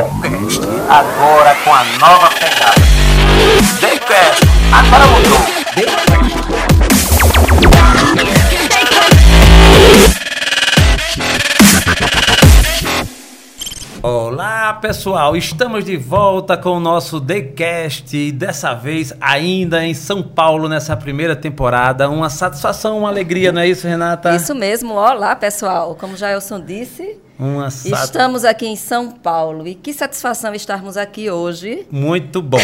[0.00, 2.80] Daycast, agora com a nova pegada.
[3.80, 4.42] Daycast,
[4.72, 5.46] agora mudou.
[5.74, 6.19] Daycast.
[14.02, 20.22] Olá pessoal, estamos de volta com o nosso Daycast e dessa vez ainda em São
[20.22, 22.08] Paulo nessa primeira temporada.
[22.08, 24.34] Uma satisfação, uma alegria, não é isso, Renata?
[24.34, 25.94] Isso mesmo, olá pessoal.
[26.00, 28.04] Como Jailson disse, Uma sat...
[28.04, 31.86] estamos aqui em São Paulo e que satisfação estarmos aqui hoje.
[31.90, 32.56] Muito bom.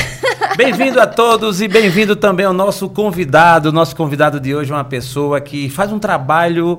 [0.57, 3.71] Bem-vindo a todos e bem-vindo também ao nosso convidado.
[3.71, 6.79] Nosso convidado de hoje é uma pessoa que faz um trabalho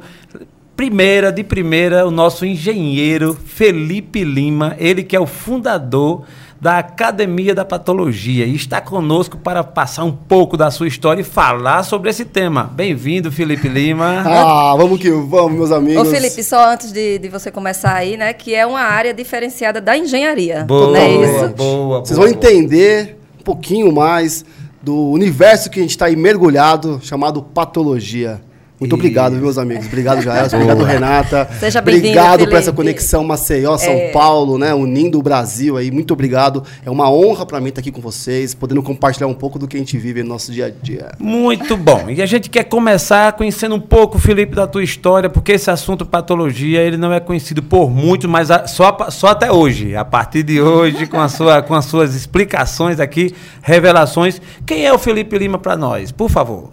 [0.78, 6.22] primeira de primeira, o nosso engenheiro Felipe Lima, ele que é o fundador
[6.62, 11.24] da Academia da Patologia e está conosco para passar um pouco da sua história e
[11.24, 12.72] falar sobre esse tema.
[12.76, 14.24] Bem-vindo, Felipe Lima.
[14.48, 16.08] Ah, vamos que vamos, meus amigos.
[16.08, 19.82] Ô Felipe, só antes de, de você começar aí, né, que é uma área diferenciada
[19.82, 20.64] da engenharia.
[20.64, 21.56] Boa, não é boa, isso?
[21.56, 22.30] boa, Vocês boa.
[22.30, 24.46] vão entender um pouquinho mais
[24.82, 28.42] do universo que a gente está aí mergulhado, chamado patologia.
[28.80, 29.02] Muito Isso.
[29.02, 29.88] obrigado, meus amigos.
[29.88, 30.46] Obrigado, Jair.
[30.54, 31.50] Obrigado, Renata.
[31.60, 34.12] Seja bem-vindo, Obrigado por essa conexão Maceió, São É.
[34.12, 34.72] Paulo, né?
[34.72, 35.90] Unindo o Brasil aí.
[35.90, 36.64] Muito obrigado.
[36.86, 39.76] É uma honra para mim estar aqui com vocês, podendo compartilhar um pouco do que
[39.76, 41.10] a gente vive no nosso dia a dia.
[41.18, 42.08] Muito bom.
[42.08, 46.06] E a gente quer começar conhecendo um pouco, Felipe, da tua história, porque esse assunto
[46.06, 49.96] patologia, ele não é conhecido por muitos, mas a- só, só até hoje.
[49.96, 54.40] A partir de hoje, com, a sua, com as suas explicações aqui, revelações.
[54.68, 56.12] Quem é o Felipe Lima para nós?
[56.12, 56.70] Por favor.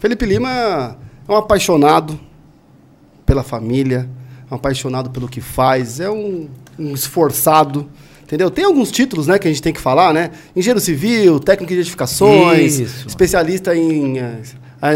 [0.00, 0.96] Felipe Lima
[1.28, 2.18] é um apaixonado
[3.24, 4.08] pela família,
[4.50, 7.88] é um apaixonado pelo que faz, é um, um esforçado,
[8.22, 8.50] entendeu?
[8.50, 10.30] Tem alguns títulos, né, que a gente tem que falar, né?
[10.54, 13.08] Engenheiro civil, técnico de edificações, Isso.
[13.08, 14.42] especialista em eh,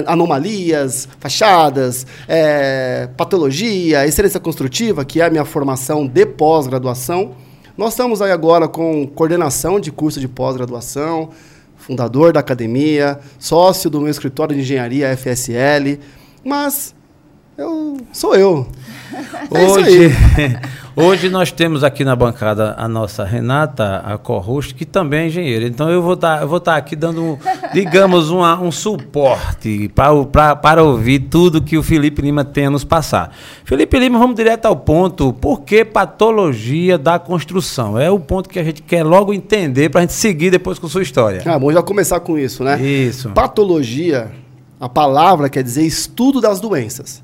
[0.07, 7.35] anomalias, fachadas, eh, patologia, excelência construtiva, que é a minha formação de pós-graduação.
[7.77, 11.31] Nós estamos aí agora com coordenação de curso de pós-graduação,
[11.77, 16.01] fundador da academia, sócio do meu escritório de engenharia FSL,
[16.47, 16.95] mas
[17.59, 18.67] eu sou eu.
[19.51, 20.11] É Hoje,
[20.95, 24.19] hoje nós temos aqui na bancada a nossa Renata, a
[24.75, 25.65] que também é engenheira.
[25.67, 27.39] Então eu vou estar eu vou tá aqui dando,
[27.73, 33.33] digamos, uma- um suporte para ouvir tudo que o Felipe Lima tem a nos passar.
[33.65, 35.33] Felipe Lima, vamos direto ao ponto.
[35.33, 37.99] Por que patologia da construção?
[37.99, 40.89] É o ponto que a gente quer logo entender para a gente seguir depois com
[40.89, 41.41] sua história.
[41.47, 42.81] Ah, bom já começar com isso, né?
[42.83, 43.31] Isso.
[43.31, 44.31] Patologia,
[44.81, 47.23] a palavra quer dizer estudo das doenças.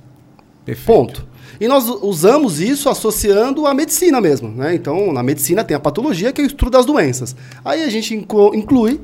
[0.64, 0.86] Perfeito.
[0.86, 1.26] Ponto.
[1.60, 4.74] E nós usamos isso associando à medicina mesmo, né?
[4.74, 7.36] Então, na medicina tem a patologia, que é o estudo das doenças.
[7.64, 9.00] Aí a gente inclu- inclui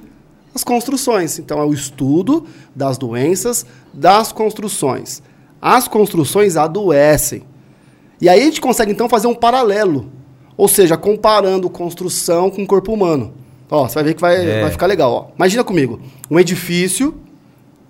[0.55, 1.39] as construções.
[1.39, 5.23] Então, é o estudo das doenças das construções.
[5.61, 7.43] As construções adoecem.
[8.21, 10.11] E aí a gente consegue, então, fazer um paralelo.
[10.57, 13.35] Ou seja, comparando construção com corpo humano.
[13.71, 14.63] Ó, você vai ver que vai, É.
[14.63, 15.13] vai ficar legal.
[15.13, 15.35] Ó.
[15.37, 17.15] Imagina comigo, um edifício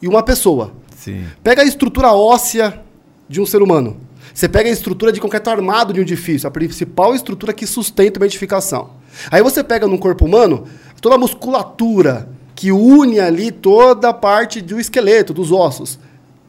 [0.01, 0.73] e uma pessoa.
[0.97, 1.25] Sim.
[1.43, 2.81] Pega a estrutura óssea
[3.29, 3.97] de um ser humano.
[4.35, 8.21] Você pega a estrutura de concreto armado de um edifício, a principal estrutura que sustenta
[8.21, 8.91] uma edificação.
[9.31, 10.65] Aí você pega no corpo humano
[11.01, 15.99] toda a musculatura que une ali toda a parte do esqueleto, dos ossos.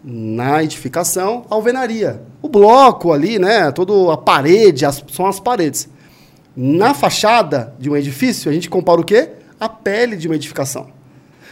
[0.04, 2.22] Na edificação, a alvenaria.
[2.42, 3.72] O bloco ali, né?
[3.72, 5.90] Toda a parede, as- são as paredes.
[6.56, 9.30] Na fachada de um edifício, a gente compara o quê?
[9.60, 10.88] A pele de uma edificação.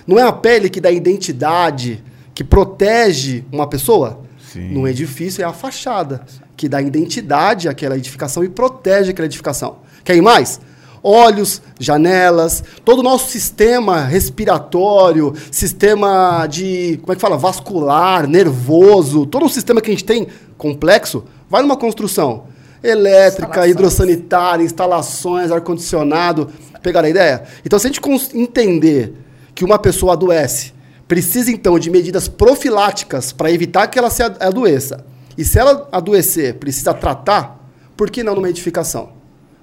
[0.08, 2.02] Não é a pele que dá identidade,
[2.34, 4.22] que protege uma pessoa?
[4.54, 4.70] Sim.
[4.70, 6.26] No edifício é a fachada,
[6.56, 9.80] que dá identidade àquela edificação e protege aquela edificação.
[10.06, 10.62] Quer ir mais?
[11.04, 19.26] Olhos, janelas, todo o nosso sistema respiratório, sistema de, como é que fala, vascular, nervoso,
[19.26, 20.28] todo o sistema que a gente tem
[20.58, 22.46] complexo, vai numa construção
[22.82, 23.72] elétrica, Instalações.
[23.72, 26.50] hidrossanitária, instalações, ar-condicionado.
[26.82, 27.44] Pegaram a ideia?
[27.66, 28.02] Então, se a gente
[28.34, 29.14] entender
[29.58, 30.72] que uma pessoa adoece,
[31.08, 35.04] precisa então de medidas profiláticas para evitar que ela se ad- adoeça.
[35.36, 37.68] E se ela adoecer, precisa tratar,
[37.98, 39.10] por que não numa edificação?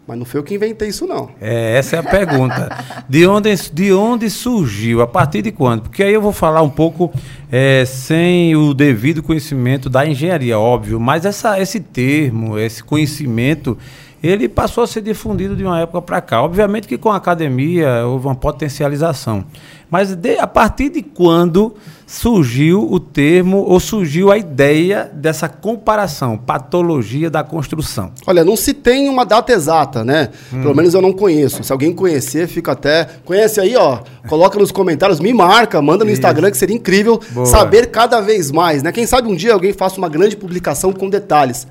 [0.04, 1.30] Mas não foi eu que inventei isso, não.
[1.40, 2.68] É, essa é a pergunta.
[3.08, 5.00] De onde, de onde surgiu?
[5.00, 5.82] A partir de quando?
[5.82, 7.12] Porque aí eu vou falar um pouco
[7.50, 13.78] é, sem o devido conhecimento da engenharia, óbvio, mas essa, esse termo, esse conhecimento,
[14.26, 16.42] ele passou a ser difundido de uma época para cá.
[16.42, 19.44] Obviamente que com a academia houve uma potencialização.
[19.90, 21.74] Mas de- a partir de quando
[22.06, 28.10] surgiu o termo ou surgiu a ideia dessa comparação, patologia da construção?
[28.26, 30.30] Olha, não se tem uma data exata, né?
[30.50, 31.62] Pelo menos eu não conheço.
[31.62, 33.06] Se alguém conhecer, fica até.
[33.24, 33.98] Conhece aí, ó.
[34.28, 36.18] Coloca nos comentários, me marca, manda no Isso.
[36.20, 37.46] Instagram, que seria incrível Boa.
[37.46, 38.90] saber cada vez mais, né?
[38.92, 41.66] Quem sabe um dia alguém faça uma grande publicação com detalhes.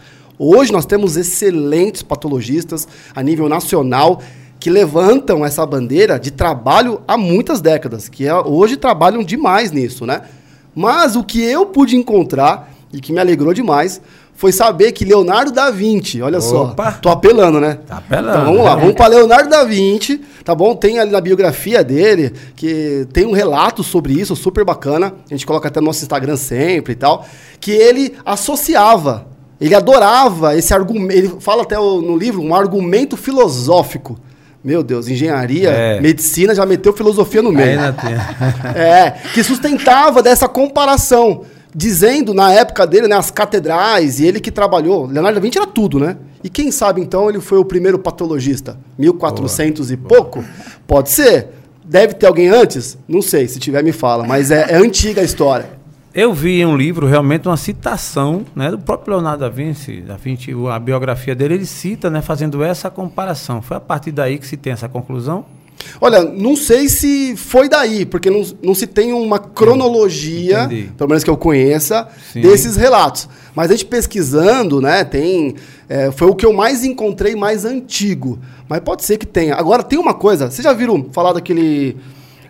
[0.45, 2.85] Hoje nós temos excelentes patologistas
[3.15, 4.21] a nível nacional
[4.59, 10.05] que levantam essa bandeira de trabalho há muitas décadas, que é, hoje trabalham demais nisso,
[10.05, 10.21] né?
[10.75, 14.01] Mas o que eu pude encontrar e que me alegrou demais
[14.35, 16.91] foi saber que Leonardo da Vinci, olha Opa.
[16.91, 17.79] só, tô apelando, né?
[17.87, 18.29] Tá apelando.
[18.29, 20.75] Então vamos lá, vamos para Leonardo da Vinci, tá bom?
[20.75, 25.13] Tem ali na biografia dele que tem um relato sobre isso, super bacana.
[25.25, 27.25] A gente coloca até no nosso Instagram sempre e tal,
[27.61, 29.32] que ele associava,
[29.65, 34.17] ele adorava esse argumento, ele fala até o- no livro um argumento filosófico.
[34.63, 35.99] Meu Deus, engenharia, É.
[35.99, 37.79] medicina já meteu filosofia no meio.
[38.75, 41.41] É, que sustentava dessa comparação,
[41.75, 45.05] dizendo na época dele, né, as catedrais, e ele que trabalhou.
[45.05, 46.15] Leonardo da Vinci era tudo, né?
[46.43, 48.77] E quem sabe então ele foi o primeiro patologista?
[48.97, 50.43] 1400 e pouco?
[50.87, 51.47] Pode ser.
[51.85, 52.97] Deve ter alguém antes?
[53.07, 55.65] Não sei, se tiver me fala, mas é, é antiga a história.
[56.15, 60.15] Eu vi em um livro realmente uma citação né, do próprio Leonardo da Vinci, da
[60.15, 63.63] Vinci, a biografia dele, ele cita, né, fazendo essa comparação.
[63.63, 65.43] Foi a partir daí que se tem essa conclusão?
[65.99, 70.91] Olha, não sei se foi daí, porque não, não se tem uma cronologia, Entendi.
[70.95, 72.41] pelo menos que eu conheça, Sim.
[72.41, 73.27] desses relatos.
[73.55, 75.55] Mas a gente pesquisando, né, tem.
[75.89, 78.37] é, foi o que eu mais encontrei mais antigo.
[78.69, 79.55] Mas pode ser que tenha.
[79.55, 81.97] Agora, tem uma coisa, vocês já viram falar daquele.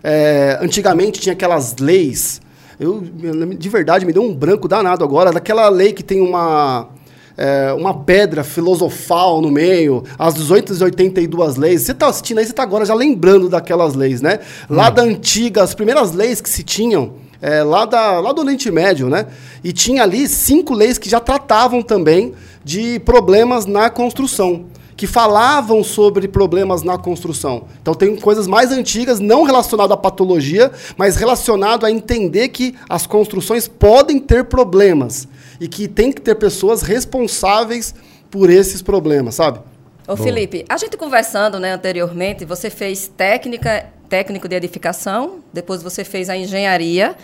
[0.02, 2.42] é, antigamente tinha aquelas leis.
[2.78, 6.88] Eu, de verdade, me deu um branco danado agora, daquela lei que tem uma
[7.36, 11.82] é, uma pedra filosofal no meio, as 282 leis.
[11.82, 14.40] Você está assistindo aí, você está agora já lembrando daquelas leis, né?
[14.68, 18.70] Lá da antiga, as primeiras leis que se tinham, é, lá, da, lá do Oriente
[18.70, 19.26] Médio, né?
[19.62, 22.32] E tinha ali cinco leis que já tratavam também
[22.64, 24.66] de problemas na construção.
[25.04, 27.66] Que falavam sobre problemas na construção.
[27.82, 33.06] Então, tem coisas mais antigas, não relacionadas à patologia, mas relacionado a entender que as
[33.06, 35.28] construções podem ter problemas
[35.60, 37.94] e que tem que ter pessoas responsáveis
[38.30, 39.60] por esses problemas, sabe?
[40.08, 46.02] Ô Felipe, a gente conversando né, anteriormente, você fez técnica, técnico de edificação, depois você
[46.02, 47.14] fez a engenharia.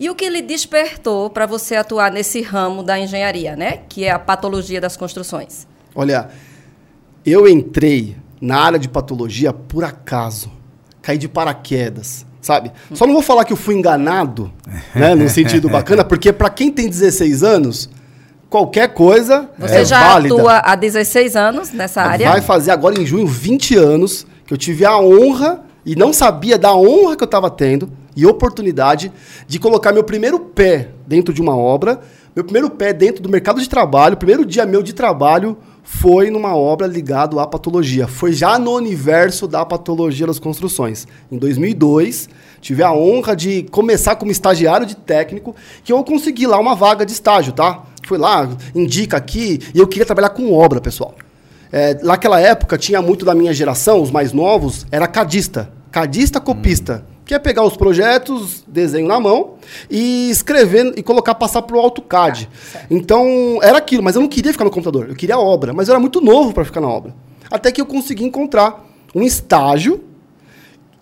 [0.00, 3.82] E o que lhe despertou para você atuar nesse ramo da engenharia, né?
[3.88, 5.68] Que é a patologia das construções.
[5.94, 6.30] Olha,
[7.24, 10.50] eu entrei na área de patologia por acaso.
[11.02, 12.70] Caí de paraquedas, sabe?
[12.92, 14.52] Só não vou falar que eu fui enganado,
[14.94, 17.88] né, no sentido bacana, porque para quem tem 16 anos,
[18.50, 20.34] qualquer coisa Você é já válida.
[20.34, 22.30] atua há 16 anos nessa área?
[22.30, 26.58] Vai fazer agora em junho 20 anos que eu tive a honra e não sabia
[26.58, 29.12] da honra que eu estava tendo e oportunidade
[29.46, 32.00] de colocar meu primeiro pé dentro de uma obra,
[32.34, 35.56] meu primeiro pé dentro do mercado de trabalho, primeiro dia meu de trabalho
[35.90, 38.06] foi numa obra ligado à patologia.
[38.06, 41.08] Foi já no universo da patologia das construções.
[41.32, 42.28] Em 2002,
[42.60, 47.06] tive a honra de começar como estagiário de técnico, que eu consegui lá uma vaga
[47.06, 47.84] de estágio, tá?
[48.06, 51.14] Fui lá, indica aqui, e eu queria trabalhar com obra, pessoal.
[51.72, 55.72] É, naquela época tinha muito da minha geração, os mais novos, era cadista.
[55.90, 57.06] Cadista copista.
[57.28, 59.56] Que é pegar os projetos, desenho na mão
[59.90, 62.48] e escrever e colocar, passar pro AutoCAD.
[62.90, 65.88] então, era aquilo, mas eu não queria ficar no computador, eu queria a obra, mas
[65.88, 67.14] eu era muito novo para ficar na obra.
[67.50, 68.82] Até que eu consegui encontrar
[69.14, 70.02] um estágio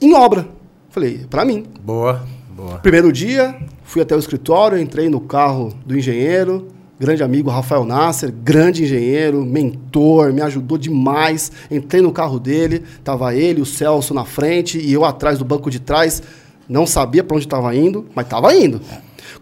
[0.01, 0.49] em obra.
[0.91, 2.79] Falei, para mim, Boa, boa.
[2.79, 3.55] Primeiro dia,
[3.85, 6.67] fui até o escritório, entrei no carro do engenheiro,
[6.99, 11.53] grande amigo Rafael Nasser, grande engenheiro, mentor, me ajudou demais.
[11.71, 15.71] Entrei no carro dele, tava ele, o Celso na frente e eu atrás do banco
[15.71, 16.23] de trás.
[16.69, 18.81] Não sabia para onde estava indo, mas estava indo.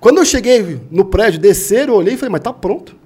[0.00, 2.96] Quando eu cheguei no prédio, descer, eu olhei e falei, mas tá pronto.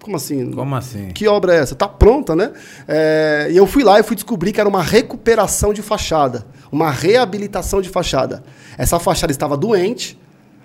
[0.00, 0.50] Como assim?
[0.50, 1.08] Como assim?
[1.08, 1.74] Que obra é essa?
[1.74, 2.52] Tá pronta, né?
[2.86, 6.90] É, e eu fui lá e fui descobrir que era uma recuperação de fachada, uma
[6.90, 8.44] reabilitação de fachada.
[8.76, 10.18] Essa fachada estava doente,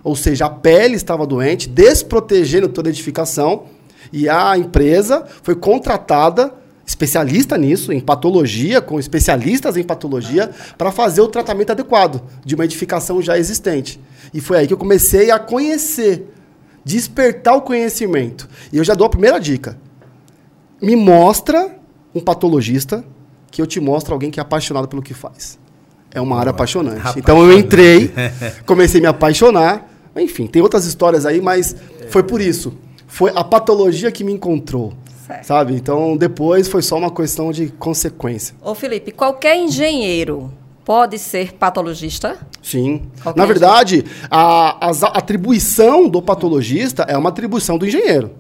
[0.03, 3.65] ou seja, a pele estava doente, desprotegendo toda a edificação,
[4.12, 6.53] e a empresa foi contratada,
[6.86, 12.65] especialista nisso, em patologia, com especialistas em patologia, para fazer o tratamento adequado de uma
[12.65, 14.00] edificação já existente.
[14.34, 16.34] E foi aí que eu comecei a conhecer,
[16.84, 18.50] despertar o conhecimento.
[18.74, 19.77] E eu já dou a primeira dica
[20.82, 21.75] me mostra
[22.13, 23.03] um patologista
[23.51, 25.60] que eu te mostro alguém que é apaixonado pelo que faz.
[26.12, 27.01] É uma área apaixonante.
[27.18, 28.12] Então eu entrei,
[28.65, 29.88] comecei a me apaixonar.
[30.16, 31.75] Enfim, tem outras histórias aí, mas
[32.10, 32.74] foi por isso.
[33.08, 34.94] Foi a patologia que me encontrou.
[35.25, 35.44] Certo.
[35.46, 35.75] Sabe?
[35.75, 38.56] Então depois foi só uma questão de consequência.
[38.63, 40.51] Ô Felipe, qualquer engenheiro
[40.84, 42.38] pode ser patologista?
[42.63, 43.04] Sim.
[43.22, 48.32] Qualquer Na verdade, a, as- a atribuição do patologista é uma atribuição do engenheiro.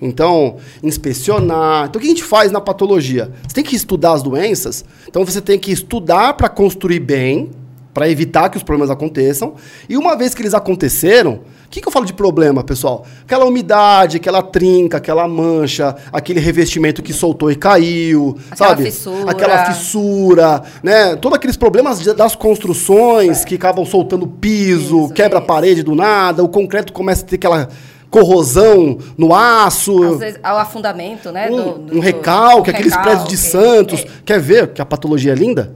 [0.00, 1.86] Então, inspecionar.
[1.88, 3.30] Então, o que a gente faz na patologia?
[3.46, 4.84] Você tem que estudar as doenças.
[5.08, 7.50] Então, você tem que estudar para construir bem,
[7.94, 9.54] para evitar que os problemas aconteçam.
[9.88, 13.04] E uma vez que eles aconteceram, o que, que eu falo de problema, pessoal?
[13.24, 18.84] Aquela umidade, aquela trinca, aquela mancha, aquele revestimento que soltou e caiu, Aquela sabe?
[18.84, 19.30] fissura.
[19.30, 21.16] Aquela fissura, né?
[21.16, 25.46] Todos aqueles problemas das construções que acabam soltando piso, Isso, quebra a isso.
[25.46, 27.68] parede do nada, o concreto começa a ter aquela
[28.10, 30.02] corrosão no aço.
[30.14, 31.48] Às vezes, ao afundamento, né?
[31.50, 33.36] Um, do- do- um recalque, aqueles prédios de recalque.
[33.36, 34.00] Santos.
[34.00, 34.06] É.
[34.24, 35.74] Quer ver que a patologia é linda?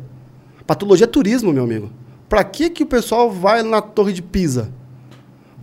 [0.67, 1.89] Patologia é turismo, meu amigo.
[2.29, 4.71] Pra que, que o pessoal vai na Torre de Pisa?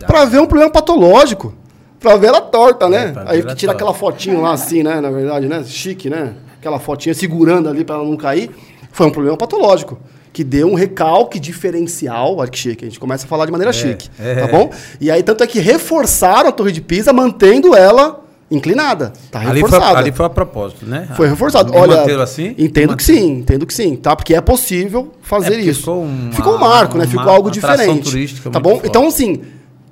[0.06, 1.54] Pra ver um problema patológico.
[2.00, 3.08] Pra ver ela torta, né?
[3.08, 3.72] É, pra ver Aí que tira torta.
[3.72, 5.00] aquela fotinho lá assim, né?
[5.00, 5.62] Na verdade, né?
[5.64, 6.34] Chique, né?
[6.58, 8.50] Aquela fotinha segurando ali pra ela não cair.
[8.92, 9.98] Foi um problema patológico.
[10.32, 12.36] Que deu um recalque diferencial.
[12.36, 12.84] Olha que chique.
[12.84, 14.10] A gente começa a falar de maneira chique.
[14.18, 14.34] é.
[14.46, 14.70] Tá bom?
[15.00, 19.12] E aí, tanto é que reforçaram a Torre de Pisa, mantendo ela inclinada.
[19.30, 19.98] Tá Ali foi, reforçada.
[19.98, 21.08] ali foi a propósito, né?
[21.16, 21.72] Foi reforçado.
[21.72, 22.54] De Olha, assim?
[22.58, 24.14] entendo que sim, entendo que sim, tá?
[24.14, 25.80] Porque é possível fazer É, isso.
[25.80, 27.04] ficou uma- ficou um marco, né?
[27.04, 28.10] uma Ficou algo diferente.
[28.10, 28.74] turística Tá bom?
[28.74, 28.88] forte.
[28.88, 29.40] Então, assim,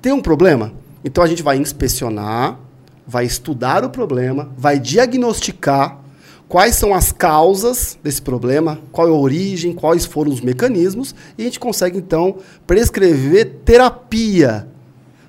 [0.01, 0.71] tem um problema?
[1.03, 2.57] Então a gente vai inspecionar,
[3.05, 5.99] vai estudar o problema, vai diagnosticar
[6.47, 11.41] quais são as causas desse problema, qual é a origem, quais foram os mecanismos, e
[11.41, 14.67] a gente consegue, então, prescrever terapia.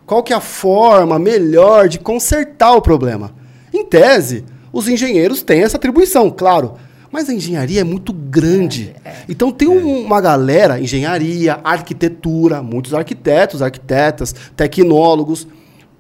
[0.06, 3.32] Qual que é a forma melhor de consertar o problema?
[3.72, 6.74] Em tese, os engenheiros têm essa atribuição, claro.
[7.10, 8.94] Mas a engenharia é muito grande.
[9.28, 15.46] Então tem um- uma galera, engenharia, arquitetura, muitos arquitetos, arquitetas, tecnólogos,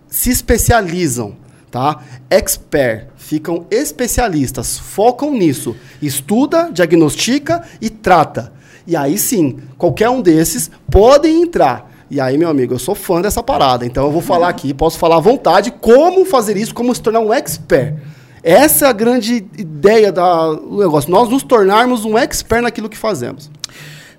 [0.08, 1.36] se especializam,
[1.70, 2.00] tá?
[2.28, 8.52] Expert, ficam especialistas, focam nisso, estuda, diagnostica e trata.
[8.86, 11.93] E aí sim, qualquer um desses pode entrar.
[12.14, 14.96] E aí, meu amigo, eu sou fã dessa parada, então eu vou falar aqui, posso
[15.00, 17.96] falar à vontade como fazer isso, como se tornar um expert.
[18.40, 22.96] Essa é a grande ideia da- do negócio, nós nos tornarmos um expert naquilo que
[22.96, 23.50] fazemos.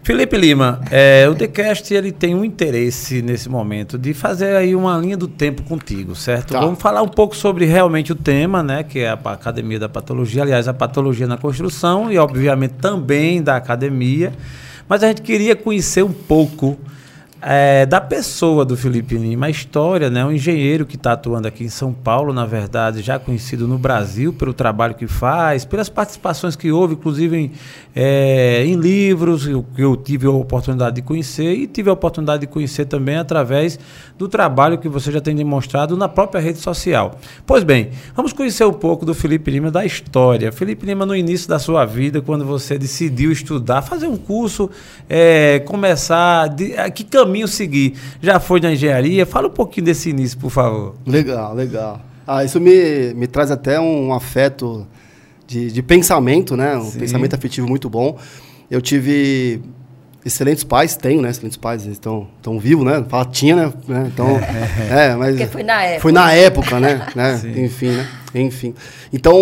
[0.03, 4.97] Felipe Lima, é, o TheCast ele tem um interesse nesse momento de fazer aí uma
[4.97, 6.51] linha do tempo contigo, certo?
[6.51, 6.59] Tá.
[6.59, 8.83] Vamos falar um pouco sobre realmente o tema, né?
[8.83, 13.55] Que é a Academia da Patologia, aliás, a patologia na construção e, obviamente, também da
[13.55, 14.33] academia.
[14.89, 16.77] Mas a gente queria conhecer um pouco
[17.47, 20.25] é, da pessoa do Felipe Lima, a história, né?
[20.25, 24.33] Um engenheiro que está atuando aqui em São Paulo, na verdade, já conhecido no Brasil
[24.33, 27.51] pelo trabalho que faz, pelas participações que houve, inclusive em,
[27.95, 32.41] é, em livros eu- que eu tive a oportunidade de conhecer e tive a oportunidade
[32.41, 33.77] de conhecer também através
[34.17, 37.19] do trabalho que você já tem demonstrado na própria rede social.
[37.45, 40.51] Pois bem, vamos conhecer um pouco do Felipe Lima, da história.
[40.51, 44.67] Felipe Lima, no início da sua vida, quando você decidiu estudar, fazer um curso,
[45.07, 47.93] é, começar, de, que caminho seguir?
[48.21, 49.25] Já foi na engenharia?
[49.25, 50.95] Fala um pouquinho desse início, por favor.
[51.05, 52.01] Legal, legal.
[52.27, 54.87] Ah, isso me, me traz até um afeto
[55.45, 56.75] de, de pensamento, né?
[56.77, 56.99] Um Sim.
[56.99, 58.17] pensamento afetivo muito bom.
[58.69, 59.61] Eu tive
[60.25, 61.29] excelentes pais, tenho, né?
[61.29, 63.05] Excelentes pais, eles estão tão vivos, né?
[63.07, 63.73] Fala tinha, né?
[63.87, 64.09] né?
[64.11, 64.27] Então,
[64.89, 65.35] é, mas...
[65.35, 66.01] Porque foi na época.
[66.01, 67.07] Foi na época, né?
[67.15, 67.41] né?
[67.57, 68.07] Enfim, né?
[68.33, 68.73] Enfim.
[69.13, 69.35] Então,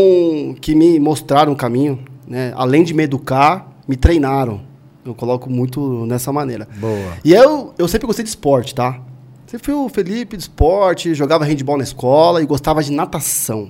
[0.60, 2.52] que me mostraram o caminho, né?
[2.56, 4.62] Além de me educar, me treinaram.
[5.06, 6.68] Eu coloco muito nessa maneira.
[6.78, 7.14] Boa.
[7.24, 9.00] E eu, eu sempre gostei de esporte, tá?
[9.46, 13.70] Sempre fui o Felipe de esporte, jogava handball na escola e gostava de natação.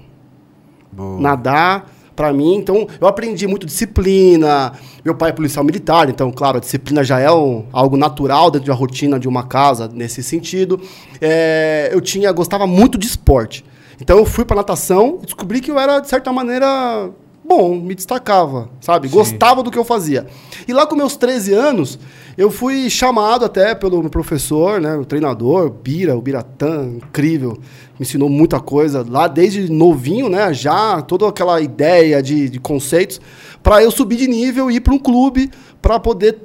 [0.91, 1.19] Boa.
[1.19, 4.73] Nadar, pra mim, então eu aprendi muito disciplina.
[5.03, 8.67] Meu pai é policial militar, então, claro, a disciplina já é um- algo natural dentro
[8.67, 10.79] da rotina de uma casa nesse sentido.
[11.19, 13.65] É, eu tinha, gostava muito de esporte.
[13.99, 17.09] Então eu fui pra natação e descobri que eu era, de certa maneira,
[17.43, 19.07] bom, me destacava, sabe?
[19.07, 19.15] Sim.
[19.15, 20.27] Gostava do que eu fazia.
[20.67, 21.99] E lá com meus 13 anos,
[22.37, 27.53] eu fui chamado até pelo professor, né, o treinador, Bira, o Biratã, incrível,
[27.99, 33.19] me ensinou muita coisa lá desde novinho, né, já toda aquela ideia de, de conceitos,
[33.61, 36.37] para eu subir de nível e ir para um clube para poder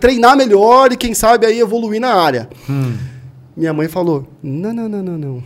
[0.00, 2.48] treinar melhor e quem sabe aí evoluir na área.
[2.68, 2.96] Hum.
[3.56, 5.42] Minha mãe falou: não, não, não, não, não.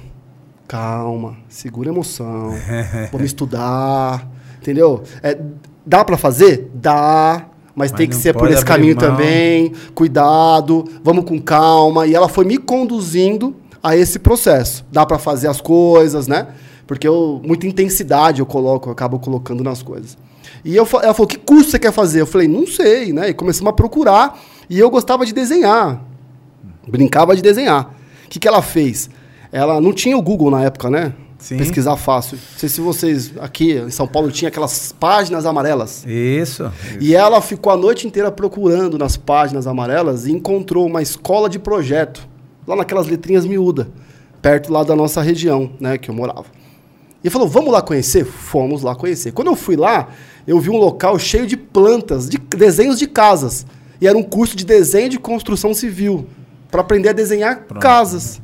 [0.68, 2.54] Calma, segura a emoção.
[3.10, 4.28] Vamos estudar.
[4.62, 5.02] Entendeu?
[5.22, 5.36] É,
[5.84, 6.70] dá pra fazer?
[6.72, 7.46] Dá.
[7.74, 9.10] Mas, Mas tem que ser por esse caminho mão.
[9.10, 9.72] também.
[9.94, 12.06] Cuidado, vamos com calma.
[12.06, 14.84] E ela foi me conduzindo a esse processo.
[14.92, 16.46] Dá pra fazer as coisas, né?
[16.86, 20.16] Porque eu, muita intensidade eu coloco, eu acabo colocando nas coisas.
[20.64, 22.20] E eu, ela falou: que curso você quer fazer?
[22.20, 23.30] Eu falei: não sei, né?
[23.30, 24.38] E começamos a procurar.
[24.70, 26.04] E eu gostava de desenhar.
[26.86, 27.94] Brincava de desenhar.
[28.26, 29.10] O que, que ela fez?
[29.50, 31.12] Ela não tinha o Google na época, né?
[31.42, 31.56] Sim.
[31.56, 32.36] Pesquisar fácil.
[32.36, 36.04] Não sei se vocês aqui em São Paulo tinha aquelas páginas amarelas.
[36.06, 36.70] Isso.
[37.00, 41.58] E ela ficou a noite inteira procurando nas páginas amarelas e encontrou uma escola de
[41.58, 42.28] projeto,
[42.64, 43.88] lá naquelas letrinhas miúdas,
[44.40, 46.44] perto lá da nossa região, né, que eu morava.
[47.24, 49.32] E falou: "Vamos lá conhecer?" Fomos lá conhecer.
[49.32, 50.10] Quando eu fui lá,
[50.46, 53.66] eu vi um local cheio de plantas, de desenhos de casas.
[54.00, 56.24] E era um curso de desenho de construção civil.
[56.70, 58.40] Para aprender a desenhar casas.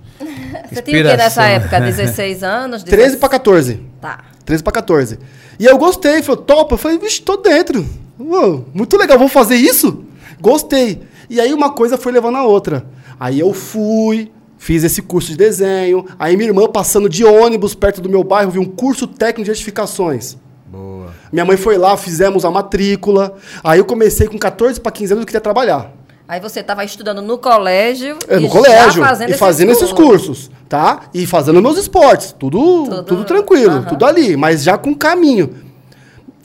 [0.68, 1.80] Você tinha o quê nessa época?
[1.80, 2.82] 16 anos?
[2.82, 3.80] 13 para 14.
[4.00, 4.25] Tá.
[4.44, 5.18] 13 para 14.
[5.58, 6.75] E eu gostei, falei, topa.
[6.75, 7.87] Eu falei, vixe, tô dentro.
[8.18, 10.04] Uou, muito legal, vou fazer isso?
[10.40, 11.02] Gostei.
[11.30, 12.84] E aí uma coisa foi levando a outra.
[13.18, 16.06] Aí eu fui, fiz esse curso de desenho.
[16.18, 19.50] Aí minha irmã passando de ônibus perto do meu bairro, viu um curso técnico de
[19.50, 20.37] edificações.
[20.66, 21.12] Boa.
[21.32, 23.34] Minha mãe foi lá, fizemos a matrícula.
[23.62, 25.92] Aí eu comecei com 14 para 15 anos, eu queria trabalhar.
[26.28, 28.18] Aí você estava estudando no colégio.
[28.28, 29.02] É, e no já colégio.
[29.02, 31.02] fazendo e esses fazendo esses cursos, tá?
[31.14, 32.32] E fazendo meus esportes.
[32.38, 33.85] Tudo, Tudo- tudo, tranquilo, aham.
[33.85, 34.37] tudo ali.
[34.37, 35.54] Mas já com caminho.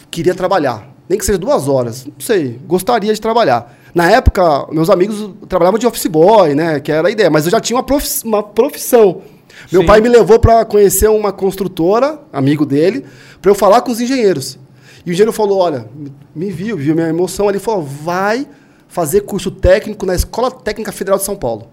[0.09, 0.87] Queria trabalhar.
[1.09, 2.05] Nem que seja duas horas.
[2.05, 2.59] Não sei.
[2.65, 3.75] Gostaria de trabalhar.
[3.93, 6.79] Na época, meus amigos trabalhavam de office boy, né?
[6.79, 7.29] Que era a ideia.
[7.29, 9.21] Mas eu já tinha uma, profi- uma profissão.
[9.71, 9.87] Meu Sim.
[9.87, 13.05] pai me levou para conhecer uma construtora, amigo dele,
[13.41, 14.57] para eu falar com os engenheiros.
[15.05, 15.85] E o engenheiro falou: Olha,
[16.33, 18.47] me viu, viu minha emoção ali, falou: Vai
[18.93, 21.67] fazer curso técnico na Escola Técnica Federal de São Paulo.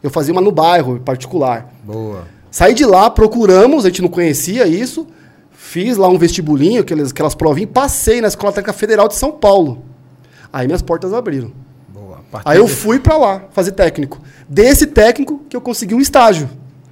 [0.00, 1.68] Eu fazia uma no bairro, em particular.
[1.82, 2.28] Boa.
[2.48, 5.04] Saí de lá, procuramos, a gente não conhecia isso.
[5.50, 9.82] Fiz lá um vestibulinho, aquelas, aquelas provinhas, passei na Escola Técnica Federal de São Paulo.
[10.52, 11.50] Aí minhas portas abriram.
[11.88, 12.20] Boa.
[12.44, 14.20] Aí eu fui pra lá fazer técnico.
[14.48, 16.48] Desse técnico que eu consegui um estágio.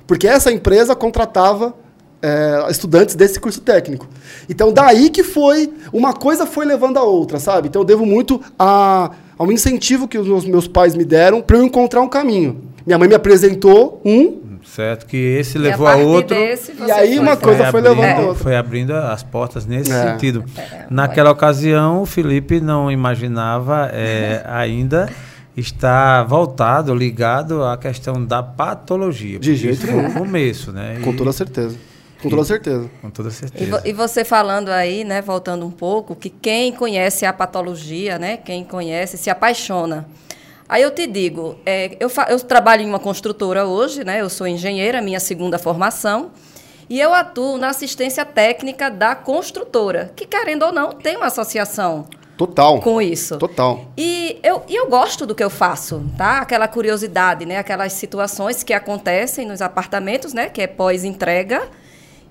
[0.09, 1.73] Porque essa empresa contratava
[2.21, 4.09] é, estudantes desse curso técnico.
[4.49, 7.69] Então daí que foi, uma coisa foi levando a outra, sabe?
[7.69, 11.63] Então eu devo muito a, ao incentivo que os meus, pais me deram para eu
[11.63, 12.61] encontrar um caminho.
[12.87, 16.37] Minha mãe me apresentou um, Certo, que esse E levou a a outro.
[16.37, 18.43] desse, E aí foi uma coisa foi abrindo, levando a outra.
[18.45, 20.13] Foi abrindo as portas nesse É.
[20.13, 20.45] sentido.
[20.57, 25.09] É, Naquela ocasião, o Felipe não imaginava é, ainda
[25.57, 29.39] estar voltado, ligado à questão da patologia.
[29.39, 30.09] De jeito foi nenhum.
[30.09, 30.99] o começo, né?
[31.03, 31.77] com E- toda certeza.
[32.23, 32.91] Com toda certeza.
[33.01, 33.71] Com toda E, certeza.
[33.79, 38.37] vo- e você falando aí, né, voltando um pouco, que quem conhece a patologia, né,
[38.37, 40.09] quem conhece, se apaixona.
[40.69, 44.47] Aí eu te digo, é, eu, eu trabalho em uma construtora hoje, né, eu sou
[44.47, 46.31] engenheira, minha segunda formação,
[46.91, 52.07] e eu atuo na assistência técnica da construtora, que querendo ou não, tem uma associação
[52.37, 52.81] Total.
[52.81, 53.37] com isso.
[53.39, 53.85] Total.
[53.97, 56.39] E eu, e eu gosto do que eu faço, tá?
[56.39, 57.59] Aquela curiosidade, né?
[57.59, 60.49] Aquelas situações que acontecem nos apartamentos, né?
[60.49, 61.69] Que é pós-entrega.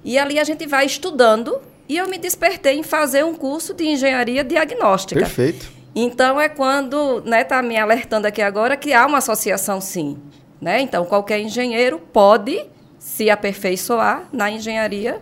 [0.08, 1.60] E ali a gente vai estudando.
[1.90, 5.20] E eu me despertei em fazer um curso de engenharia diagnóstica.
[5.20, 5.70] Perfeito.
[5.94, 10.18] Então é quando, né, tá me alertando aqui agora que há uma associação sim,
[10.62, 10.80] né?
[10.80, 12.66] Então qualquer engenheiro pode
[12.98, 15.22] se aperfeiçoar na engenharia.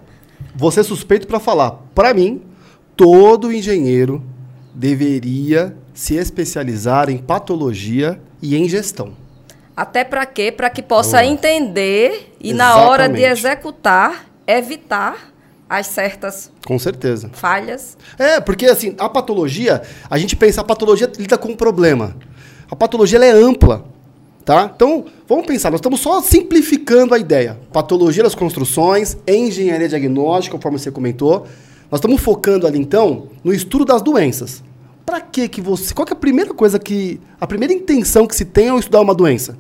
[0.56, 1.72] Você é suspeito para falar.
[1.96, 2.44] Para mim,
[2.96, 4.24] todo engenheiro
[4.74, 9.14] deveria se especializar em patologia e em gestão.
[9.76, 10.52] Até para quê?
[10.52, 13.40] Para que possa entender e na hora de Exatamente.
[13.40, 15.34] executar, evitar
[15.70, 17.30] as certas Com certeza.
[17.34, 17.98] falhas.
[18.18, 22.16] É, porque assim, a patologia, a gente pensa, a patologia lida com um problema.
[22.70, 23.86] A patologia é ampla,
[24.44, 24.72] tá?
[24.76, 27.60] Então, vamos pensar, nós estamos só simplificando a ideia.
[27.72, 31.48] Patologia das construções, engenharia diagnóstica, conforme você comentou.
[31.92, 34.64] Nós estamos focando ali então no estudo das doenças.
[35.06, 38.36] Para que que você, qual que é a primeira coisa que, a primeira intenção que
[38.36, 39.56] se tem ao estudar uma doença?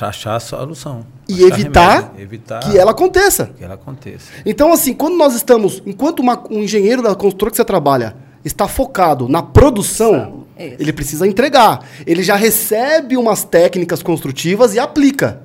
[0.00, 1.06] Achar a solução.
[1.28, 3.50] E evitar, remédio, evitar que ela aconteça.
[3.56, 4.30] que ela aconteça.
[4.44, 8.14] Então, assim, quando nós estamos, enquanto uma- um engenheiro da construtora que você trabalha
[8.44, 10.76] está focado na produção, Isso.
[10.78, 11.86] ele precisa entregar.
[12.06, 15.40] Ele já recebe umas técnicas construtivas e aplica.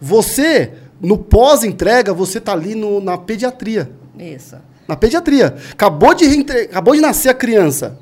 [0.00, 3.90] Você, no pós-entrega, você está ali no- na pediatria.
[4.18, 4.56] Isso.
[4.86, 5.56] Na pediatria.
[5.72, 6.24] Acabou de,
[6.70, 7.98] acabou de nascer a criança.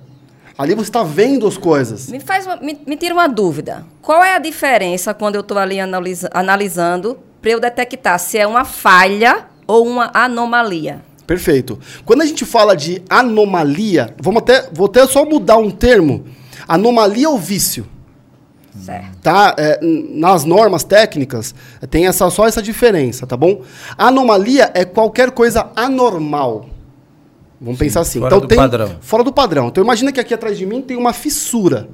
[0.57, 2.09] Ali você está vendo as coisas.
[2.09, 3.85] Me, faz uma- me, me tira uma dúvida.
[4.01, 8.47] Qual é a diferença quando eu estou ali analisa- analisando para eu detectar se é
[8.47, 11.03] uma falha ou uma anomalia?
[11.27, 11.79] Perfeito.
[12.05, 16.25] Quando a gente fala de anomalia, vamos até, vou até só mudar um termo.
[16.69, 17.87] Anomalia ou vício?
[18.85, 19.19] Certo.
[19.23, 19.55] tá?
[19.57, 21.55] É, nas normas técnicas
[21.89, 23.63] tem essa, só essa diferença, tá bom?
[23.97, 26.69] Anomalia é qualquer coisa anormal.
[27.65, 28.19] Vamos pensar assim.
[28.19, 28.97] fora então do tem padrão.
[29.01, 29.69] fora do padrão.
[29.69, 31.89] Então imagina que aqui atrás de mim tem uma fissura,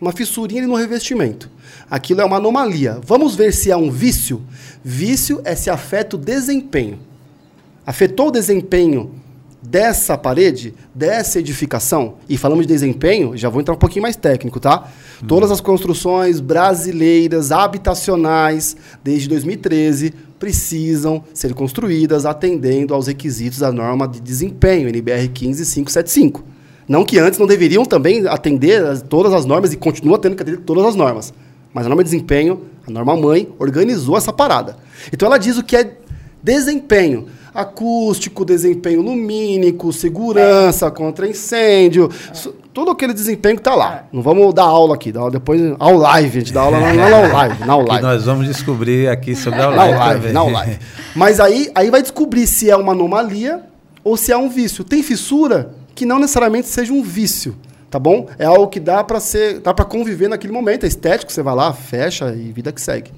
[0.00, 1.48] uma fissurinha ali no revestimento.
[1.88, 2.98] Aquilo é uma anomalia.
[3.04, 4.42] Vamos ver se é um vício.
[4.84, 6.98] Vício é se afeta o desempenho.
[7.86, 9.12] Afetou o desempenho
[9.62, 14.60] dessa parede, dessa edificação, e falamos de desempenho, já vou entrar um pouquinho mais técnico,
[14.60, 14.88] tá?
[15.26, 24.06] Todas as construções brasileiras, habitacionais, desde 2013, precisam ser construídas atendendo aos requisitos da norma
[24.06, 26.44] de desempenho, NBR 15575.
[26.88, 30.42] Não que antes não deveriam também atender as- todas as normas e continuam tendo que
[30.42, 31.32] atender todas as normas.
[31.74, 34.76] Mas a norma de desempenho, a norma mãe, organizou essa parada.
[35.12, 35.96] Então ela diz o que é
[36.42, 37.26] desempenho.
[37.56, 44.04] Acústico, desempenho lumínico, segurança contra incêndio, su- todo aquele desempenho que tá lá.
[44.12, 46.92] Não vamos dar aula aqui, dar aula depois ao live, a gente dá aula na,
[46.92, 48.02] na, na live, na Que live.
[48.02, 49.98] nós vamos descobrir aqui sobre a Na live.
[49.98, 50.32] live, também.
[50.32, 50.78] na live.
[51.14, 53.62] Mas aí, aí vai descobrir se é uma anomalia
[54.04, 54.84] ou se é um vício.
[54.84, 57.56] Tem fissura que não necessariamente seja um vício,
[57.90, 58.26] tá bom?
[58.38, 61.54] É algo que dá para ser, dá para conviver naquele momento, é estético, você vai
[61.54, 63.10] lá, fecha e vida que segue.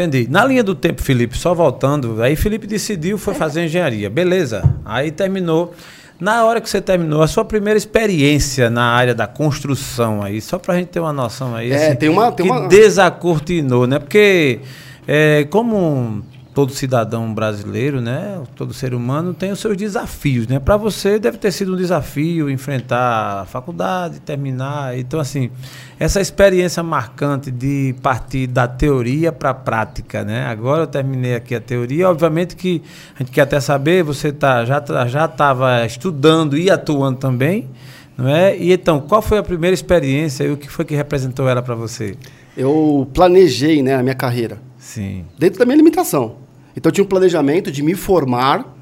[0.00, 0.28] Entendi.
[0.30, 4.08] Na linha do tempo, Felipe, só voltando, aí Felipe decidiu, foi fazer engenharia.
[4.08, 4.62] Beleza.
[4.84, 5.74] Aí terminou.
[6.20, 10.58] Na hora que você terminou, a sua primeira experiência na área da construção aí, só
[10.58, 11.70] pra gente ter uma noção aí.
[11.72, 13.98] É, tem uma- tem que uma- desacortinou, né?
[13.98, 14.60] Porque,
[15.06, 16.22] é, como
[16.58, 18.42] todo cidadão brasileiro, né?
[18.56, 20.58] Todo ser humano tem os seus desafios, né?
[20.58, 24.98] Para você deve ter sido um desafio enfrentar a faculdade, terminar.
[24.98, 25.52] Então, assim,
[26.00, 30.46] essa experiência marcante de partir da teoria para a prática, né?
[30.46, 32.10] Agora eu terminei aqui a teoria.
[32.10, 32.82] Obviamente que
[33.14, 37.68] a gente quer até saber, você tá, já tá- já estava estudando e atuando também,
[38.16, 38.58] não é?
[38.58, 41.76] E então, qual foi a primeira experiência e o que foi que representou ela para
[41.76, 42.16] você?
[42.56, 45.24] Eu planejei, né, a minha carreira Sim.
[45.38, 46.47] dentro da minha limitação.
[46.78, 48.76] Então eu tinha um planejamento de me formar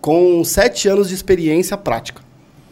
[0.00, 2.22] com sete anos de experiência prática.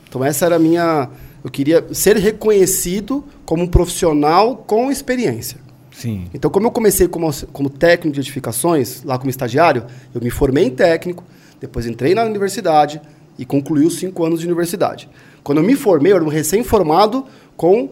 [0.09, 1.11] Então essa era a minha.
[1.45, 5.59] Eu queria ser reconhecido como um profissional com experiência.
[5.92, 6.29] Sim.
[6.35, 10.64] Então, como eu comecei como, como técnico de edificações, lá como estagiário, eu me formei
[10.64, 11.23] em técnico,
[11.61, 13.01] depois entrei na universidade
[13.38, 15.09] e concluí os cinco anos de universidade.
[15.45, 17.90] Quando eu me formei, eu era um recém-formado com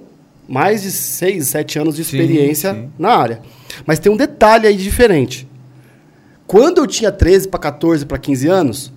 [0.48, 2.90] mais de seis, sete anos de Sim, experiência sim.
[2.98, 3.40] na área.
[3.86, 5.46] Mas tem um detalhe aí diferente.
[6.46, 8.92] Quando eu tinha 13 para 14 para 15 anos,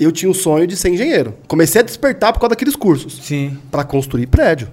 [0.00, 1.34] eu tinha o sonho de ser engenheiro.
[1.46, 3.58] Comecei a despertar por causa daqueles cursos Sim.
[3.70, 4.68] para construir prédio.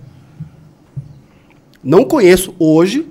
[1.83, 3.07] Não conheço hoje.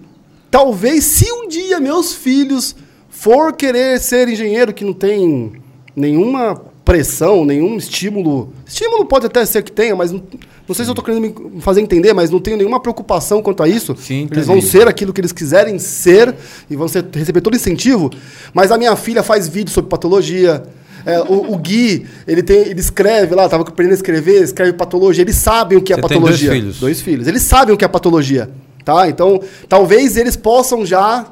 [0.51, 2.75] Talvez se um dia meus filhos
[3.09, 5.53] for querer ser engenheiro que não tem
[5.95, 8.51] nenhuma pressão, nenhum estímulo.
[8.67, 10.23] Estímulo pode até ser que tenha, mas não,
[10.67, 11.21] não sei se eu estou querendo
[11.51, 13.95] me fazer entender, mas não tenho nenhuma preocupação quanto a isso.
[13.99, 16.35] Sim, eles vão ser aquilo que eles quiserem ser
[16.71, 18.11] e vão ser- receber todo incentivo.
[18.55, 20.63] Mas a minha filha faz vídeo sobre patologia.
[21.05, 25.23] É, o, o Gui, ele, tem, ele escreve lá, estava aprendendo a escrever, escreve patologia.
[25.23, 26.49] Eles sabem o que é Você patologia.
[26.49, 26.81] dois filhos?
[26.81, 27.29] Dois filhos.
[27.29, 28.49] Eles sabem o que é patologia.
[28.83, 29.07] Tá?
[29.11, 31.27] Então, talvez eles possam já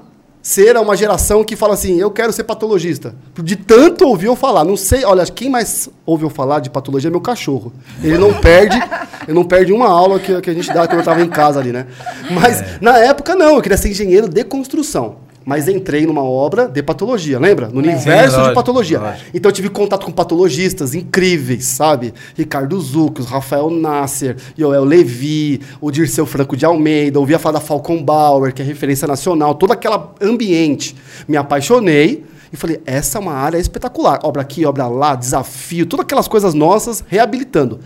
[0.46, 3.16] ser uma geração que fala assim: eu quero ser patologista.
[3.42, 4.62] De tanto ouvir eu falar.
[4.62, 7.72] Não sei, olha, quem mais ouve eu falar de patologia é meu cachorro.
[8.00, 8.80] Ele não perde,
[9.26, 11.58] ele não perde uma aula que, que a gente dá quando eu estava em casa
[11.58, 11.88] ali, né?
[12.30, 15.25] Mas na época não, eu queria ser engenheiro de construção.
[15.46, 17.68] Mas entrei numa obra de patologia, lembra?
[17.68, 18.98] No universo de lógico, patologia.
[18.98, 19.30] lógico.
[19.32, 22.12] Então eu tive contato com patologistas incríveis, sabe?
[22.36, 28.02] Ricardo Zucos, Rafael Nasser, Joel Levi, o Dirceu Franco de Almeida, ouvia falar da Falcon
[28.02, 30.96] Bauer, que é referência nacional, todo aquele ambiente.
[31.28, 34.18] Me apaixonei e falei, essa é uma área espetacular.
[34.24, 37.78] Obra aqui, obra lá, desafio, todas aquelas coisas nossas, reabilitando.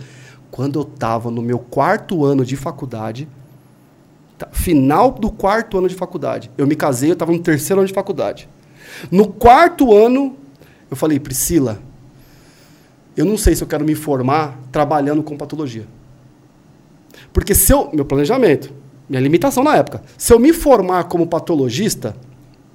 [0.49, 3.27] Quando eu estava no meu quarto ano de faculdade,
[4.51, 7.93] final do quarto ano de faculdade, eu me casei, eu estava no terceiro ano de
[7.93, 8.47] faculdade.
[9.11, 10.37] No quarto ano,
[10.89, 11.79] eu falei, Priscila,
[13.15, 15.85] eu não sei se eu quero me formar trabalhando com patologia.
[17.33, 18.73] Porque se eu, meu planejamento,
[19.09, 22.15] minha limitação na época, se eu me formar como patologista,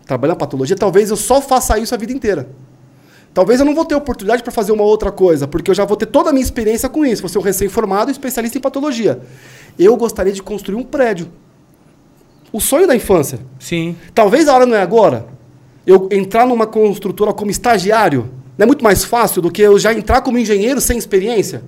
[0.06, 2.48] trabalhando patologia, talvez eu só faça isso a vida inteira.
[3.36, 5.96] Talvez eu não vou ter oportunidade para fazer uma outra coisa, porque eu já vou
[5.96, 7.20] ter toda a minha experiência com isso.
[7.20, 9.20] Vou ser um recém-formado especialista em patologia.
[9.78, 11.28] Eu gostaria de construir um prédio.
[12.56, 13.38] O sonho da infância.
[13.58, 13.94] Sim.
[14.14, 15.26] Talvez a hora não é agora.
[15.86, 19.92] Eu entrar numa construtora como estagiário não é muito mais fácil do que eu já
[19.92, 21.62] entrar como engenheiro sem experiência?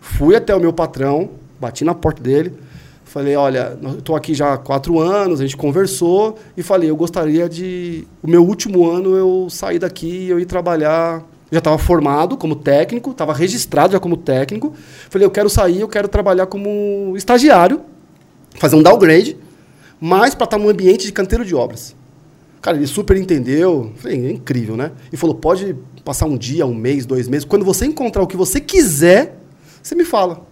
[0.00, 2.52] Fui até o meu patrão, bati na porta dele,
[3.04, 7.48] falei, olha, estou aqui já há quatro anos, a gente conversou, e falei, eu gostaria
[7.48, 8.06] de...
[8.22, 11.24] O meu último ano eu sair daqui e eu ir trabalhar...
[11.50, 14.72] Já estava formado como técnico, estava registrado já como técnico.
[15.10, 17.80] Falei, eu quero sair, eu quero trabalhar como estagiário,
[18.56, 19.36] fazer um downgrade,
[20.00, 21.94] mas para estar num ambiente de canteiro de obras.
[22.60, 23.92] Cara, ele super entendeu.
[23.96, 24.92] Falei, é incrível, né?
[25.12, 27.44] E falou: pode passar um dia, um mês, dois meses.
[27.44, 29.38] Quando você encontrar o que você quiser,
[29.82, 30.44] você me fala.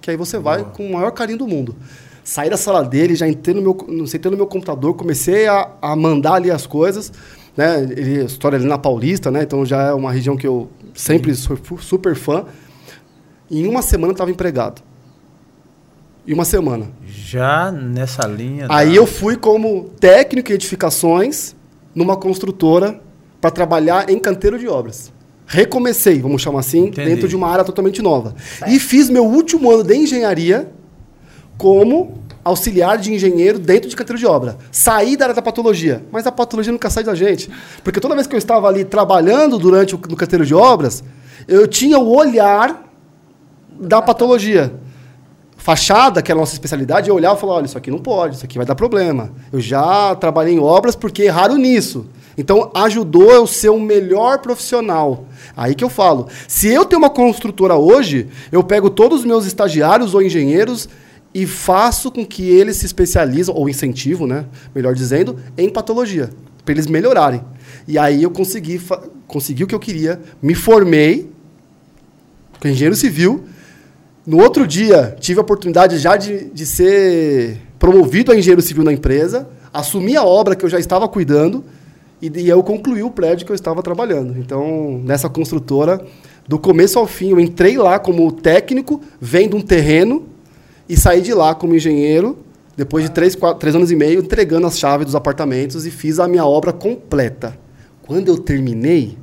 [0.00, 1.76] Que aí você vai com o maior carinho do mundo.
[2.24, 5.96] Saí da sala dele, já entrei no meu, sentei no meu computador, comecei a, a
[5.96, 7.12] mandar ali as coisas.
[7.56, 7.82] Né?
[7.82, 9.42] Ele, história ali na Paulista, né?
[9.42, 12.44] Então já é uma região que eu sempre sou fu- super fã.
[13.50, 14.82] Em uma semana eu estava empregado.
[16.28, 16.90] Em uma semana.
[17.06, 18.66] Já nessa linha.
[18.68, 21.56] Aí da- eu fui como técnico em edificações
[21.94, 23.00] numa construtora
[23.40, 25.10] para trabalhar em canteiro de obras.
[25.46, 27.08] Recomecei, vamos chamar assim, Entendi.
[27.08, 28.34] dentro de uma área totalmente nova.
[28.66, 30.70] E fiz meu último ano de engenharia
[31.56, 34.58] como auxiliar de engenheiro dentro de canteiro de obra.
[34.70, 37.48] Saí da área da patologia, mas a patologia nunca sai da gente.
[37.82, 41.02] Porque toda vez que eu estava ali trabalhando durante o no canteiro de obras,
[41.46, 42.86] eu tinha o olhar
[43.80, 44.74] da patologia.
[45.68, 48.36] Fachada, que é a nossa especialidade, eu olhava e falava, olha, isso aqui não pode,
[48.36, 49.30] isso aqui vai dar problema.
[49.52, 52.06] Eu já trabalhei em obras porque erraram nisso.
[52.38, 55.26] Então, ajudou eu ser um melhor profissional.
[55.54, 56.26] Aí que eu falo.
[56.48, 60.88] Se eu tenho uma construtora hoje, eu pego todos os meus estagiários ou engenheiros
[61.34, 64.46] e faço com que eles se especializem, ou incentivo, né?
[64.74, 66.30] Melhor dizendo, em patologia,
[66.64, 67.44] para eles melhorarem.
[67.86, 68.80] E aí eu consegui,
[69.26, 71.30] consegui o que eu queria, me formei
[72.58, 73.44] com engenheiro civil.
[74.28, 78.92] No outro dia, tive a oportunidade já de, de ser promovido a engenheiro civil na
[78.92, 81.64] empresa, assumi a obra que eu já estava cuidando
[82.20, 84.38] e, e eu concluí o prédio que eu estava trabalhando.
[84.38, 86.04] Então, nessa construtora,
[86.46, 90.26] do começo ao fim, eu entrei lá como técnico, vendo um terreno
[90.86, 92.36] e saí de lá como engenheiro,
[92.76, 96.20] depois de três, quatro, três anos e meio, entregando as chaves dos apartamentos e fiz
[96.20, 97.58] a minha obra completa.
[98.06, 99.16] Quando eu terminei,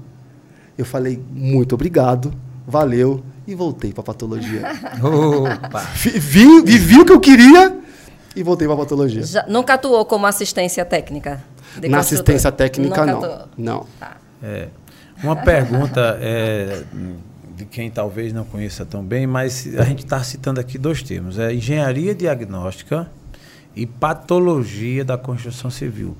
[0.75, 2.33] eu falei, muito obrigado,
[2.67, 4.61] valeu, e voltei para patologia.
[5.03, 5.79] Opa.
[5.95, 7.77] Vi- vi, vivi o que eu queria
[8.35, 9.23] e voltei para patologia.
[9.23, 11.43] Já- nunca atuou como assistência técnica?
[11.79, 13.23] de Na assistência técnica, Nunca não.
[13.23, 13.47] atuou.
[13.57, 13.87] Não.
[13.99, 14.17] Tá.
[14.41, 14.67] É.
[15.23, 16.83] Uma pergunta é,
[17.55, 21.37] de quem talvez não conheça tão bem, mas a gente está citando aqui dois termos:
[21.39, 23.09] é engenharia diagnóstica
[23.75, 26.15] e patologia da construção civil.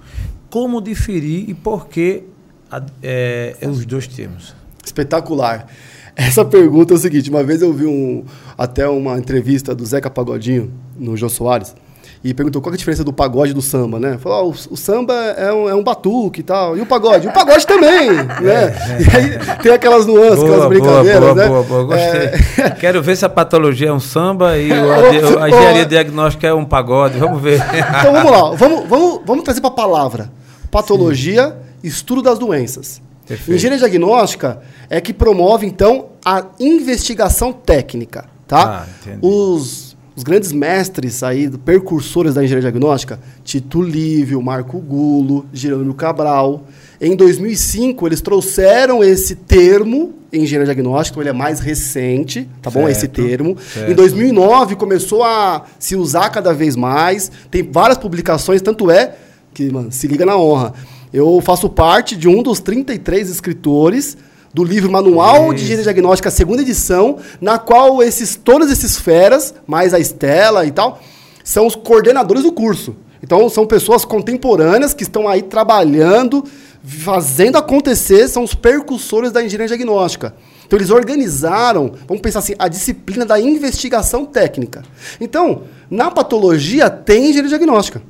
[0.50, 2.24] Como diferir e por que
[2.72, 4.54] a- é, os dois termos?
[4.84, 5.68] Espetacular.
[6.16, 8.24] Essa pergunta é o seguinte: uma vez eu vi um,
[8.58, 11.76] até uma entrevista do Zeca Pagodinho no Jô Soares
[12.24, 14.18] e perguntou qual é a diferença do pagode e do samba, né?
[14.18, 17.28] Falou: ó, o, o samba é um, é um batuque e tal, e o pagode?
[17.28, 18.74] O pagode também, né?
[19.00, 21.48] E aí tem aquelas nuances, aquelas brincadeiras, boa, né?
[21.48, 22.64] boa, boa, gostei.
[22.66, 24.92] É, Quero ver se a patologia é um samba e o-
[25.40, 27.20] a, a engenharia diagnóstica é um pagode.
[27.20, 27.62] Vamos ver.
[28.00, 30.32] Então vamos lá, vamos, vamos, vamos trazer para a palavra.
[30.72, 33.02] Patologia, estudo das doenças.
[33.28, 33.54] Perfeito.
[33.56, 38.26] Engenharia diagnóstica é que promove, então, a investigação técnica.
[38.48, 38.86] Tá?
[38.86, 45.96] Ah, os, os grandes mestres aí, percursores da engenharia diagnóstica, Tito Lívio, Marco Gulo, Jerônimo
[45.96, 46.64] Cabral.
[47.02, 52.70] Em 2005, eles trouxeram esse termo em engenharia diagnóstica, então ele é mais recente, tá
[52.70, 52.88] bom?
[52.88, 53.58] Esse Certo, termo.
[53.60, 53.92] certo.
[53.92, 57.32] Em 2009 começou a se usar cada vez mais.
[57.50, 59.16] Tem várias publicações, tanto é
[59.54, 60.74] que, mano, se liga na honra.
[61.16, 64.18] Eu faço parte de um dos 33 escritores
[64.54, 65.64] do livro Manual de Isso.
[65.64, 71.00] Engenharia Diagnóstica, segunda edição, na qual esses todos esses feras, mais a Estela e tal,
[71.42, 72.98] são os coordenadores do curso.
[73.24, 76.44] Então são pessoas contemporâneas que estão aí trabalhando,
[76.84, 80.36] fazendo acontecer, são os percussores da engenharia diagnóstica.
[80.68, 84.84] Então eles organizaram, vamos pensar assim, a disciplina da investigação técnica.
[85.22, 88.02] Então, na patologia tem engenharia diagnóstica.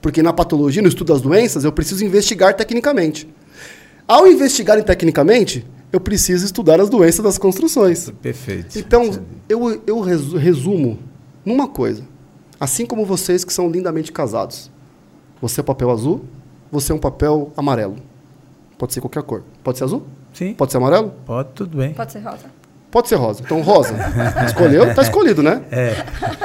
[0.00, 3.28] Porque na patologia, no estudo das doenças, eu preciso investigar tecnicamente.
[4.06, 8.10] Ao investigar tecnicamente, eu preciso estudar as doenças das construções.
[8.22, 8.78] Perfeito.
[8.78, 9.10] Então,
[9.48, 10.98] eu, eu resu- resumo
[11.44, 12.02] numa coisa.
[12.60, 14.70] Assim como vocês que são lindamente casados.
[15.40, 16.24] Você é papel azul,
[16.70, 17.96] você é um papel amarelo.
[18.76, 19.42] Pode ser qualquer cor.
[19.62, 20.02] Pode ser azul?
[20.32, 21.12] Sim, Pode ser amarelo?
[21.26, 21.94] pode, tudo bem.
[21.94, 22.44] Pode ser rosa?
[22.90, 23.42] Pode ser rosa.
[23.44, 23.94] Então, rosa.
[24.46, 24.94] Escolheu?
[24.94, 25.60] Tá escolhido, né?
[25.70, 25.94] É.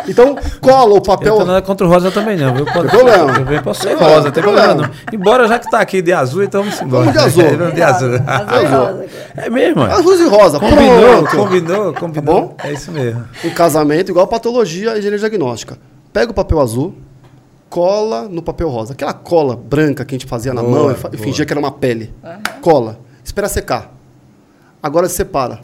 [0.09, 1.39] Então, cola o Eu papel.
[1.39, 2.53] não nada contra o rosa também, não.
[2.53, 2.65] Viu?
[2.65, 3.37] Pode, Tem problema.
[3.39, 4.89] Eu venho posso ser Tem rosa, não tem problema não.
[5.13, 7.05] Embora já que tá aqui de azul, então vamos embora.
[7.11, 7.43] Vamos de azul.
[7.57, 8.09] Vamos de azul.
[8.27, 9.05] Azul rosa.
[9.37, 9.85] É mesmo?
[9.85, 9.91] é?
[9.93, 10.59] Azul e rosa.
[10.59, 11.37] Combinou, Pronto.
[11.37, 12.23] combinou, combinou.
[12.41, 12.55] bom?
[12.61, 13.23] É isso mesmo.
[13.45, 15.77] Um casamento igual patologia e engenharia diagnóstica.
[16.11, 16.93] Pega o papel azul,
[17.69, 18.91] cola no papel rosa.
[18.91, 21.11] Aquela cola branca que a gente fazia na Boa, mão e boa.
[21.17, 22.13] fingia que era uma pele.
[22.61, 22.99] Cola.
[23.23, 23.93] Espera secar.
[24.81, 25.59] Agora separa.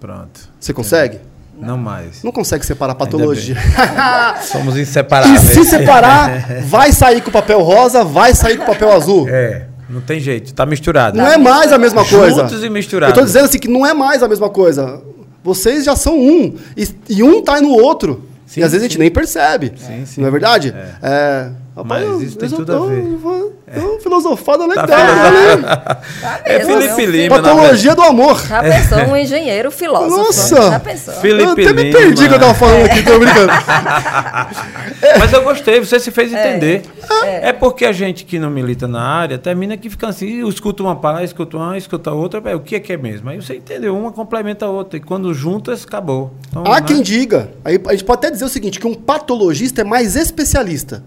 [0.00, 0.40] Pronto.
[0.58, 1.18] Você consegue?
[1.60, 2.22] Não mais.
[2.22, 3.56] Não consegue separar a patologia.
[4.42, 5.40] Somos E inseparáveis.
[5.40, 9.28] se separar, vai sair com o papel rosa, vai sair com o papel azul.
[9.28, 11.16] É, não tem jeito, tá misturado.
[11.18, 12.42] Não é mais a mesma coisa.
[12.42, 13.16] Juntos e misturados.
[13.16, 15.02] Eu tô dizendo assim que não é mais a mesma coisa.
[15.42, 16.54] Vocês já são um.
[16.76, 18.24] E, e um tá no outro.
[18.46, 19.72] Sim, e às vezes a gente nem percebe.
[19.76, 20.20] Sim, sim.
[20.20, 20.74] Não é verdade?
[20.76, 20.90] É.
[21.02, 21.50] É.
[21.84, 22.98] Mas eu- isso tem eu tudo a tô- ver.
[23.04, 25.56] eu vou- eu vou filosofada Tá legal, né?
[25.62, 27.06] Tá É Felipe?
[27.06, 28.40] Lima, Patologia do amor.
[28.46, 30.16] Já pensou um engenheiro filósofo?
[30.16, 30.70] Nossa!
[30.70, 31.14] Já pensou?
[31.14, 31.98] Felipe eu até me Lima.
[31.98, 33.52] perdi que eu tava falando aqui, tô brincando.
[35.18, 36.82] Mas eu gostei, você se fez entender.
[37.24, 37.52] É.
[37.52, 41.24] porque a gente que não milita na área termina que fica assim, escuta uma palavra,
[41.24, 43.28] escuta uma, escuta outra, é, o que é que é mesmo?
[43.30, 44.96] Aí você entendeu, uma complementa a outra.
[44.98, 46.32] E quando juntas, acabou.
[46.48, 46.86] Então, Há né?
[46.86, 50.16] quem diga, aí a gente pode até dizer o seguinte, que um patologista é mais
[50.16, 51.02] especialista.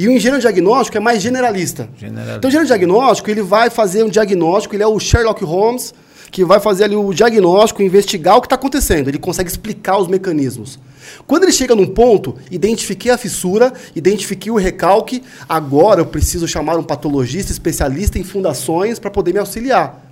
[0.00, 1.86] E o engenheiro diagnóstico é mais generalista.
[1.94, 2.38] Generalista.
[2.38, 5.92] Então o engenheiro diagnóstico, ele vai fazer um diagnóstico, ele é o Sherlock Holmes,
[6.30, 9.08] que vai fazer ali o diagnóstico, investigar o que está acontecendo.
[9.08, 10.78] Ele consegue explicar os mecanismos.
[11.26, 16.78] Quando ele chega num ponto, identifiquei a fissura, identifiquei o recalque, agora eu preciso chamar
[16.78, 20.02] um patologista especialista em fundações para poder me auxiliar.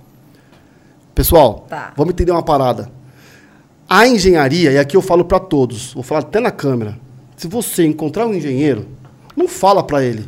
[1.15, 1.93] Pessoal, Tá.
[1.97, 2.91] vamos entender uma parada.
[3.89, 6.95] A engenharia, e aqui eu falo para todos, vou falar até na câmera.
[7.35, 8.98] Se você encontrar um engenheiro,
[9.39, 10.27] não fala para ele.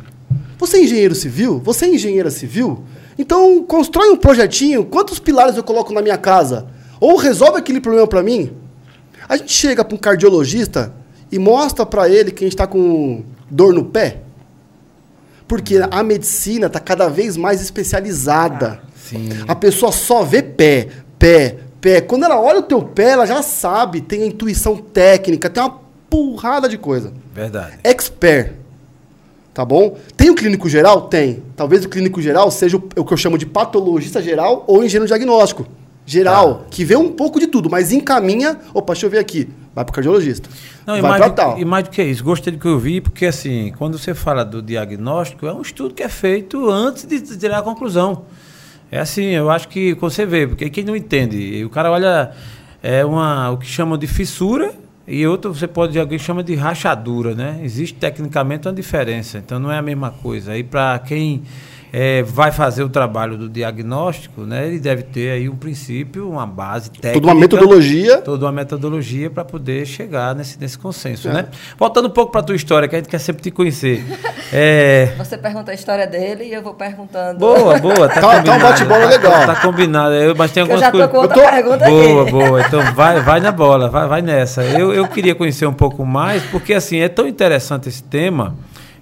[0.58, 1.60] Você é engenheiro civil?
[1.62, 2.82] Você é engenheira civil?
[3.18, 4.86] Então constrói um projetinho.
[4.86, 6.66] Quantos pilares eu coloco na minha casa?
[6.98, 8.52] Ou resolve aquele problema para mim.
[9.28, 10.94] A gente chega para um cardiologista
[11.30, 14.22] e mostra para ele que a gente está com dor no pé.
[15.46, 18.80] Porque a medicina está cada vez mais especializada.
[18.96, 19.28] Sim.
[19.46, 22.00] A pessoa só vê pé, pé, pé.
[22.00, 25.80] Quando ela olha o teu pé, ela já sabe, tem a intuição técnica, tem uma
[26.08, 27.12] porrada de coisa.
[27.34, 27.78] Verdade.
[27.84, 28.61] Expert.
[29.54, 29.96] Tá bom?
[30.16, 31.02] Tem o clínico geral?
[31.02, 31.42] Tem.
[31.54, 35.06] Talvez o clínico geral seja o, o que eu chamo de patologista geral ou engenheiro
[35.06, 35.66] diagnóstico.
[36.06, 36.64] Geral, Tá.
[36.70, 38.58] que vê um pouco de tudo, mas encaminha.
[38.74, 39.48] Opa, deixa eu ver aqui.
[39.74, 40.48] Vai pro cardiologista.
[40.86, 41.58] Não, e vai mais, pra do, tal.
[41.58, 44.44] e mais do que isso, gostei do que eu vi, porque assim, quando você fala
[44.44, 48.24] do diagnóstico, é um estudo que é feito antes de tirar a conclusão.
[48.90, 52.32] É assim, eu acho que você vê, porque quem não entende, o cara olha
[52.82, 54.74] é uma, o que chamam de fissura
[55.14, 57.60] e outro você pode alguém chama de rachadura, né?
[57.62, 60.52] Existe tecnicamente uma diferença, então não é a mesma coisa.
[60.52, 61.42] Aí para quem
[61.92, 64.66] é, vai fazer o trabalho do diagnóstico, né?
[64.66, 68.18] Ele deve ter aí um princípio, uma base técnica, Toda uma metodologia.
[68.22, 71.32] toda uma metodologia para poder chegar nesse, nesse consenso, É.
[71.32, 71.46] né?
[71.78, 74.02] Voltando um pouco para a tua história, que a gente quer sempre te conhecer.
[74.54, 77.38] É, Você pergunta a história dele e eu vou perguntando.
[77.38, 79.46] boa, boa, tá, Tá- tá um bate-bola legal.
[79.46, 81.10] Tá combinado, eu, mas tem Que eu algumas já tô coisas...
[81.10, 82.30] com outra Eu tô- pergunta Boa, aqui.
[82.32, 82.60] boa.
[82.60, 84.62] Então vai, vai na bola, vai, vai nessa.
[84.62, 88.54] Eu, eu queria conhecer um pouco mais, porque assim, é tão interessante esse tema,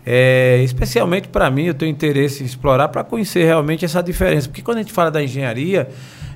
[0.05, 4.49] é, especialmente para mim, eu tenho interesse em explorar para conhecer realmente essa diferença.
[4.49, 5.89] Porque quando a gente fala da engenharia,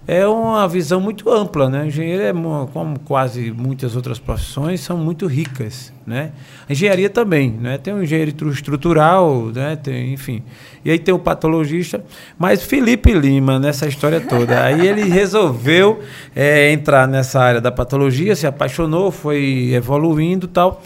[0.06, 1.86] é uma visão muito ampla, né?
[1.86, 2.32] Engenheiro é,
[2.74, 6.32] como quase muitas outras profissões, são muito ricas, né?
[6.68, 7.78] A engenharia também, né?
[7.78, 9.76] Tem o engenheiro estru- estrutural, né?
[9.76, 10.42] Tem, enfim.
[10.84, 12.04] E aí tem o patologista.
[12.38, 16.00] Mas Felipe Lima, nessa história toda, aí ele resolveu
[16.36, 20.82] é, entrar nessa área da patologia, se apaixonou, foi evoluindo tal.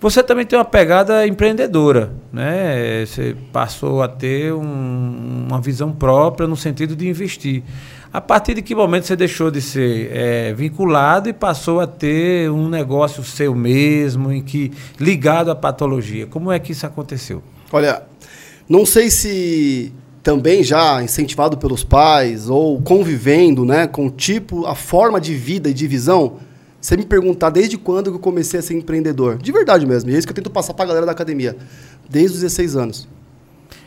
[0.00, 3.04] Você também tem uma pegada empreendedora, né?
[3.04, 7.62] Você passou a ter um- uma visão própria no sentido de investir.
[8.10, 12.50] A partir de que momento você deixou de ser eh, vinculado e passou a ter
[12.50, 16.26] um negócio seu mesmo, em que ligado à patologia?
[16.26, 17.42] Como é que isso aconteceu?
[17.70, 18.02] Olha,
[18.68, 24.74] não sei se também já incentivado pelos pais ou convivendo, né, com o tipo, a
[24.74, 26.38] forma de vida e de visão,
[26.80, 29.36] você me perguntar desde quando que eu comecei a ser empreendedor.
[29.38, 31.56] De verdade mesmo, e é isso que eu tento passar pra galera da academia.
[32.08, 33.08] Desde os 16 anos.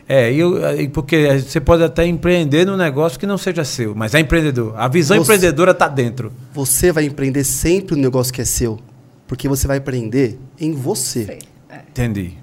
[0.08, 3.96] É, e eu, e porque você pode até empreender num negócio que não seja seu,
[3.96, 4.74] mas é empreendedor.
[4.78, 6.32] A visão Você- empreendedora está dentro.
[6.54, 8.80] Você vai empreender sempre no negócio que é seu,
[9.26, 11.40] porque você vai empreender em você.
[11.70, 11.80] É.
[11.90, 12.38] Entendi.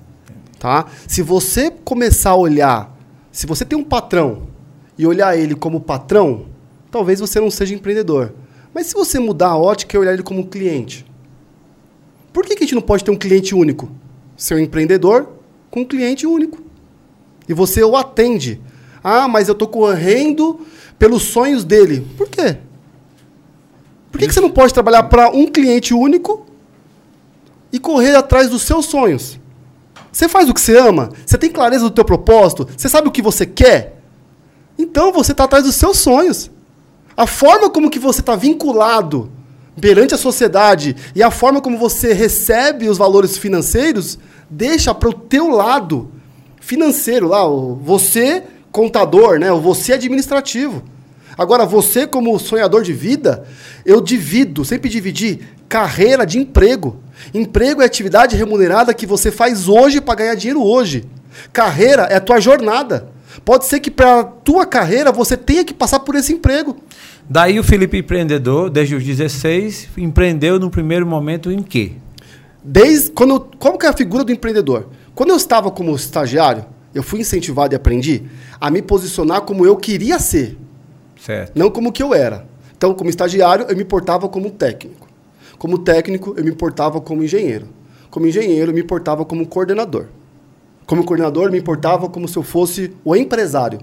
[0.59, 0.87] tá?
[1.07, 2.97] Se você começar a olhar,
[3.33, 4.43] se você tem um patrão
[4.99, 6.47] e olhar ele como patrão,
[6.91, 8.33] talvez você não seja empreendedor.
[8.75, 11.05] Mas se você mudar a ótica e olhar ele como cliente,
[12.33, 13.91] por que, que a gente não pode ter um cliente único?
[14.37, 15.29] Ser um empreendedor
[15.71, 16.63] com um cliente único.
[17.49, 18.61] E você o atende.
[19.03, 20.61] Ah, mas eu estou correndo
[20.99, 22.07] pelos sonhos dele.
[22.17, 22.59] Por quê?
[24.13, 26.47] Por que, que você não pode trabalhar para um cliente único
[27.73, 29.39] e correr atrás dos seus sonhos?
[30.13, 31.11] Você faz o que você ama?
[31.25, 32.69] Você tem clareza do teu propósito?
[32.77, 34.01] Você sabe o que você quer?
[34.77, 36.51] Então você está atrás dos seus sonhos.
[37.21, 39.31] A forma como que você está vinculado
[39.79, 45.13] perante a sociedade e a forma como você recebe os valores financeiros deixa para o
[45.13, 46.11] teu lado
[46.63, 49.53] financeiro lá, você contador, né?
[49.53, 50.83] Você administrativo.
[51.37, 53.47] Agora você como sonhador de vida,
[53.85, 57.01] eu divido, sempre dividi carreira de emprego.
[57.35, 61.05] Emprego é atividade remunerada que você faz hoje para ganhar dinheiro hoje.
[61.53, 63.11] Carreira é a tua jornada.
[63.45, 66.77] Pode ser que para a tua carreira você tenha que passar por esse emprego.
[67.33, 71.93] Daí o Felipe empreendedor, desde os 16, empreendeu no primeiro momento em quê?
[72.65, 74.89] Desde quando como que é a figura do empreendedor?
[75.15, 78.25] Quando eu estava como estagiário, eu fui incentivado e aprendi
[78.61, 80.59] a me posicionar como eu queria ser,
[81.25, 81.57] Certo.
[81.57, 82.49] não como que eu era.
[82.77, 85.07] Então, como estagiário, eu me portava como técnico.
[85.57, 87.69] Como técnico, eu me portava como engenheiro.
[88.11, 90.07] Como engenheiro, eu me portava como coordenador.
[90.85, 93.79] Como coordenador, eu me portava como se eu fosse o empresário.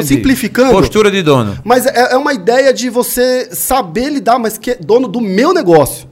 [0.00, 0.72] Estou simplificando.
[0.72, 1.58] Postura de dono.
[1.64, 5.52] Mas é, é uma ideia de você saber lidar, mas que é dono do meu
[5.52, 6.08] negócio,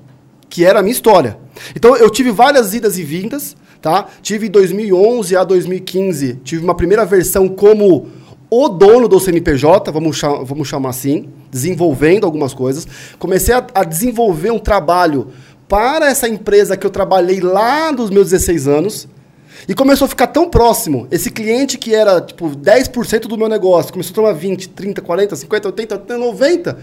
[0.49, 1.37] que era a minha história.
[1.75, 4.07] Então eu tive várias idas e vindas, tá?
[4.23, 8.09] Tive em 2011 a 2015, tive uma primeira versão como
[8.49, 12.87] o dono do CNPJ, vamos, cha- vamos chamar assim, desenvolvendo algumas coisas.
[13.19, 15.29] Comecei a, a desenvolver um trabalho
[15.67, 19.09] para essa empresa que eu trabalhei lá dos meus 16 anos.
[19.69, 21.07] E começou a ficar tão próximo.
[21.11, 25.37] Esse cliente que era, tipo, 10% do meu negócio, começou a tomar 20, 30, 40,
[25.37, 26.79] 50, 80, 80, 90.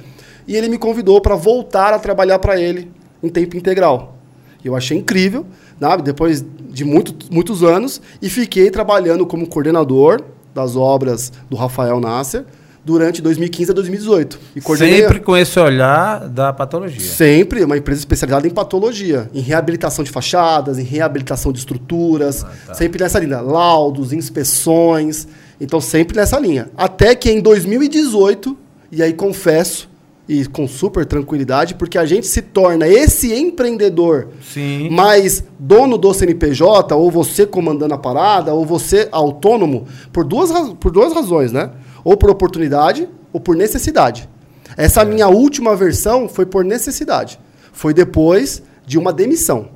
[0.48, 4.16] E ele me convidou para voltar a trabalhar para ele em tempo integral.
[4.64, 5.46] Eu achei incrível,
[5.80, 6.04] sabe?
[6.04, 10.22] depois de muito, muitos anos, e fiquei trabalhando como coordenador
[10.54, 12.46] das obras do Rafael Nasser
[12.84, 14.40] durante 2015 a 2018.
[14.56, 17.00] E coordenei- Sempre com esse olhar da patologia.
[17.00, 23.04] Sempre uma empresa especializada em patologia, em reabilitação de fachadas, em reabilitação de estruturas, sempre
[23.04, 25.28] nessa linha, laudos, inspeções,
[25.60, 26.70] então sempre nessa linha.
[26.78, 28.58] Até que em 2018,
[28.92, 29.88] e aí confesso,
[30.28, 34.88] e com super tranquilidade, porque a gente se torna esse empreendedor Sim.
[34.92, 40.92] mas dono do CNPJ, ou você comandando a parada, ou você autônomo, por duas, por
[40.92, 41.72] duas razões, né?
[42.10, 44.28] Ou por oportunidade, ou por necessidade.
[44.76, 47.40] Essa minha última versão foi por necessidade.
[47.72, 49.68] Foi depois de uma demissão.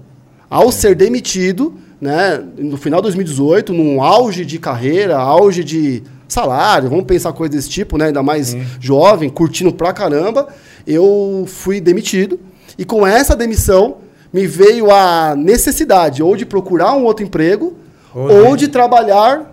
[0.50, 6.90] Ao ser demitido, né, no final de 2018, num auge de carreira, auge de salário,
[6.90, 10.48] vamos pensar coisa desse tipo, né, ainda mais jovem, curtindo pra caramba,
[10.88, 12.40] eu fui demitido.
[12.80, 13.98] E com essa demissão,
[14.34, 17.76] me veio a necessidade ou de procurar um outro emprego,
[18.16, 19.53] Ou ou, de- trabalhar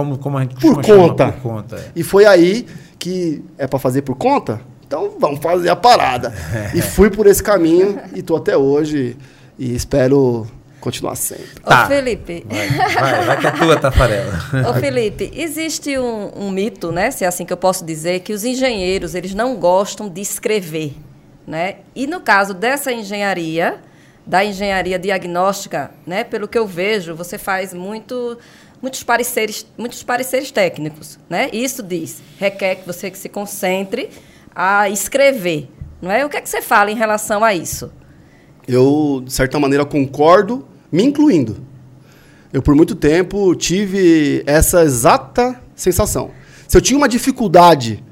[0.00, 1.32] como, como a gente por conta.
[1.32, 1.84] Por conta, é.
[1.94, 2.66] E foi aí
[2.98, 4.60] que é para fazer por conta?
[4.86, 6.32] Então vamos fazer a parada.
[6.74, 9.16] e fui por esse caminho e tô até hoje
[9.58, 10.46] e espero
[10.80, 11.60] continuar sempre.
[11.62, 11.84] Tá.
[11.84, 14.32] Ô, Felipe, Vai, vai, vai que é tua, Tafarela.
[14.70, 18.32] Ô Felipe, existe um, um mito, né, se é assim que eu posso dizer, que
[18.32, 20.96] os engenheiros eles não gostam de escrever,
[21.46, 21.76] né?
[21.94, 23.78] E no caso dessa engenharia,
[24.26, 28.38] da engenharia diagnóstica, né, pelo que eu vejo, você faz muito
[28.80, 31.48] muitos pareceres, muitos pareceres técnicos, né?
[31.52, 34.08] Isso diz, requer que você que se concentre
[34.54, 35.68] a escrever,
[36.00, 36.24] não é?
[36.24, 37.90] O que é que você fala em relação a isso?
[38.66, 41.56] Eu, de certa maneira, concordo, me incluindo.
[42.52, 46.30] Eu, por muito tempo, tive essa exata sensação.
[46.66, 48.02] Se eu tinha uma dificuldade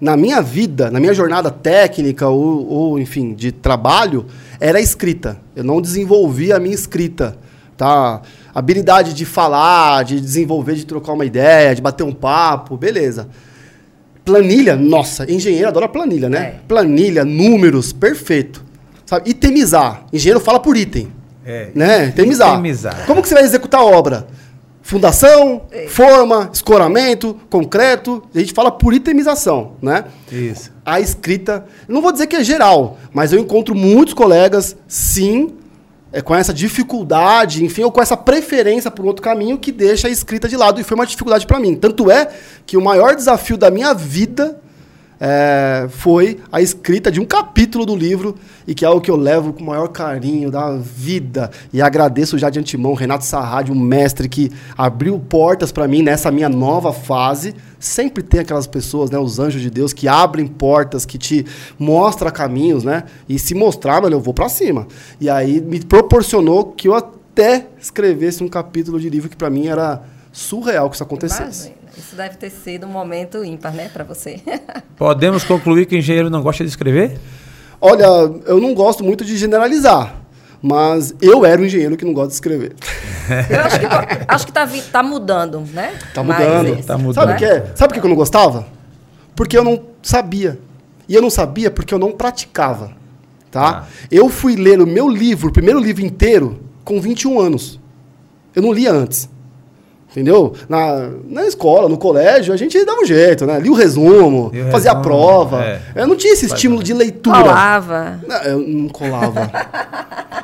[0.00, 4.26] na minha vida, na minha jornada técnica ou, ou, enfim, de trabalho,
[4.60, 5.40] era a escrita.
[5.54, 7.36] Eu não desenvolvia a minha escrita.
[7.78, 8.22] Tá?
[8.52, 13.28] Habilidade de falar, de desenvolver, de trocar uma ideia, de bater um papo, beleza.
[14.24, 16.38] Planilha, nossa, engenheiro adora planilha, né?
[16.38, 16.54] É.
[16.66, 18.64] Planilha, números, perfeito.
[19.06, 19.30] Sabe?
[19.30, 20.02] Itemizar.
[20.12, 21.12] Engenheiro fala por item.
[21.46, 21.70] É.
[21.72, 22.08] Né?
[22.08, 22.54] Itemizar.
[22.54, 23.06] Itemizar.
[23.06, 24.26] Como que você vai executar a obra?
[24.82, 28.24] Fundação, forma, escoramento, concreto.
[28.34, 30.04] A gente fala por itemização, né?
[30.32, 30.72] Isso.
[30.84, 35.57] A escrita, não vou dizer que é geral, mas eu encontro muitos colegas, sim,
[36.12, 40.10] é, com essa dificuldade, enfim, ou com essa preferência por outro caminho que deixa a
[40.10, 40.80] escrita de lado.
[40.80, 41.74] E foi uma dificuldade para mim.
[41.74, 42.30] Tanto é
[42.66, 44.60] que o maior desafio da minha vida
[45.20, 49.16] é, foi a escrita de um capítulo do livro e que é algo que eu
[49.16, 51.50] levo com o maior carinho da vida.
[51.72, 56.30] E agradeço já de antemão Renato Sarradi, um mestre que abriu portas para mim nessa
[56.30, 57.54] minha nova fase.
[57.80, 61.46] Sempre tem aquelas pessoas, né, os anjos de Deus, que abrem portas, que te
[61.78, 63.04] mostram caminhos, né?
[63.28, 64.86] E se mostrar, mano, eu vou para cima.
[65.20, 69.68] E aí me proporcionou que eu até escrevesse um capítulo de livro que para mim
[69.68, 70.02] era
[70.32, 71.77] surreal que isso acontecesse.
[71.98, 74.40] Isso deve ter sido um momento ímpar, né, para você.
[74.96, 77.18] Podemos concluir que o engenheiro não gosta de escrever?
[77.80, 78.04] Olha,
[78.46, 80.16] eu não gosto muito de generalizar,
[80.62, 82.74] mas eu era um engenheiro que não gosta de escrever.
[83.50, 83.86] Eu acho que,
[84.28, 85.94] acho que tá, vi- tá mudando, né?
[86.14, 86.68] Tá mudando.
[86.68, 87.14] esse, Tá mudando.
[87.14, 87.38] Sabe o né?
[87.38, 87.72] que é?
[87.74, 88.66] Sabe por que eu não gostava?
[89.36, 90.58] Porque eu não sabia.
[91.08, 92.92] E eu não sabia porque eu não praticava.
[93.50, 93.84] Tá?
[93.84, 93.88] Ah.
[94.10, 97.78] Eu fui ler o meu livro, o primeiro livro inteiro, com 21 anos.
[98.54, 99.28] Eu não lia antes.
[100.10, 100.54] Entendeu?
[100.68, 103.60] Na, na escola, no colégio, a gente dava um jeito, né?
[103.60, 105.62] Lia o resumo, Lia o fazia a resumo, prova.
[105.62, 105.80] é.
[105.94, 107.38] Eu não tinha esse estímulo de leitura.
[107.42, 108.18] Colava.
[108.26, 109.50] Não, eu não colava.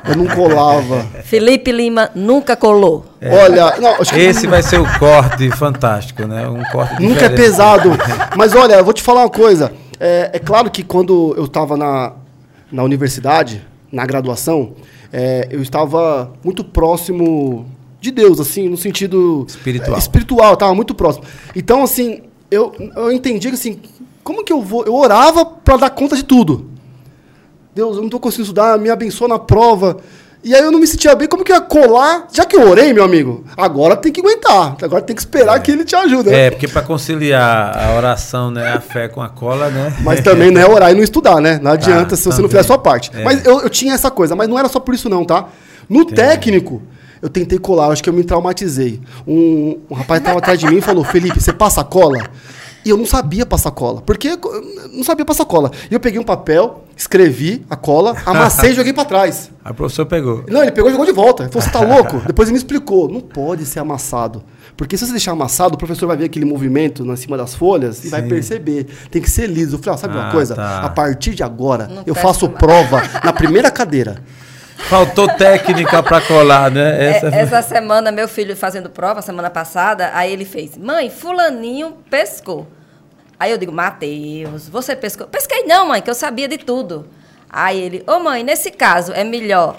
[0.07, 1.03] eu não colava.
[1.23, 3.05] Felipe Lima nunca colou.
[3.21, 6.47] Olha, não, acho que Esse vai ser o corte fantástico, né?
[6.47, 7.89] Um corte Nunca é pesado.
[8.37, 9.71] Mas olha, eu vou te falar uma coisa.
[9.99, 12.13] É, é claro que quando eu estava na,
[12.71, 14.73] na universidade, na graduação,
[15.11, 17.65] é, eu estava muito próximo
[18.05, 19.95] de Deus, assim, no sentido Espiritual.
[19.95, 21.25] é, espiritual, eu estava muito próximo.
[21.55, 23.79] Então, assim, eu, eu entendi que assim,
[24.23, 24.85] como que eu vou?
[24.85, 26.69] Eu orava para dar conta de tudo.
[27.73, 29.97] Deus, eu não estou conseguindo estudar, me abençoa na prova.
[30.43, 32.27] E aí eu não me sentia bem, como que eu ia colar?
[32.31, 34.77] Já que eu orei, meu amigo, agora tem que aguentar.
[34.81, 36.29] Agora tem que esperar que ele te ajude.
[36.29, 36.45] né?
[36.45, 39.91] É, porque para conciliar a oração, né, a fé com a cola, né?
[40.03, 41.59] Mas também não é orar e não estudar, né?
[41.61, 42.41] Não adianta Ah, se você também.
[42.43, 43.09] não fizer a sua parte.
[43.15, 43.23] É.
[43.23, 45.47] Mas eu, eu tinha essa coisa, mas não era só por isso não, tá?
[45.89, 46.81] No técnico,
[47.25, 49.01] eu tentei colar, eu acho que eu me traumatizei.
[49.27, 52.19] Um, um rapaz estava atrás de mim e falou, Felipe, você passa cola?
[52.85, 53.99] E eu não sabia passar cola.
[54.01, 54.39] Porque eu
[54.93, 55.71] não sabia passar cola.
[55.89, 59.49] E eu peguei um papel, escrevi a cola, amassei e joguei pra trás.
[59.63, 60.43] Aí o professor pegou.
[60.47, 61.41] Não, ele pegou e jogou de volta.
[61.43, 62.21] Ele falou, você tá louco?
[62.27, 63.09] Depois ele me explicou.
[63.09, 64.43] Não pode ser amassado.
[64.77, 68.05] Porque se você deixar amassado, o professor vai ver aquele movimento na cima das folhas
[68.05, 68.27] e vai Sim.
[68.29, 68.85] perceber.
[69.09, 69.77] Tem que ser liso.
[69.77, 70.53] Eu falei, ó, sabe Ah, uma coisa?
[70.53, 70.81] tá.
[70.81, 72.59] A partir de agora, Não eu faço mais.
[72.59, 74.21] prova na primeira cadeira.
[74.77, 77.03] Faltou técnica pra colar, né?
[77.03, 81.97] É, Essa, Essa semana, meu filho fazendo prova, semana passada, aí ele fez: Mãe, Fulaninho
[82.09, 82.67] pescou.
[83.39, 85.27] Aí eu digo: Mateus, você pescou?
[85.27, 87.07] Pesquei não, mãe, que eu sabia de tudo.
[87.49, 89.77] Aí ele: Ô mãe, nesse caso, é melhor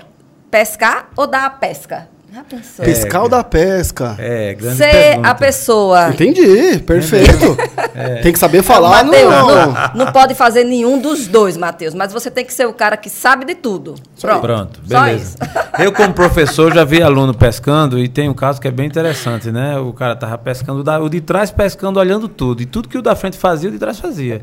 [0.50, 2.08] pescar ou dar a pesca?
[2.78, 4.14] Pescar ou da pesca?
[4.18, 5.28] É, grande Ser pergunta.
[5.28, 6.08] a pessoa.
[6.10, 7.56] Entendi, perfeito.
[8.22, 9.48] Tem que saber falar, Não, Mateus, não.
[9.48, 12.96] não, não pode fazer nenhum dos dois, Matheus, mas você tem que ser o cara
[12.96, 13.94] que sabe de tudo.
[14.20, 14.40] Pronto.
[14.42, 15.24] Pronto, Só beleza.
[15.24, 15.36] isso.
[15.82, 19.50] Eu, como professor, já vi aluno pescando e tem um caso que é bem interessante,
[19.50, 19.78] né?
[19.78, 22.62] O cara tava pescando, o de trás pescando, olhando tudo.
[22.62, 24.42] E tudo que o da frente fazia, o de trás fazia.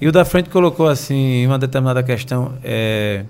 [0.00, 3.24] E o da frente colocou assim, uma determinada questão, é,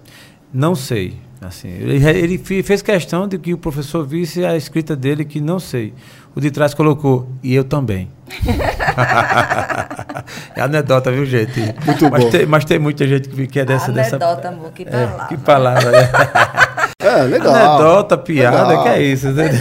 [0.52, 1.16] não sei.
[1.47, 5.59] Assim, ele, ele fez questão de que o professor visse a escrita dele que não
[5.59, 5.94] sei.
[6.34, 8.11] O de trás colocou, e eu também.
[10.55, 11.61] é anedota, viu, gente?
[11.86, 12.30] Muito mas bom.
[12.30, 13.90] Tem, mas tem muita gente que que é dessa...
[13.92, 15.26] dessa Anedota, amor, que é, palavra.
[15.26, 16.11] que palavra, né?
[16.99, 17.55] É, legal.
[17.55, 18.82] Anedota, piada, Legal.
[18.82, 19.30] que é isso?
[19.30, 19.44] né?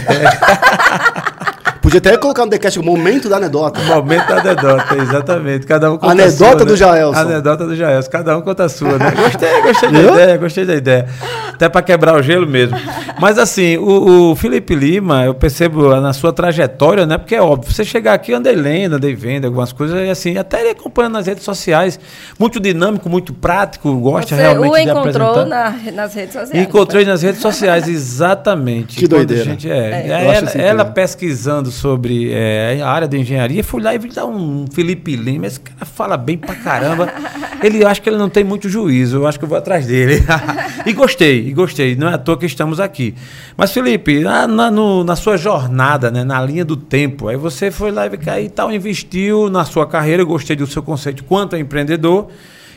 [1.86, 3.80] Podia até colocar no decast o momento da anedota.
[3.84, 5.66] Momento da anedota, exatamente.
[5.66, 6.76] Cada um conta Anedota a sua, do né?
[6.76, 7.20] Jaelson.
[7.20, 8.10] Anedota do Jaelson.
[8.10, 9.12] Cada um conta a sua, né?
[9.14, 11.06] Gostei, gostei da ideia, gostei da ideia.
[11.54, 12.76] Até para quebrar o gelo mesmo.
[13.20, 17.16] Mas assim, o, o Felipe Lima, eu percebo na sua trajetória, né?
[17.18, 20.36] Porque é óbvio, você chegar aqui, eu andei lendo, andei vendo algumas coisas, e assim,
[20.36, 22.00] até ele acompanhando nas redes sociais.
[22.36, 25.78] Muito dinâmico, muito prático, gosta Você realmente o de encontrou apresentar.
[25.84, 26.66] na- nas redes sociais.
[26.66, 28.96] Encontrei nas redes sociais, exatamente.
[28.98, 29.42] Que doideira.
[29.42, 30.08] A gente, é, É.
[30.36, 34.26] Ela, isso ela pesquisando sobre é, a área de engenharia, fui lá e vi dar
[34.26, 35.46] um Felipe Lima.
[35.46, 37.12] Esse cara fala bem pra caramba.
[37.62, 39.16] Ele acho que ele não tem muito juízo.
[39.16, 40.22] Eu acho que eu vou atrás dele.
[40.84, 41.96] e gostei, e gostei.
[41.96, 43.14] Não é à toa que estamos aqui.
[43.56, 47.70] Mas, Felipe, na, na- no- na sua jornada, né, na linha do tempo, aí você
[47.70, 50.22] foi lá e aí, tal, investiu na sua carreira.
[50.22, 52.28] Eu gostei do seu conceito quanto a empreendedor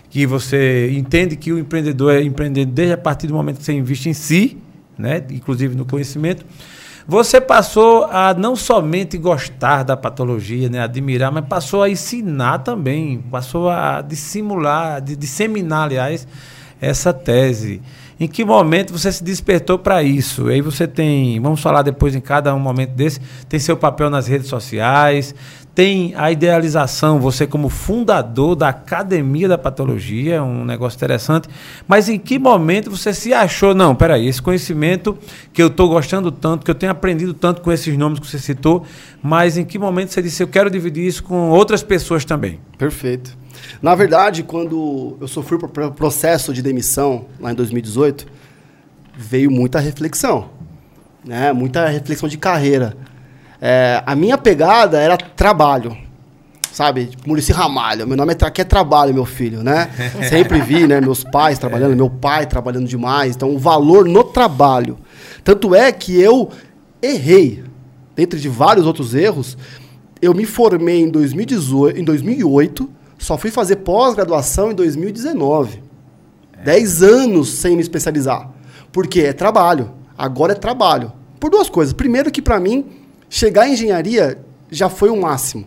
[0.10, 3.74] que você entende que o empreendedor é empreender desde a partir do momento que você
[3.74, 4.58] investe em si,
[4.97, 6.45] né, inclusive no conhecimento.
[7.10, 13.18] Você passou a não somente gostar da patologia, né, admirar, mas passou a ensinar também,
[13.32, 16.28] passou a dissimular, de disseminar, aliás,
[16.80, 17.82] essa tese.
[18.20, 20.49] Em que momento você se despertou para isso?
[20.49, 24.28] Aí você tem, vamos falar depois em cada um momento desse, tem seu papel nas
[24.28, 25.34] redes sociais,
[25.80, 31.48] tem a idealização, você como fundador da Academia da Patologia, é um negócio interessante.
[31.88, 35.18] Mas em que momento você se achou, não, peraí, esse conhecimento
[35.54, 38.38] que eu estou gostando tanto, que eu tenho aprendido tanto com esses nomes que você
[38.38, 38.84] citou,
[39.24, 42.60] mas em que momento você disse, eu quero dividir isso com outras pessoas também?
[42.78, 43.38] Perfeito.
[43.82, 48.28] Na verdade, quando eu sofri o pro- processo de demissão, lá em 2018,
[49.18, 50.50] veio muita reflexão.
[51.24, 51.54] Né?
[51.54, 52.98] Muita reflexão de carreira.
[53.62, 55.95] É, a minha pegada era trabalho.
[56.72, 57.07] Sabe?
[57.07, 58.07] Tipo, Murici Ramalho.
[58.07, 59.89] Meu nome é, aqui é trabalho, meu filho, né?
[60.30, 61.01] Sempre vi, né?
[61.01, 63.36] Meus pais trabalhando, meu pai trabalhando demais.
[63.36, 64.97] Então, o valor no trabalho.
[65.43, 66.49] Tanto é que eu
[67.01, 67.64] errei.
[68.16, 69.57] Dentre de vários outros erros,
[70.22, 75.82] eu me formei em 2018, em 2008, só fui fazer pós-graduação em 2019.
[76.64, 78.49] Dez anos sem me especializar.
[78.91, 79.91] Porque é trabalho.
[80.18, 81.12] Agora é trabalho.
[81.39, 81.93] Por duas coisas.
[81.93, 82.86] Primeiro que para mim,
[83.30, 84.38] chegar em engenharia
[84.72, 85.66] já foi o máximo.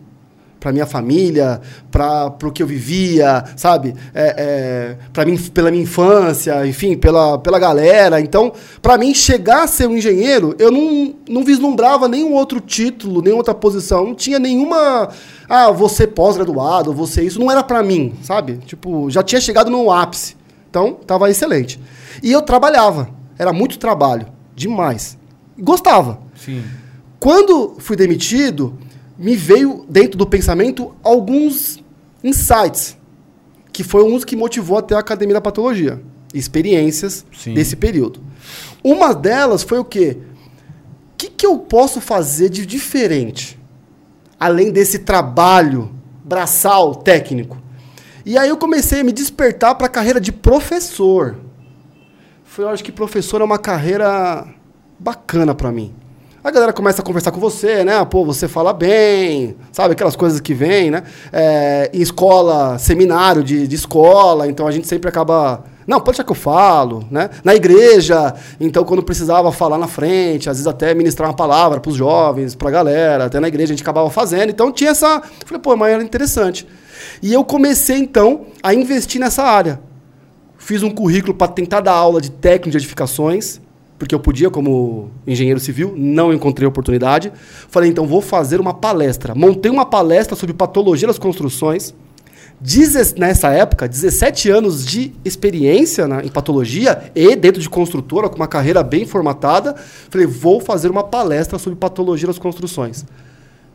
[0.58, 1.60] Para minha família,
[1.90, 3.96] para o que eu vivia, sabe?
[4.14, 8.20] É, é, mim, pela minha infância, enfim, pela, pela galera.
[8.20, 13.20] Então, para mim, chegar a ser um engenheiro, eu não, não vislumbrava nenhum outro título,
[13.20, 14.06] nenhuma outra posição.
[14.06, 15.08] Não tinha nenhuma.
[15.48, 17.40] Ah, você pós-graduado, você isso.
[17.40, 18.58] Não era para mim, sabe?
[18.58, 20.36] Tipo, já tinha chegado no ápice.
[20.70, 21.80] Então, tava excelente.
[22.22, 23.08] E eu trabalhava.
[23.36, 24.28] Era muito trabalho.
[24.54, 25.18] Demais.
[25.58, 26.20] Gostava.
[26.36, 26.62] Sim.
[27.22, 28.76] Quando fui demitido,
[29.16, 31.80] me veio dentro do pensamento alguns
[32.24, 32.98] insights,
[33.72, 36.02] que foi um que motivou até a Academia da Patologia,
[36.34, 37.54] experiências Sim.
[37.54, 38.18] desse período.
[38.82, 40.18] Uma delas foi o quê?
[41.12, 43.56] O que, que eu posso fazer de diferente,
[44.40, 45.94] além desse trabalho
[46.24, 47.56] braçal técnico?
[48.26, 51.38] E aí eu comecei a me despertar para a carreira de professor.
[52.42, 54.44] Foi, eu acho que professor é uma carreira
[54.98, 56.01] bacana para mim.
[56.44, 58.04] A galera começa a conversar com você, né?
[58.04, 59.92] Pô, você fala bem, sabe?
[59.92, 61.04] Aquelas coisas que vêm, né?
[61.32, 66.24] É, em escola, seminário de, de escola, então a gente sempre acaba Não, pode deixar
[66.24, 67.30] que eu falo, né?
[67.44, 71.90] Na igreja, então quando precisava falar na frente, às vezes até ministrar uma palavra para
[71.90, 74.50] os jovens, para a galera, até na igreja a gente acabava fazendo.
[74.50, 76.66] Então tinha essa, falei, pô, mas era interessante.
[77.22, 79.80] E eu comecei então a investir nessa área.
[80.58, 83.60] Fiz um currículo para tentar dar aula de técnico de edificações,
[84.02, 87.32] porque eu podia como engenheiro civil, não encontrei oportunidade.
[87.68, 89.32] Falei, então vou fazer uma palestra.
[89.32, 91.94] Montei uma palestra sobre patologia das construções
[92.60, 98.34] Deze- nessa época, 17 anos de experiência na- em patologia e dentro de construtora, com
[98.34, 99.76] uma carreira bem formatada.
[100.10, 103.04] Falei, vou fazer uma palestra sobre patologia das construções.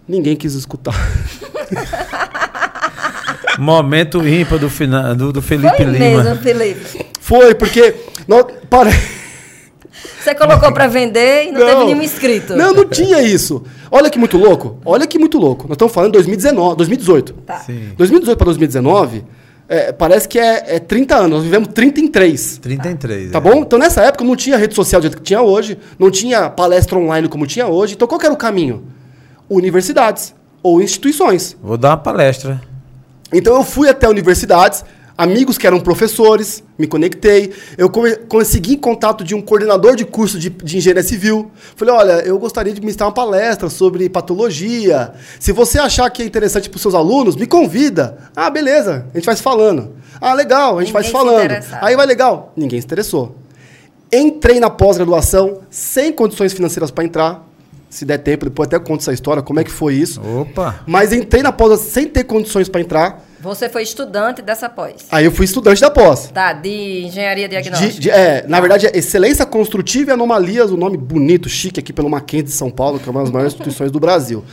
[0.06, 0.94] Ninguém quis escutar.
[3.58, 6.22] Momento ímpar do, fina- do, do Felipe Foi Lima.
[6.24, 7.06] mesmo, Felipe.
[7.22, 7.96] Foi, porque.
[8.28, 8.90] Não, pare...
[10.20, 12.56] Você colocou para vender e não, teve nenhum inscrito.
[12.56, 13.64] Não, não tinha isso.
[13.90, 14.78] Olha que muito louco.
[14.84, 15.68] Olha que muito louco.
[15.68, 17.34] Nós estamos falando de 2019, 2018.
[17.46, 17.60] Tá.
[17.60, 17.94] Sim.
[17.96, 19.24] 2018 para 2019,
[19.70, 21.32] é, parece que é, é 30 anos.
[21.32, 22.58] Nós vivemos 33.
[22.58, 23.32] 33.
[23.32, 23.42] Tá é.
[23.42, 23.60] bom?
[23.60, 26.98] Então nessa época não tinha rede social do jeito que tinha hoje, não tinha palestra
[26.98, 27.94] online como tinha hoje.
[27.94, 28.84] Então qual que era o caminho?
[29.50, 30.34] Universidades
[30.64, 31.56] ou instituições.
[31.62, 32.62] Vou dar uma palestra.
[33.32, 34.84] Então eu fui até universidades,
[35.18, 40.38] amigos que eram professores, me conectei, eu come- consegui contato de um coordenador de curso
[40.38, 41.52] de, de engenharia civil.
[41.76, 45.14] Falei, olha, eu gostaria de ministrar uma palestra sobre patologia.
[45.40, 48.18] Se você achar que é interessante para os seus alunos, me convida.
[48.36, 49.94] Ah, beleza, a gente vai se falando.
[50.22, 51.52] Ah, legal, a gente vai se falando.
[51.82, 52.54] Aí vai legal.
[52.56, 53.36] Ninguém se interessou.
[54.12, 57.46] Entrei na pós-graduação sem condições financeiras para entrar.
[57.90, 60.22] Se der tempo, depois até conto essa história, como é que foi isso.
[60.22, 60.82] Opa!
[60.86, 63.26] Mas entrei na pós sem ter condições para entrar.
[63.48, 65.06] Você foi estudante dessa pós.
[65.12, 66.30] Aí eu fui estudante da pós.
[66.34, 67.92] Tá, de engenharia diagnóstica.
[67.94, 71.94] De- de- é, na verdade, é Excelência Construtiva e Anomalias, o nome bonito, chique aqui
[71.94, 74.44] pelo Mackenzie de São Paulo, que é uma das maiores instituições do Brasil.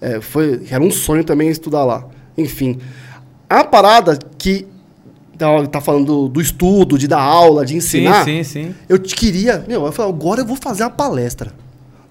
[0.00, 2.06] É, foi, era um sonho também estudar lá.
[2.36, 2.78] Enfim,
[3.48, 4.66] a parada que
[5.70, 8.74] tá, falando do, do estudo, de dar aula, de Sim, ensinar, sim, sim.
[8.88, 11.52] eu te queria, meu, eu falei, agora eu vou fazer uma palestra.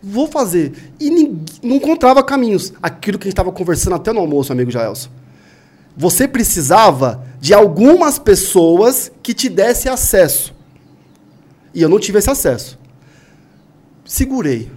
[0.02, 0.72] Vou fazer.
[1.00, 2.72] E ninguém, não encontrava caminhos.
[2.82, 5.10] Aquilo que a gente estava conversando até no almoço, amigo Jaelson.
[6.00, 10.56] Você precisava de algumas pessoas que te dessem acesso.
[11.74, 12.80] E eu não tive esse acesso.
[14.06, 14.72] Segurei.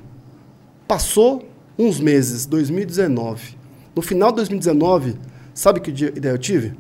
[0.89, 1.49] Passou
[1.79, 3.57] uns meses, 2019.
[3.95, 5.15] No final de 2019,
[5.55, 6.75] sabe que ideia eu tive?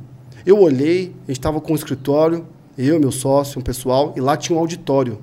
[0.44, 2.44] Eu olhei, a gente estava com um escritório,
[2.76, 5.20] eu, meu sócio, um pessoal, e lá tinha um auditório.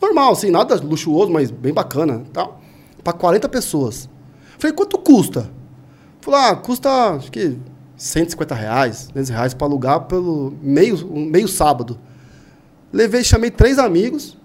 [0.00, 2.62] Normal, assim, nada luxuoso, mas bem bacana, tal.
[3.02, 4.08] Para 40 pessoas.
[4.60, 5.50] Falei, quanto custa?
[6.20, 7.58] Falei, ah, custa, acho que
[8.00, 11.98] 150 reais, 200 reais para alugar pelo meio, um meio sábado.
[12.90, 14.38] Levei, chamei três amigos.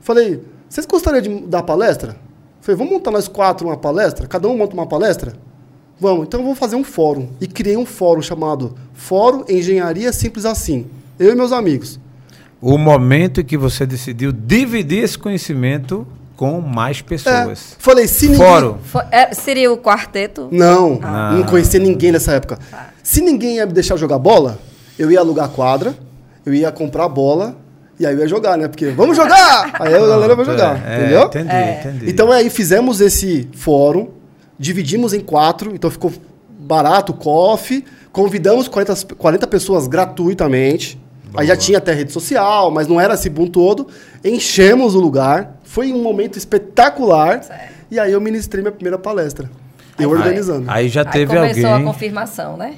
[0.00, 2.16] Falei, vocês gostariam de dar palestra?
[2.62, 4.26] Falei, vamos montar nós quatro uma palestra?
[4.26, 5.34] Cada um monta uma palestra?
[6.00, 7.28] Vamos, então vou fazer um fórum.
[7.42, 10.86] E criei um fórum chamado Fórum Engenharia Simples Assim.
[11.18, 12.00] Eu e meus amigos.
[12.58, 16.06] O momento em que você decidiu dividir esse conhecimento
[16.36, 17.76] com mais É, pessoas.
[17.78, 18.46] falei, se ninguém...
[18.46, 18.76] Fórum.
[18.84, 20.48] Foi- é, seria o quarteto?
[20.50, 21.32] Não, Ah.
[21.34, 22.58] não conhecia ninguém nessa época.
[23.02, 24.58] Se ninguém ia me deixar jogar bola,
[24.98, 25.94] eu ia alugar quadra,
[26.44, 27.56] eu ia comprar bola
[27.98, 28.66] e aí eu ia jogar, né?
[28.68, 29.72] Porque vamos jogar!
[29.80, 31.22] Aí a galera vai jogar, É, entendeu?
[31.26, 31.80] Entendi, É.
[31.84, 32.10] entendi.
[32.10, 34.08] Então aí fizemos esse fórum,
[34.58, 36.12] dividimos em quatro, então ficou
[36.58, 41.00] barato o coffee, convidamos 40, 40 pessoas gratuitamente.
[41.34, 43.86] Aí já tinha até rede social, mas não era esse boom todo.
[44.22, 47.42] Enchemos o lugar, foi um momento espetacular.
[47.42, 47.72] Certo.
[47.90, 49.50] E aí eu ministrei minha primeira palestra.
[49.98, 50.70] Eu Aí- organizando.
[50.70, 51.88] Aí já Aí teve começou alguém.
[51.88, 52.74] a confirmação, né?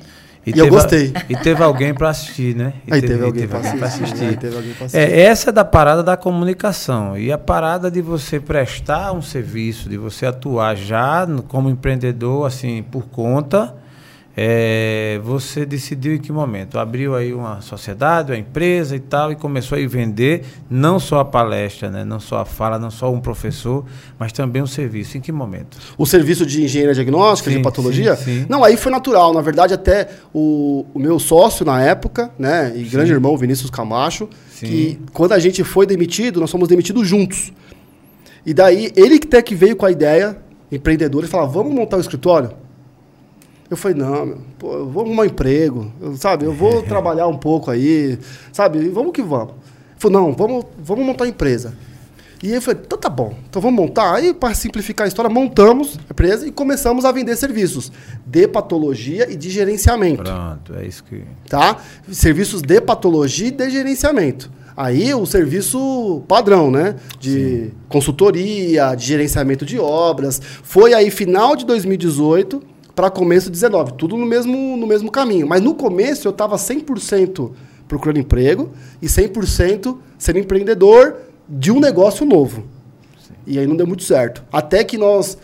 [0.47, 1.13] E eu teve a- gostei.
[1.29, 2.75] E teve alguém para assistir, né?
[2.87, 4.25] E Aí teve alguém teve pra alguém pra assistir, assistir.
[4.27, 5.03] aí teve alguém pra assistir.
[5.13, 7.17] É, essa é da parada da comunicação.
[7.17, 12.47] E a parada de você prestar um serviço, de você atuar já no- como empreendedor,
[12.47, 13.75] assim, por conta.
[14.37, 16.77] É, você decidiu em que momento?
[16.77, 21.25] Abriu aí uma sociedade, uma empresa e tal, e começou a vender não só a
[21.25, 22.05] palestra, né?
[22.05, 23.85] não só a fala, não só um professor,
[24.19, 25.17] mas também um serviço.
[25.17, 25.79] Em que momento?
[25.97, 28.17] O serviço de engenharia diagnóstica, Sim, de patologia?
[28.17, 28.47] sim, sim.
[28.49, 29.33] Não, aí foi natural.
[29.33, 32.73] Na verdade, até o, o meu sócio na época, né?
[32.75, 34.29] E grande irmão Vinícius Camacho,
[34.59, 37.53] que quando a gente foi demitido, nós fomos demitidos juntos.
[38.45, 40.37] E daí, ele que até que veio com a ideia,
[40.73, 42.64] empreendedor, ele falava, vamos montar o escritório?
[43.71, 46.45] Eu falei, não, meu, pô, eu vou arrumar um emprego, eu- sabe?
[46.45, 48.19] Eu vou trabalhar um pouco aí,
[48.53, 48.89] sabe?
[48.91, 49.51] Vamos que vamos.
[49.55, 51.75] Ele falou, não, vamos, vamos montar a empresa.
[52.43, 54.15] E eu falei, então tá bom, então vamos montar.
[54.17, 57.91] Aí, para simplificar a história, montamos a empresa e começamos a vender serviços
[58.27, 61.23] de patologia e de gerenciamento Pronto, é isso que.
[61.49, 61.79] tá?
[62.13, 64.51] Serviços de patologia e de gerenciamento.
[64.77, 66.97] Aí o serviço padrão, né?
[67.19, 70.39] De consultoria, de gerenciamento de obras.
[70.63, 72.61] Foi aí final de 2018
[72.95, 75.49] para começo de 19, tudo no mesmo, no mesmo caminho.
[75.49, 77.51] Mas no começo eu estava 100%
[77.89, 78.71] procurando emprego
[79.03, 81.17] e 100% sendo empreendedor
[81.49, 82.65] de um negócio novo.
[83.47, 84.45] E aí não deu muito certo.
[84.53, 85.37] Até que nós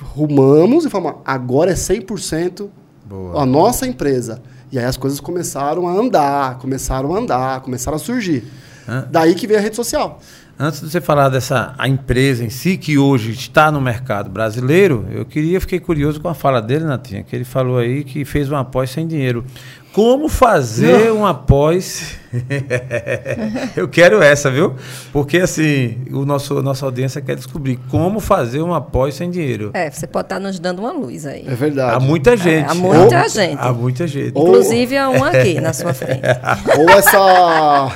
[0.00, 2.68] rumamos e falamos, agora é 100%
[3.04, 3.42] Boa.
[3.42, 4.42] a nossa empresa.
[4.70, 8.44] E aí as coisas começaram a andar, começaram a andar, começaram a surgir.
[8.88, 9.06] Hã?
[9.10, 10.18] Daí que veio a rede social.
[10.58, 15.06] Antes de você falar dessa a empresa em si, que hoje está no mercado brasileiro,
[15.10, 18.50] eu queria, fiquei curioso com a fala dele, Natinha, que ele falou aí que fez
[18.50, 19.44] uma pós sem dinheiro.
[19.92, 22.16] Como fazer uma pós?
[23.76, 24.74] eu quero essa, viu?
[25.12, 29.70] Porque assim, o nosso nossa audiência quer descobrir como fazer uma pós sem dinheiro.
[29.74, 31.44] É, você pode estar nos dando uma luz aí.
[31.46, 31.96] É verdade.
[31.96, 32.70] Há muita gente.
[32.70, 33.58] há muita Ou- gente.
[33.58, 34.32] Há muita gente.
[34.34, 36.22] Ou- Inclusive há um aqui na sua frente.
[36.78, 37.92] ou essa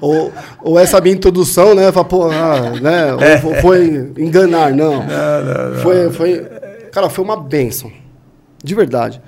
[0.00, 0.32] ou,
[0.62, 5.04] ou essa minha introdução, né, fala, pô, ah, né, ou foi enganar, não.
[5.82, 6.46] Foi, foi,
[6.92, 7.90] cara, foi uma benção,
[8.62, 9.20] de verdade.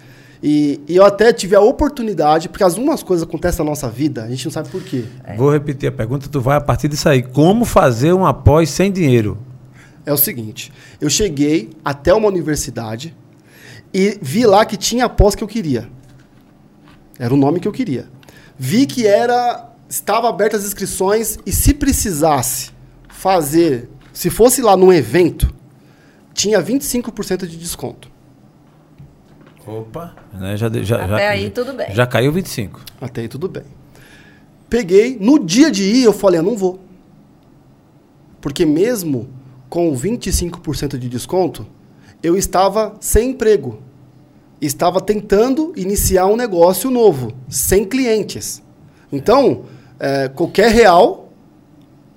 [0.47, 4.29] E, e eu até tive a oportunidade, porque algumas coisas acontecem na nossa vida, a
[4.29, 5.07] gente não sabe por quê.
[5.39, 7.23] Vou repetir a pergunta, tu vai a partir disso aí.
[7.23, 9.39] Como fazer uma pós sem dinheiro?
[10.05, 10.71] É o seguinte,
[11.01, 13.17] eu cheguei até uma universidade
[13.93, 15.89] e vi lá que tinha a pós que eu queria.
[17.19, 18.07] Era o nome que eu queria.
[18.59, 22.71] Vi que era estava abertas as inscrições e se precisasse
[23.09, 25.55] fazer, se fosse lá num evento,
[26.35, 28.13] tinha 25% de desconto.
[29.67, 31.95] Opa, né, já, já, Até já, aí, tudo bem.
[31.95, 32.81] Já caiu 25.
[33.01, 33.65] Até aí tudo bem.
[34.69, 36.81] Peguei, no dia de ir eu falei, eu não vou.
[38.41, 39.29] Porque mesmo
[39.71, 41.67] com 25% de desconto,
[42.23, 43.81] eu estava sem emprego.
[44.61, 48.63] Estava tentando iniciar um negócio novo, sem clientes.
[49.11, 49.65] Então,
[49.99, 51.33] é, qualquer real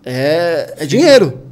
[0.05, 1.46] é, é dinheiro.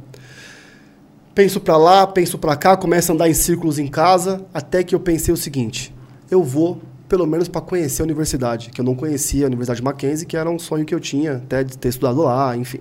[1.36, 4.94] Penso pra lá, penso pra cá, começo a andar em círculos em casa, até que
[4.94, 5.94] eu pensei o seguinte:
[6.30, 10.26] eu vou pelo menos para conhecer a universidade, que eu não conhecia a Universidade Mackenzie,
[10.26, 12.80] que era um sonho que eu tinha até de ter estudado lá, enfim.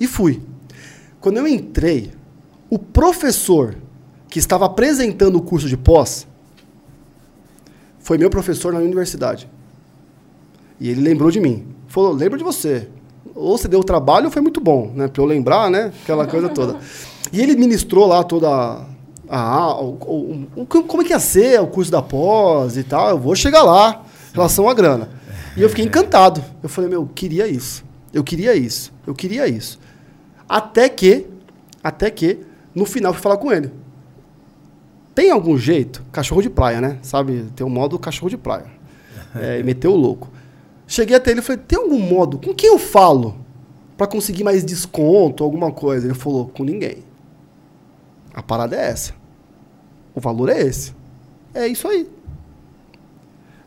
[0.00, 0.42] E fui.
[1.20, 2.10] Quando eu entrei,
[2.68, 3.76] o professor
[4.28, 6.26] que estava apresentando o curso de pós
[8.00, 9.48] foi meu professor na universidade.
[10.80, 11.68] E ele lembrou de mim.
[11.86, 12.88] Falou: "Lembro de você.
[13.32, 15.06] Ou você deu trabalho ou foi muito bom, né?
[15.06, 15.92] Para eu lembrar, né?
[16.02, 16.76] Aquela coisa toda."
[17.32, 18.86] E ele ministrou lá toda a,
[19.28, 23.10] a- o- o- como é que ia ser o curso da pós e tal.
[23.10, 25.08] Eu vou chegar lá em relação à grana.
[25.56, 26.42] E eu fiquei encantado.
[26.62, 27.84] Eu falei: "Meu, eu queria isso.
[28.12, 28.92] Eu queria isso.
[29.06, 29.78] Eu queria isso."
[30.48, 31.26] Até que
[31.82, 32.38] até que
[32.74, 33.70] no final fui falar com ele.
[35.14, 36.04] Tem algum jeito?
[36.12, 36.98] Cachorro de praia, né?
[37.02, 37.46] Sabe?
[37.54, 38.66] Tem um modo cachorro de praia.
[39.34, 40.28] É, meteu o louco.
[40.86, 42.38] Cheguei até ele e falei: tem algum modo?
[42.38, 43.36] Com quem eu falo?
[43.96, 46.06] Pra conseguir mais desconto, alguma coisa?
[46.06, 46.98] Ele falou: com ninguém.
[48.34, 49.12] A parada é essa.
[50.14, 50.94] O valor é esse.
[51.54, 52.08] É isso aí.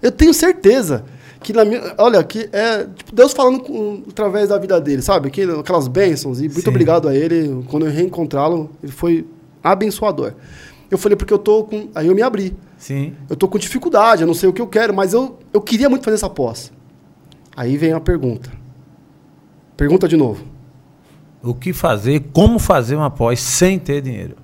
[0.02, 1.06] Eu tenho certeza
[1.42, 1.82] que na minha.
[1.98, 5.30] Olha, que é tipo, Deus falando com- através da vida dele, sabe?
[5.30, 6.40] Que- Aquelas bênçãos.
[6.40, 6.70] E muito Sim.
[6.70, 7.64] obrigado a ele.
[7.70, 9.26] Quando eu reencontrá-lo, ele foi
[9.64, 10.34] abençoador.
[10.92, 11.90] Eu falei, porque eu tô com.
[11.96, 12.56] Aí eu me abri.
[12.78, 13.14] Sim.
[13.30, 15.90] Eu tô com dificuldade, eu não sei o que eu quero, mas eu, eu queria
[15.90, 16.72] muito fazer essa pós.
[17.56, 18.52] Aí vem a pergunta.
[19.78, 20.44] Pergunta de novo.
[21.42, 24.36] O que fazer, como fazer uma pós sem ter dinheiro?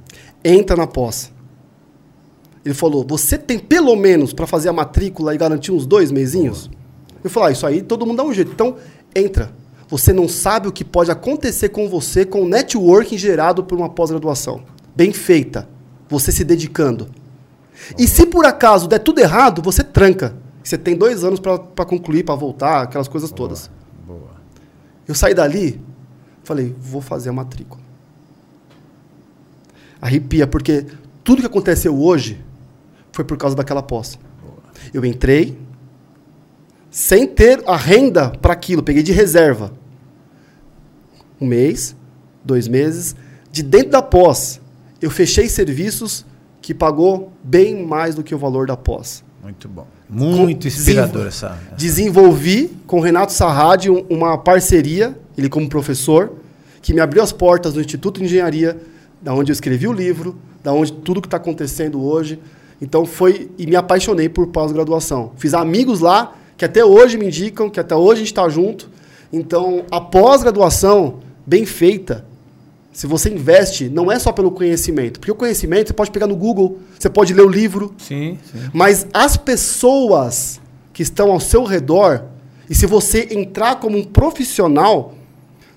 [0.43, 1.31] Entra na pós.
[2.63, 6.69] Ele falou: Você tem pelo menos para fazer a matrícula e garantir uns dois mesinhos?
[7.23, 8.51] Eu falei: ah, Isso aí todo mundo dá um jeito.
[8.51, 8.75] Então,
[9.15, 9.51] entra.
[9.87, 13.89] Você não sabe o que pode acontecer com você com o networking gerado por uma
[13.89, 14.63] pós-graduação.
[14.95, 15.67] Bem feita.
[16.07, 17.09] Você se dedicando.
[17.97, 20.35] E se por acaso der tudo errado, você tranca.
[20.63, 23.71] Você tem dois anos para concluir, para voltar, aquelas coisas todas.
[24.05, 24.31] Boa.
[25.07, 25.81] Eu saí dali,
[26.43, 27.81] falei, vou fazer a matrícula.
[30.01, 30.85] Arrepia, porque
[31.23, 32.39] tudo que aconteceu hoje
[33.11, 34.17] foi por causa daquela pós.
[34.93, 35.57] Eu entrei
[36.89, 39.71] sem ter a renda para aquilo, peguei de reserva.
[41.39, 41.95] Um mês,
[42.43, 43.15] dois meses,
[43.51, 44.59] de dentro da pós,
[45.01, 46.25] eu fechei serviços
[46.61, 49.23] que pagou bem mais do que o valor da pós.
[49.41, 49.87] Muito bom.
[50.09, 51.47] Muito Com- inspirador essa.
[51.47, 56.33] essa- Desenvolvi com o Renato Sarradi um- uma parceria, ele como professor,
[56.81, 58.77] que me abriu as portas do Instituto de Engenharia,
[59.21, 62.39] da onde eu escrevi o livro, da onde tudo que está acontecendo hoje.
[62.81, 65.31] Então foi e me apaixonei por pós-graduação.
[65.37, 68.89] Fiz amigos lá que até hoje me indicam, que até hoje a gente está junto.
[69.31, 72.25] Então a pós-graduação bem feita,
[72.91, 76.35] se você investe, não é só pelo conhecimento, porque o conhecimento você pode pegar no
[76.35, 78.69] Google, você pode ler o livro, Sim, sim.
[78.73, 80.59] mas as pessoas
[80.91, 82.25] que estão ao seu redor,
[82.69, 85.13] e se você entrar como um profissional,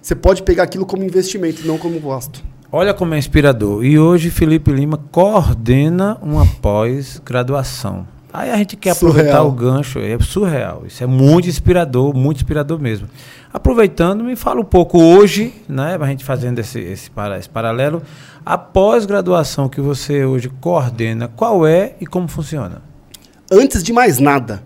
[0.01, 2.43] você pode pegar aquilo como investimento não como gasto.
[2.75, 3.85] Olha como é inspirador.
[3.85, 8.07] E hoje Felipe Lima coordena uma pós-graduação.
[8.33, 9.49] Aí a gente quer aproveitar Surreal.
[9.49, 10.85] o gancho, é surreal.
[10.87, 13.07] Isso é muito inspirador, muito inspirador mesmo.
[13.53, 18.01] Aproveitando, me fala um pouco hoje, né, a gente fazendo esse, esse, para- esse paralelo,
[18.45, 22.81] a pós-graduação que você hoje coordena, qual é e como funciona?
[23.51, 24.62] Antes de mais nada,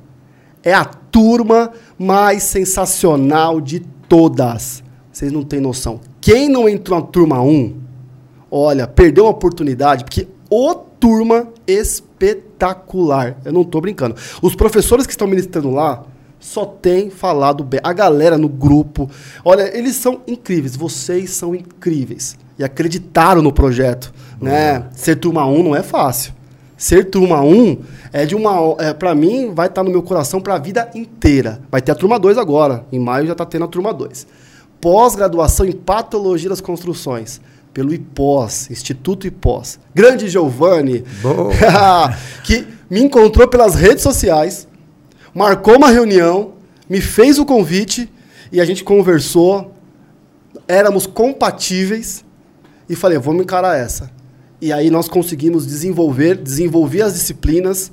[0.62, 4.80] é a turma mais sensacional de todas.
[5.10, 5.98] Vocês não têm noção.
[6.20, 7.74] Quem não entrou na turma 1,
[8.50, 13.36] olha, perdeu uma oportunidade, porque o turma espetacular.
[13.44, 14.16] Eu não tô brincando.
[14.42, 16.04] Os professores que estão ministrando lá
[16.38, 17.80] só tem falado bem.
[17.82, 19.10] A galera no grupo,
[19.44, 20.76] olha, eles são incríveis.
[20.76, 22.36] Vocês são incríveis.
[22.58, 24.86] E acreditaram no projeto, né?
[24.92, 26.32] Ser turma 1 não é fácil.
[26.76, 27.78] Ser turma 1
[28.12, 28.76] é de uma.
[28.78, 31.60] É, para mim, vai estar no meu coração para a vida inteira.
[31.70, 32.84] Vai ter a turma 2 agora.
[32.92, 34.26] Em maio já está tendo a turma 2.
[34.80, 37.40] Pós-graduação em Patologia das Construções.
[37.76, 39.78] Pelo IPOS, Instituto IPOS.
[39.94, 41.04] Grande Giovanni,
[42.42, 44.66] que me encontrou pelas redes sociais,
[45.34, 46.54] marcou uma reunião,
[46.88, 48.10] me fez o convite
[48.50, 49.74] e a gente conversou.
[50.66, 52.24] Éramos compatíveis
[52.88, 54.10] e falei, vamos encarar essa.
[54.58, 57.92] E aí nós conseguimos desenvolver, desenvolver as disciplinas,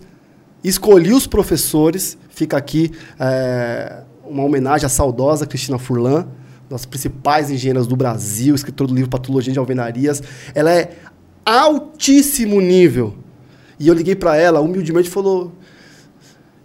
[0.63, 2.17] escolhi os professores.
[2.29, 6.25] Fica aqui eh, uma homenagem à saudosa Cristina Furlan,
[6.69, 10.21] das principais engenheiras do Brasil, escritora do livro Patologia de Alvenarias.
[10.55, 10.97] Ela é
[11.45, 13.15] altíssimo nível.
[13.79, 15.51] E eu liguei para ela, humildemente, e falou: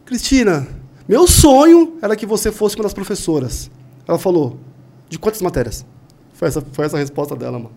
[0.04, 0.66] Cristina,
[1.08, 3.70] meu sonho era que você fosse uma das professoras.
[4.06, 4.58] Ela falou:
[5.08, 5.84] de quantas matérias?
[6.34, 7.72] Foi essa, foi essa a resposta dela, mano.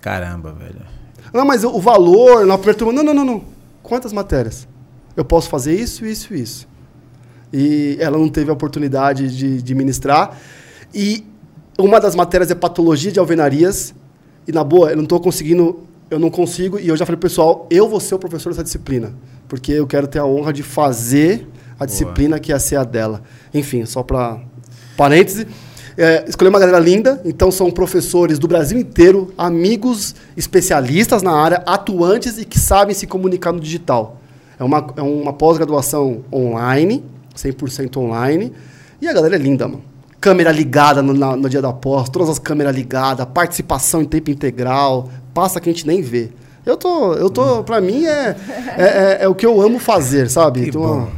[0.00, 0.82] Caramba, velho.
[1.32, 3.44] Não, mas o valor, na turma, não, não, não, não.
[3.82, 4.68] Quantas matérias?
[5.16, 6.68] Eu posso fazer isso, isso e isso.
[7.52, 10.36] E ela não teve a oportunidade de, de ministrar.
[10.94, 11.26] E
[11.76, 13.94] uma das matérias é patologia de alvenarias.
[14.46, 15.80] E na boa, eu não estou conseguindo,
[16.10, 16.78] eu não consigo.
[16.78, 19.12] E eu já falei pessoal, eu vou ser o professor dessa disciplina.
[19.48, 21.46] Porque eu quero ter a honra de fazer
[21.78, 23.22] a disciplina que ia ser a dela.
[23.52, 24.40] Enfim, só para
[24.96, 25.46] parêntese.
[25.96, 31.62] É, escolhi uma galera linda, então são professores do Brasil inteiro, amigos especialistas na área,
[31.66, 34.20] atuantes e que sabem se comunicar no digital.
[34.58, 37.04] É uma, é uma pós-graduação online,
[37.36, 38.52] 100% online,
[39.00, 39.93] e a galera é linda, mano.
[40.24, 44.30] Câmera ligada no, na- no dia da pós, todas as câmeras ligadas, participação em tempo
[44.30, 46.30] integral, passa que a gente nem vê.
[46.64, 48.34] Eu tô, eu tô, pra mim é,
[48.78, 50.62] é, é- é o que eu amo fazer, sabe?
[50.62, 51.10] Que Então,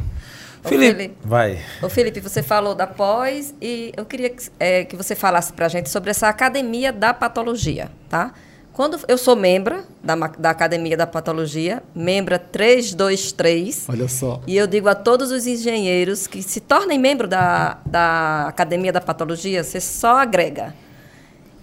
[0.61, 1.17] Felipe, Felipe.
[1.23, 1.57] vai.
[1.81, 5.67] Ô Felipe, você falou da pós e eu queria que, é, que você falasse para
[5.67, 8.33] a gente sobre essa academia da patologia, tá?
[8.77, 14.39] Quando eu sou membro da, da academia da patologia, membra 323, olha só.
[14.45, 19.01] e eu digo a todos os engenheiros que se tornem membro da, da academia da
[19.01, 20.75] patologia, você só agrega.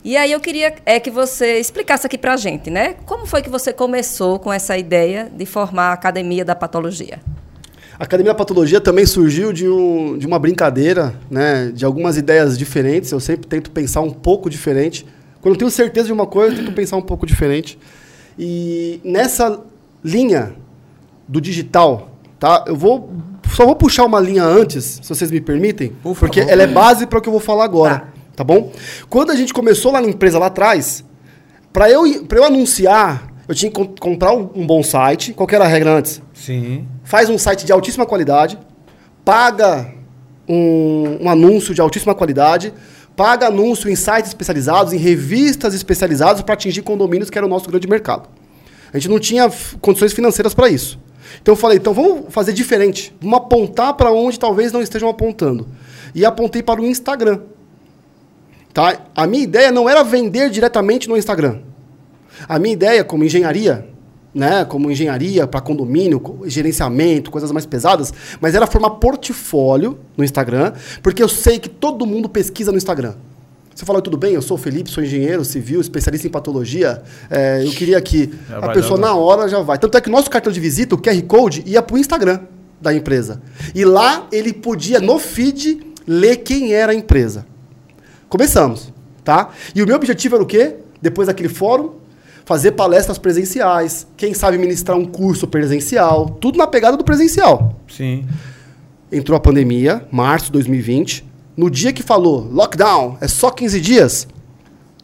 [0.03, 2.97] E aí eu queria é, que você explicasse aqui para a gente, né?
[3.07, 7.21] Como foi que você começou com essa ideia de formar a academia da patologia?
[7.97, 12.59] A Academia da Patologia também surgiu de, um, de uma brincadeira, né, de algumas ideias
[12.59, 13.13] diferentes.
[13.13, 15.07] Eu sempre tento pensar um pouco diferente.
[15.45, 17.79] Quando eu tenho certeza de uma coisa, eu tento pensar um pouco diferente.
[18.39, 19.61] E nessa
[20.03, 20.55] linha
[21.29, 22.65] do digital, tá?
[22.67, 23.11] Eu vou
[23.55, 26.51] só vou puxar uma linha antes, se vocês me permitem, Por porque favor.
[26.53, 28.07] ela é base para o que eu vou falar agora, Tá.
[28.37, 28.73] tá bom?
[29.11, 31.05] Quando a gente começou lá na empresa lá atrás,
[31.73, 35.35] para eu para eu anunciar, eu tinha que com- comprar um, um bom site.
[35.35, 36.23] Qual que era a regra antes?
[36.33, 36.89] Sim.
[37.05, 38.59] faz um site de altíssima qualidade,
[39.25, 39.93] paga
[40.49, 42.73] um, um anúncio de altíssima qualidade,
[43.17, 47.69] paga anúncio em sites especializados, em revistas especializadas para atingir condomínios, que era o nosso
[47.69, 48.29] grande mercado.
[48.93, 49.51] A gente não tinha
[49.81, 50.99] condições financeiras para isso.
[51.41, 53.15] Então eu falei, então vamos fazer diferente.
[53.21, 55.67] Vamos apontar para onde talvez não estejam apontando.
[56.15, 57.41] E apontei para o Instagram.
[58.73, 58.99] Tá?
[59.15, 61.61] A minha ideia não era vender diretamente no Instagram.
[62.49, 63.89] A minha ideia, como engenharia,
[64.35, 70.25] né, como engenharia para condomínio, co- gerenciamento, coisas mais pesadas, mas era formar portfólio no
[70.25, 70.73] Instagram,
[71.03, 73.15] porque eu sei que todo mundo pesquisa no Instagram.
[73.75, 77.03] Você fala, tudo bem, eu sou o Felipe, sou engenheiro civil, especialista em patologia.
[77.31, 79.03] é, eu queria que Já a vai pessoa logo.
[79.03, 79.79] na hora já vai.
[79.79, 82.41] Tanto é que o nosso cartão de visita, o QR Code, ia para o Instagram
[82.81, 83.43] da empresa.
[83.75, 87.45] E lá ele podia, no feed, ler quem era a empresa.
[88.29, 88.93] Começamos,
[89.25, 89.51] tá?
[89.75, 90.77] E o meu objetivo era o quê?
[91.03, 91.91] Depois daquele fórum,
[92.45, 97.81] fazer palestras presenciais, quem sabe ministrar um curso presencial, tudo na pegada do presencial.
[97.89, 98.27] Sim.
[99.11, 101.25] Entrou a pandemia, março de 2020.
[101.57, 104.29] No dia que falou lockdown, é só 15 dias.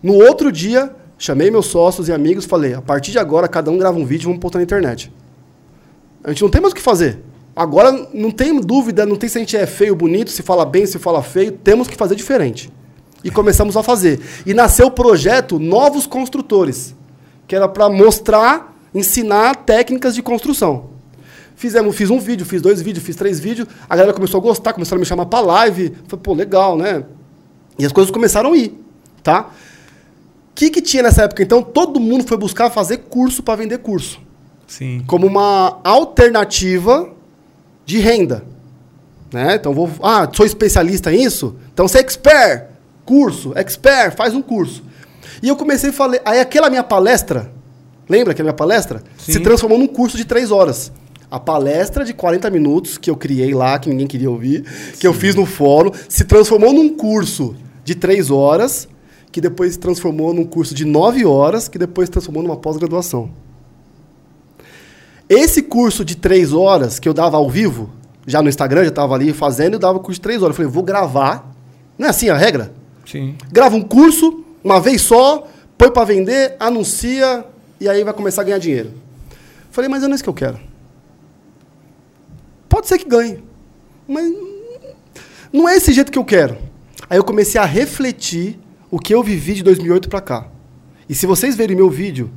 [0.02, 3.78] No outro dia, chamei meus sócios e amigos, falei: a partir de agora, cada um
[3.78, 5.12] grava um vídeo e vamos postar na internet.
[6.24, 7.18] A gente não tem mais o que fazer.
[7.54, 10.86] Agora, não tem dúvida, não tem se a gente é feio bonito, se fala bem,
[10.86, 12.70] se fala feio, temos que fazer diferente.
[13.22, 14.20] E começamos a fazer.
[14.46, 16.94] E nasceu o projeto Novos Construtores,
[17.50, 20.90] que era para mostrar, ensinar técnicas de construção.
[21.56, 23.66] Fizemos, fiz um vídeo, fiz dois vídeos, fiz três vídeos.
[23.88, 25.92] A galera começou a gostar, começaram a me chamar pra live.
[26.06, 27.02] Falei, pô, legal, né?
[27.76, 28.80] E as coisas começaram a ir,
[29.20, 29.50] tá?
[29.50, 31.42] O que, que tinha nessa época?
[31.42, 34.20] Então, todo mundo foi buscar fazer curso para vender curso.
[34.68, 35.02] Sim.
[35.08, 37.10] Como uma alternativa
[37.84, 38.44] de renda.
[39.32, 39.56] Né?
[39.56, 39.90] Então, vou.
[40.04, 41.56] Ah, sou especialista nisso?
[41.74, 42.68] Então, você é expert.
[43.04, 44.88] Curso, expert, faz um curso.
[45.42, 46.18] E eu comecei a falar.
[46.24, 47.52] Aí, aquela minha palestra,
[48.08, 49.02] lembra que a minha palestra?
[49.18, 49.32] Sim.
[49.32, 50.92] Se transformou num curso de três horas.
[51.30, 54.64] A palestra de 40 minutos que eu criei lá, que ninguém queria ouvir,
[54.98, 57.54] que eu fiz no fórum, se transformou num curso
[57.84, 58.88] de três horas,
[59.30, 63.30] que depois se transformou num curso de nove horas, que depois se transformou numa pós-graduação.
[65.28, 67.90] Esse curso de três horas que eu dava ao vivo,
[68.26, 70.54] já no Instagram, já estava ali fazendo, eu dava o curso de três horas.
[70.54, 71.54] Eu falei, vou gravar.
[71.96, 72.72] Não é assim a regra?
[73.06, 73.36] Sim.
[73.52, 77.44] Grava um curso, uma vez só, põe para vender, anuncia,
[77.80, 78.92] e aí vai começar a ganhar dinheiro.
[79.70, 80.60] Falei, mas não é isso que eu quero.
[82.68, 83.42] Pode ser que ganhe,
[84.06, 84.32] mas
[85.52, 86.56] não é esse jeito que eu quero.
[87.08, 88.58] Aí eu comecei a refletir
[88.90, 90.48] o que eu vivi de 2008 para cá.
[91.08, 92.30] E se vocês verem meu vídeo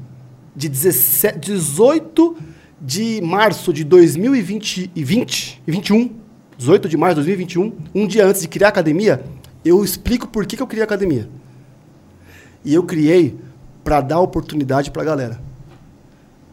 [0.56, 2.36] de 17, 18
[2.82, 6.12] de março de 2020 e 20 e 21,
[6.58, 9.24] 18 de março de 2021, um dia antes de criar a academia,
[9.64, 11.30] eu explico por que, que eu criei a academia.
[12.64, 13.38] E eu criei
[13.84, 15.40] para dar oportunidade para a galera.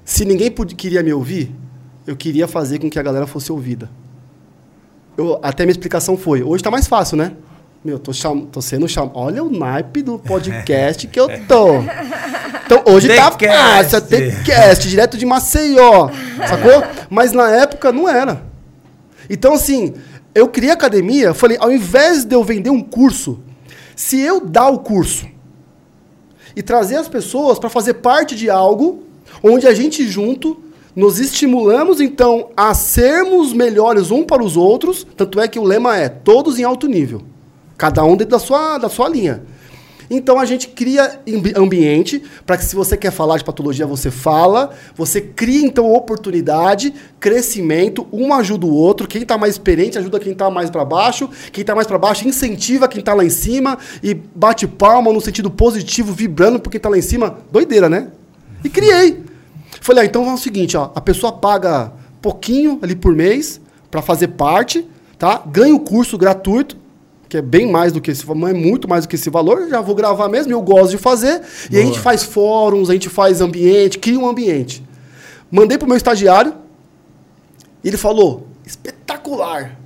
[0.05, 1.55] Se ninguém pod- queria me ouvir,
[2.07, 3.89] eu queria fazer com que a galera fosse ouvida.
[5.17, 7.33] Eu, até minha explicação foi, hoje está mais fácil, né?
[7.85, 9.13] Meu, tô, cham, tô sendo chamado.
[9.15, 11.81] Olha o naipe do podcast que eu tô.
[12.67, 13.91] Então hoje tá TheCast.
[13.91, 16.09] fácil, TheCast, direto de Maceió,
[16.47, 16.83] sacou?
[17.09, 18.43] Mas na época não era.
[19.29, 19.95] Então, assim,
[20.35, 23.41] eu criei a academia, falei, ao invés de eu vender um curso,
[23.97, 25.27] se eu dar o curso
[26.55, 29.03] e trazer as pessoas para fazer parte de algo
[29.43, 30.57] onde a gente junto
[30.95, 35.97] nos estimulamos então a sermos melhores um para os outros, tanto é que o lema
[35.97, 37.23] é todos em alto nível,
[37.77, 39.43] cada um dentro da sua, da sua linha.
[40.13, 44.11] Então a gente cria ambi- ambiente para que se você quer falar de patologia, você
[44.11, 50.19] fala, você cria então oportunidade, crescimento, um ajuda o outro, quem está mais experiente ajuda
[50.19, 53.31] quem está mais para baixo, quem está mais para baixo incentiva quem está lá em
[53.31, 57.39] cima e bate palma no sentido positivo, vibrando por quem está lá em cima.
[57.53, 58.09] Doideira, né?
[58.65, 59.23] E criei.
[59.81, 64.03] Falei, ah, então vamos ao seguinte, ó, a pessoa paga pouquinho ali por mês para
[64.03, 64.87] fazer parte,
[65.17, 65.43] tá?
[65.47, 66.77] Ganha o curso gratuito,
[67.31, 69.81] que é bem mais do que esse, é muito mais do que esse valor, já
[69.81, 71.41] vou gravar mesmo, eu gosto de fazer.
[71.71, 74.85] E a gente faz fóruns, a gente faz ambiente, cria um ambiente.
[75.49, 76.55] Mandei pro meu estagiário,
[77.85, 79.79] e ele falou: espetacular,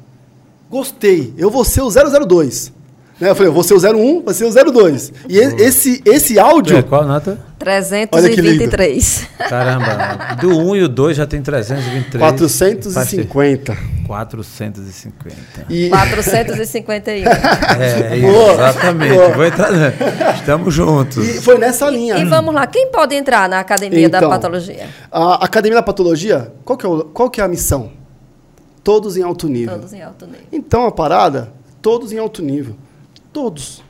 [0.70, 2.72] gostei, eu vou ser o 002.
[3.24, 3.30] Né?
[3.30, 5.12] Eu falei, eu vou ser o 01, vou ser o 02.
[5.28, 6.76] E e- esse, esse áudio.
[6.76, 7.38] É, qual nota?
[8.12, 8.68] Olha que lindo.
[8.68, 9.28] 323.
[9.48, 12.20] Caramba, do 1 e o 2 já tem 323.
[12.20, 13.74] 450.
[14.06, 15.66] 450.
[15.70, 17.24] E, 451.
[17.80, 18.52] É, Boa.
[18.52, 19.14] exatamente.
[19.14, 19.28] Boa.
[19.30, 19.70] Vou entrar...
[20.34, 21.26] Estamos juntos.
[21.26, 22.18] e foi nessa linha.
[22.18, 24.86] E vamos lá, quem pode entrar na Academia da Então, Patologia?
[25.10, 27.90] A Academia da Patologia, qual que, é o- qual que é a missão?
[28.82, 29.76] Todos em alto nível.
[29.76, 30.40] Todos em alto nível.
[30.52, 31.50] Então a parada,
[31.80, 32.74] todos em alto nível.
[33.34, 33.82] Todos.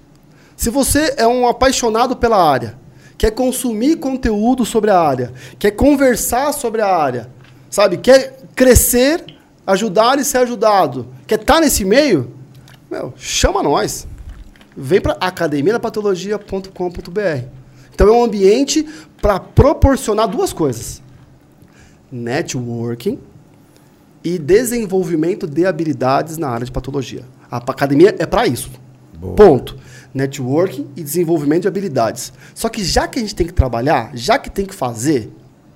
[0.57, 2.79] Se você é um apaixonado pela área,
[3.19, 7.29] quer consumir conteúdo sobre a área, quer conversar sobre a área,
[7.69, 9.23] sabe, quer crescer,
[9.67, 12.33] ajudar e ser ajudado, quer estar nesse meio,
[12.91, 14.09] meu, chama nós.
[14.75, 17.45] Vem para academiadapatologia.com.br.
[17.95, 18.89] Então é um ambiente
[19.21, 21.03] para proporcionar duas coisas:
[22.11, 23.21] networking
[24.25, 27.27] e desenvolvimento de habilidades na área de patologia.
[27.51, 28.71] A academia é para isso.
[29.25, 29.35] Boa.
[29.37, 29.77] Ponto.
[30.13, 32.33] Networking e desenvolvimento de habilidades.
[32.55, 35.31] Só que já que a gente tem que trabalhar, já que tem que fazer,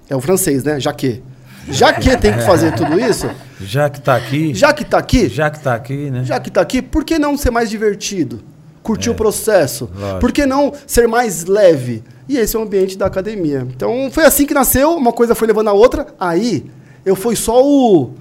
[0.08, 0.78] é o francês, né?
[0.78, 1.22] Já que.
[1.70, 3.28] Já que tem que fazer tudo isso,
[3.60, 4.54] Já que tá aqui.
[4.54, 6.24] já que tá aqui, Já que tá aqui, né?
[6.24, 8.40] já que tá aqui, por que não ser mais divertido?
[8.82, 9.90] Curtir o processo?
[9.94, 10.20] lógico.
[10.20, 12.02] Por que não ser mais leve?
[12.26, 13.66] E esse é o ambiente da academia.
[13.74, 16.06] Então foi assim que nasceu, uma coisa foi levando a outra.
[16.18, 16.70] Aí
[17.04, 18.14] eu fui só o,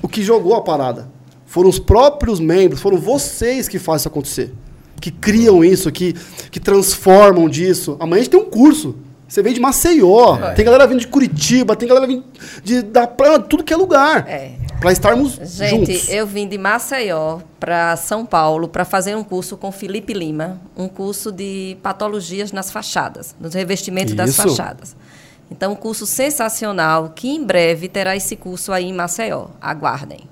[0.00, 1.08] o que jogou a parada.
[1.48, 4.54] Foram os próprios membros, foram vocês que fazem isso acontecer.
[5.00, 6.14] Que criam isso, que,
[6.50, 7.96] que transformam disso.
[7.98, 8.96] Amanhã a gente tem um curso.
[9.26, 12.24] Você vem de Maceió, tem galera vindo de Curitiba, tem galera vindo
[12.62, 14.28] de, da praia, tudo que é lugar.
[14.28, 14.52] É.
[14.78, 16.08] Pra estarmos Gente, juntos.
[16.10, 20.86] eu vim de Maceió para São Paulo para fazer um curso com Felipe Lima, um
[20.86, 24.42] curso de patologias nas fachadas, nos revestimentos das Isso.
[24.42, 24.94] fachadas.
[25.50, 29.48] Então, um curso sensacional que em breve terá esse curso aí em Maceió.
[29.60, 30.28] Aguardem.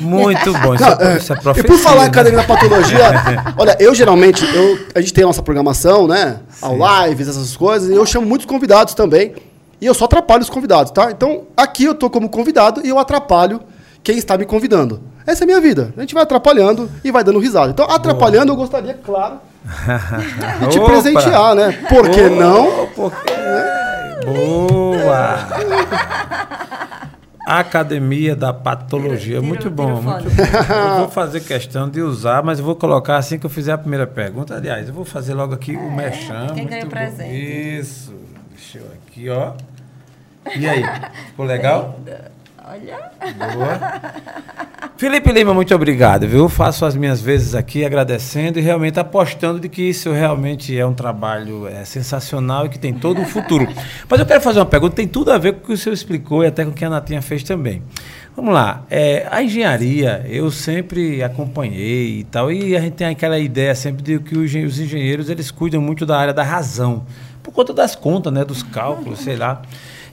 [0.00, 0.74] Muito bom.
[0.74, 1.70] Isso, Não, é, é, isso é e profecia.
[1.70, 2.06] por falar em né?
[2.08, 3.10] academia da patologia,
[3.56, 6.40] olha, eu geralmente, eu, a gente tem a nossa programação, né?
[6.60, 9.34] Ao lives, essas coisas, e eu chamo muitos convidados também.
[9.80, 11.10] E eu só atrapalho os convidados, tá?
[11.10, 13.60] Então, aqui eu tô como convidado e eu atrapalho
[14.02, 15.00] quem está me convidando.
[15.24, 15.92] Essa é a minha vida.
[15.96, 17.70] A gente vai atrapalhando e vai dando risada.
[17.70, 19.38] Então, atrapalhando, eu gostaria, claro,
[20.62, 20.90] de te Opa!
[20.90, 21.72] presentear, né?
[21.88, 22.88] Por que não?
[22.96, 23.34] Porque...
[24.24, 25.38] Boa!
[27.48, 29.40] Academia da Patologia.
[29.40, 30.42] Muito bom, muito bom.
[30.74, 33.78] Eu vou fazer questão de usar, mas eu vou colocar assim que eu fizer a
[33.78, 34.54] primeira pergunta.
[34.54, 36.52] Aliás, eu vou fazer logo aqui o mexame.
[36.52, 37.34] quem ganha o presente.
[37.34, 38.14] Isso.
[38.50, 39.52] Deixa eu aqui, ó.
[40.54, 40.82] E aí?
[41.28, 41.98] Ficou legal?
[42.70, 43.10] Olha.
[43.54, 44.02] Boa.
[44.98, 46.50] Felipe Lima, muito obrigado, viu?
[46.50, 50.92] Faço as minhas vezes aqui agradecendo e realmente apostando de que isso realmente é um
[50.92, 53.66] trabalho é, sensacional e que tem todo um futuro.
[54.06, 55.94] Mas eu quero fazer uma pergunta, tem tudo a ver com o que o senhor
[55.94, 57.82] explicou e até com o que a Natinha fez também.
[58.36, 63.38] Vamos lá, é, a engenharia eu sempre acompanhei e tal, e a gente tem aquela
[63.38, 67.06] ideia sempre de que os engenheiros eles cuidam muito da área da razão,
[67.42, 69.62] por conta das contas, né, dos cálculos, sei lá.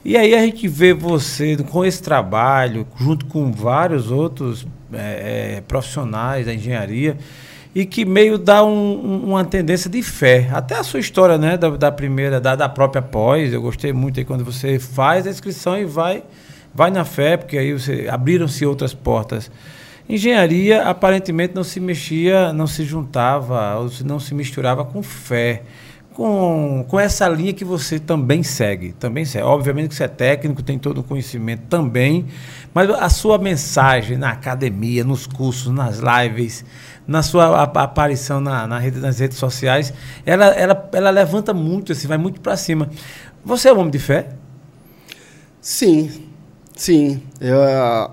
[0.06, 5.62] E aí a gente vê você com esse trabalho, junto com vários outros é, é,
[5.62, 7.18] profissionais da engenharia,
[7.74, 8.70] e que meio dá um-
[9.04, 10.48] um- uma tendência de fé.
[10.54, 14.20] Até a sua história, né, da, da primeira, da, da própria pós, eu gostei muito
[14.20, 16.24] aí quando você faz a inscrição e vai,
[16.74, 19.50] vai na fé, porque aí você abriram-se outras portas.
[20.08, 23.76] Engenharia aparentemente não se mexia, não se juntava,
[24.06, 25.64] não se misturava com fé
[26.16, 28.94] com, com essa linha que você também segue.
[28.94, 29.46] Também segue.
[29.46, 32.26] Obviamente que você é técnico, tem todo o conhecimento também,
[32.74, 36.64] mas a sua mensagem na academia, nos cursos, nas lives,
[37.06, 39.94] na sua ap- aparição na, na rede, nas redes sociais,
[40.26, 42.90] ela, ela, ela levanta muito, assim, vai muito para cima.
[43.44, 44.30] Você é um homem de fé?
[45.62, 46.10] Sim,
[46.76, 47.22] sim.
[47.40, 47.52] É,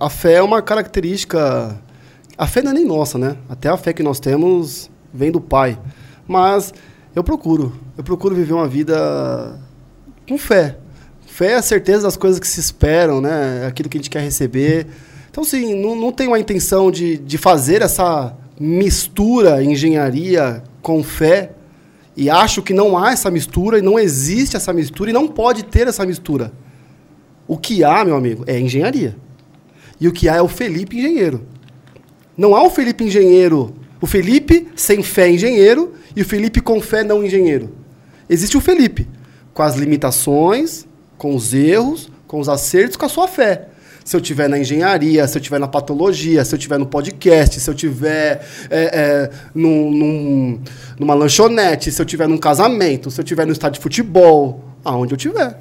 [0.00, 1.78] a fé é uma característica.
[2.36, 3.36] A fé não é nem nossa, né?
[3.48, 5.78] Até a fé que nós temos vem do Pai.
[6.26, 6.72] Mas
[7.14, 7.72] eu procuro.
[7.96, 9.58] Eu procuro viver uma vida
[10.28, 10.78] com fé.
[11.26, 13.66] Fé é a certeza das coisas que se esperam, né?
[13.66, 14.86] Aquilo que a gente quer receber.
[15.30, 21.52] Então, sim, não, não tenho a intenção de, de fazer essa mistura engenharia com fé.
[22.14, 25.64] E acho que não há essa mistura, e não existe essa mistura, e não pode
[25.64, 26.52] ter essa mistura.
[27.48, 29.16] O que há, meu amigo, é engenharia.
[29.98, 31.46] E o que há é o Felipe engenheiro.
[32.36, 37.03] Não há o Felipe engenheiro, o Felipe sem fé engenheiro e o Felipe com fé
[37.03, 37.70] não engenheiro.
[38.28, 39.09] Existe o Felipe
[39.55, 40.86] com as limitações,
[41.16, 43.68] com os erros, com os acertos, com a sua fé.
[44.05, 47.61] Se eu tiver na engenharia, se eu tiver na patologia, se eu tiver no podcast,
[47.61, 50.61] se eu tiver é, é, num- num-
[50.98, 55.14] numa lanchonete, se eu tiver num casamento, se eu tiver no estádio de futebol, aonde
[55.14, 55.57] eu tiver.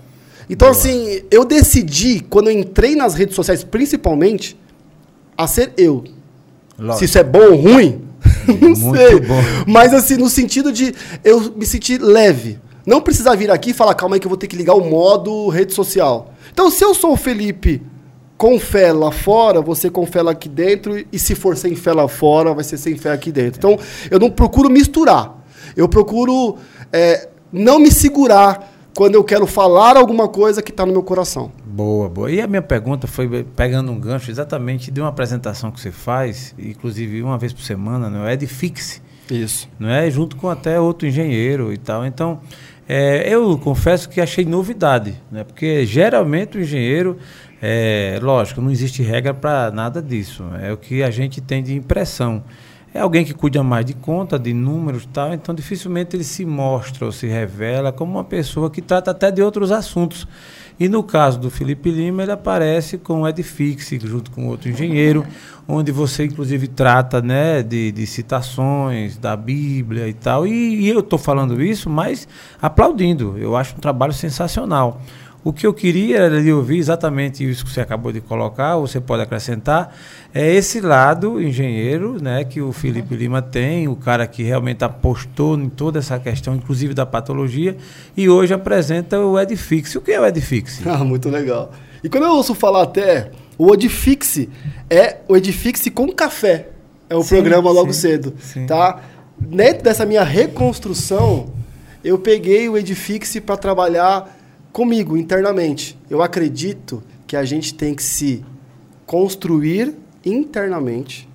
[0.49, 4.57] Então, assim, eu decidi, quando eu entrei nas redes sociais, principalmente,
[5.37, 6.03] a ser eu.
[6.79, 6.97] Lógico.
[6.99, 8.01] Se isso é bom ou ruim,
[8.61, 9.19] não Muito sei.
[9.19, 9.41] bom.
[9.67, 12.59] Mas assim, no sentido de eu me sentir leve.
[12.85, 14.89] Não precisar vir aqui e falar, calma aí que eu vou ter que ligar o
[14.89, 16.33] modo rede social.
[16.51, 17.81] Então, se eu sou o Felipe
[18.37, 21.93] com fé lá fora, você com fé lá aqui dentro, e se for sem fé
[21.93, 23.59] lá fora, vai ser sem fé aqui dentro.
[23.59, 23.77] Então,
[24.09, 25.45] eu não procuro misturar.
[25.77, 26.57] Eu procuro
[26.91, 31.51] é, não me segurar quando eu quero falar alguma coisa que está no meu coração.
[31.65, 32.31] Boa, boa.
[32.31, 36.53] E a minha pergunta foi pegando um gancho exatamente de uma apresentação que você faz,
[36.59, 39.69] inclusive uma vez por semana, no Edifix, Isso.
[39.79, 40.09] não é?
[40.11, 42.05] Junto com até outro engenheiro e tal.
[42.05, 42.41] Então,
[42.87, 45.45] é, eu confesso que achei novidade, né?
[45.45, 47.17] Porque geralmente o engenheiro,
[47.61, 50.43] é, lógico, não existe regra para nada disso.
[50.61, 52.43] É o que a gente tem de impressão.
[52.93, 57.05] É alguém que cuida mais de conta, de números tal, então dificilmente ele se mostra
[57.05, 60.27] ou se revela como uma pessoa que trata até de outros assuntos.
[60.77, 65.25] E no caso do Felipe Lima, ele aparece com o Edifix, junto com outro engenheiro,
[65.67, 70.45] onde você inclusive trata né, de, de citações da Bíblia e tal.
[70.45, 72.27] E, e eu estou falando isso, mas
[72.61, 73.37] aplaudindo.
[73.37, 74.99] Eu acho um trabalho sensacional.
[75.43, 79.01] O que eu queria era ouvir exatamente isso que você acabou de colocar, ou você
[79.01, 79.95] pode acrescentar,
[80.33, 85.57] é esse lado engenheiro, né, que o Felipe Lima tem, o cara que realmente apostou
[85.57, 87.75] em toda essa questão, inclusive da patologia,
[88.15, 89.95] e hoje apresenta o Edifix.
[89.95, 90.79] O que é o Edifix?
[90.91, 91.71] Ah, muito legal.
[92.03, 94.49] E quando eu ouço falar até, o Edifixe
[94.89, 96.67] é o Edifixe com café.
[97.09, 98.65] É o Sim, programa logo sim, cedo, sim.
[98.65, 99.01] tá?
[99.39, 101.51] Dentro dessa minha reconstrução,
[102.03, 104.40] eu peguei o Edifixe para trabalhar
[104.71, 105.97] comigo internamente.
[106.09, 108.43] Eu acredito que a gente tem que se
[109.05, 109.95] construir
[110.25, 111.27] internamente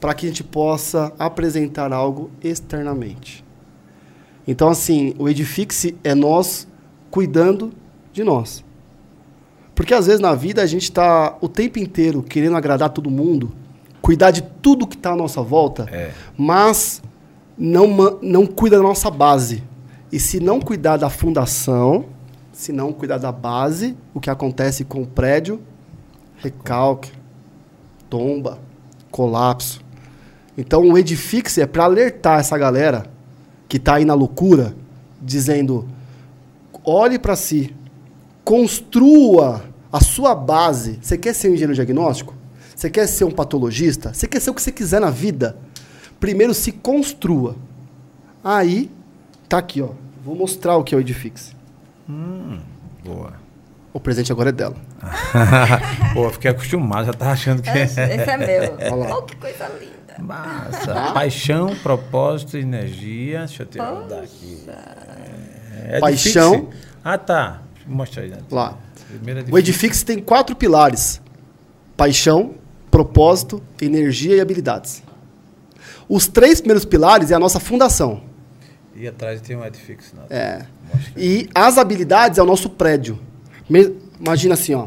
[0.00, 3.44] para que a gente possa apresentar algo externamente.
[4.46, 6.68] Então, assim, o Edifixe é nós
[7.10, 7.72] cuidando
[8.12, 8.62] de nós.
[9.74, 13.52] Porque às vezes na vida a gente está o tempo inteiro querendo agradar todo mundo,
[14.02, 16.12] cuidar de tudo que está à nossa volta, É.
[16.36, 17.02] mas
[17.56, 17.86] não,
[18.20, 19.62] não cuida da nossa base.
[20.12, 22.04] E se não cuidar da fundação,
[22.54, 25.60] Se não cuidar da base, o que acontece com o prédio,
[26.36, 27.10] recalque,
[28.08, 28.60] tomba,
[29.10, 29.80] colapso.
[30.56, 33.06] Então o Edifixe é para alertar essa galera
[33.68, 34.72] que está aí na loucura,
[35.20, 35.88] dizendo:
[36.84, 37.74] olhe para si,
[38.44, 41.00] construa a sua base.
[41.02, 42.36] Você quer ser um engenheiro diagnóstico?
[42.76, 44.14] Você quer ser um patologista?
[44.14, 45.58] Você quer ser o que você quiser na vida?
[46.20, 47.56] Primeiro se construa.
[48.44, 48.92] Aí,
[49.48, 49.88] tá aqui, ó.
[50.24, 51.63] Vou mostrar o que é o Edifixe.
[53.04, 53.34] Boa.
[53.92, 54.74] O presente agora é dela.
[56.14, 58.76] Pô, fiquei acostumado, já tava achando que Esse é meu.
[58.92, 59.18] Olha lá.
[59.18, 59.94] Oh, que coisa linda.
[60.18, 61.12] Massa.
[61.12, 63.40] Paixão, propósito, energia.
[63.40, 64.64] Deixa eu te rodar aqui.
[64.68, 66.50] É, é Paixão.
[66.52, 66.70] difícil.
[67.04, 67.62] Ah, tá.
[67.86, 68.30] Mostra aí.
[68.30, 68.38] né?
[68.50, 68.76] Lá.
[69.12, 69.58] É O.
[69.58, 71.20] Edifixe tem quatro pilares:
[71.96, 72.54] paixão,
[72.90, 75.02] propósito, energia e habilidades.
[76.08, 78.22] Os três primeiros pilares é a nossa fundação.
[78.94, 80.12] E atrás tem um Edifix.
[80.12, 80.24] Não.
[80.30, 80.66] É.
[81.16, 83.18] E as habilidades é o nosso prédio.
[83.68, 84.86] Me- Imagina assim, ó.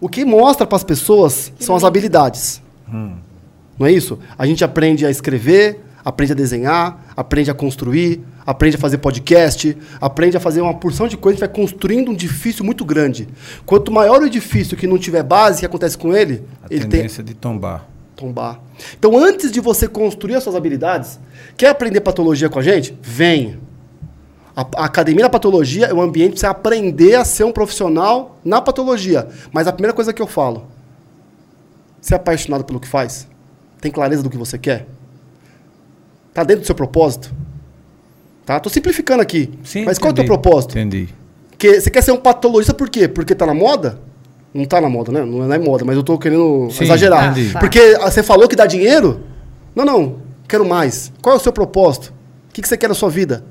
[0.00, 2.62] O que mostra para as pessoas são as habilidades.
[3.78, 4.18] Não é isso?
[4.38, 9.76] A gente aprende a escrever, aprende a desenhar, aprende a construir, aprende a fazer podcast,
[10.00, 13.28] aprende a fazer uma porção de coisas, a gente vai construindo um edifício muito grande.
[13.66, 16.42] Quanto maior o edifício que não tiver base, o que acontece com ele?
[16.62, 17.86] A ele tem tendência de tombar.
[18.16, 18.60] tombar.
[18.98, 21.18] Então, antes de você construir as suas habilidades,
[21.56, 22.96] quer aprender patologia com a gente?
[23.02, 23.58] Venha.
[24.58, 28.40] A, a Academia da Patologia é um ambiente para você aprender a ser um profissional
[28.44, 29.28] na patologia.
[29.52, 30.66] Mas a primeira coisa que eu falo,
[32.00, 33.28] você é apaixonado pelo que faz?
[33.80, 34.88] Tem clareza do que você quer?
[36.34, 37.32] Tá dentro do seu propósito?
[38.44, 38.58] Tá?
[38.58, 39.48] Tô simplificando aqui.
[39.62, 40.40] Sim, mas qual é o teu entendi.
[40.40, 40.76] propósito?
[40.76, 41.08] Entendi.
[41.56, 43.06] Que você quer ser um patologista por quê?
[43.06, 44.00] Porque tá na moda?
[44.52, 45.24] Não tá na moda, né?
[45.24, 47.30] Não é moda, mas eu tô querendo Sim, exagerar.
[47.30, 47.52] entendi.
[47.52, 47.60] Tá.
[47.60, 49.20] Porque ah, você falou que dá dinheiro?
[49.72, 50.16] Não, não.
[50.48, 51.12] Quero mais.
[51.22, 52.12] Qual é o seu propósito?
[52.50, 53.44] O que que você quer na sua vida?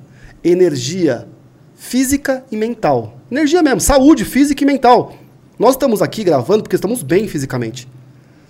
[0.44, 1.28] Energia
[1.76, 3.18] física e mental.
[3.32, 5.14] Energia mesmo, saúde física e mental.
[5.58, 7.88] Nós estamos aqui gravando porque estamos bem fisicamente.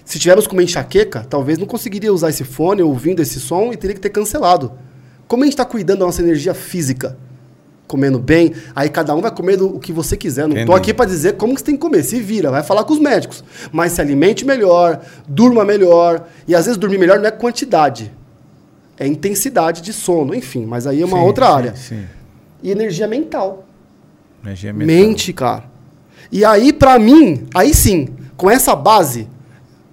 [0.03, 3.77] Se tivermos com uma enxaqueca, talvez não conseguiria usar esse fone ouvindo esse som e
[3.77, 4.71] teria que ter cancelado.
[5.27, 7.17] Como a gente está cuidando da nossa energia física?
[7.87, 10.47] Comendo bem, aí cada um vai comer o que você quiser.
[10.47, 12.03] Não estou aqui para dizer como que você tem que comer.
[12.03, 13.43] Se vira, vai falar com os médicos.
[13.71, 16.27] Mas se alimente melhor, durma melhor.
[16.47, 18.11] E às vezes dormir melhor não é quantidade,
[18.97, 20.65] é intensidade de sono, enfim.
[20.65, 21.75] Mas aí é uma Sim, outra sim, área.
[21.75, 22.03] Sim.
[22.63, 23.65] E energia mental.
[24.43, 24.87] Energia mental.
[24.87, 25.65] Mente, cara.
[26.31, 29.27] E aí, pra mim, aí sim, com essa base,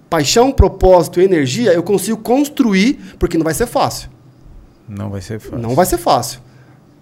[0.09, 4.09] paixão, propósito e energia, eu consigo construir, porque não vai ser fácil.
[4.87, 5.59] Não vai ser fácil.
[5.59, 6.39] Não vai ser fácil.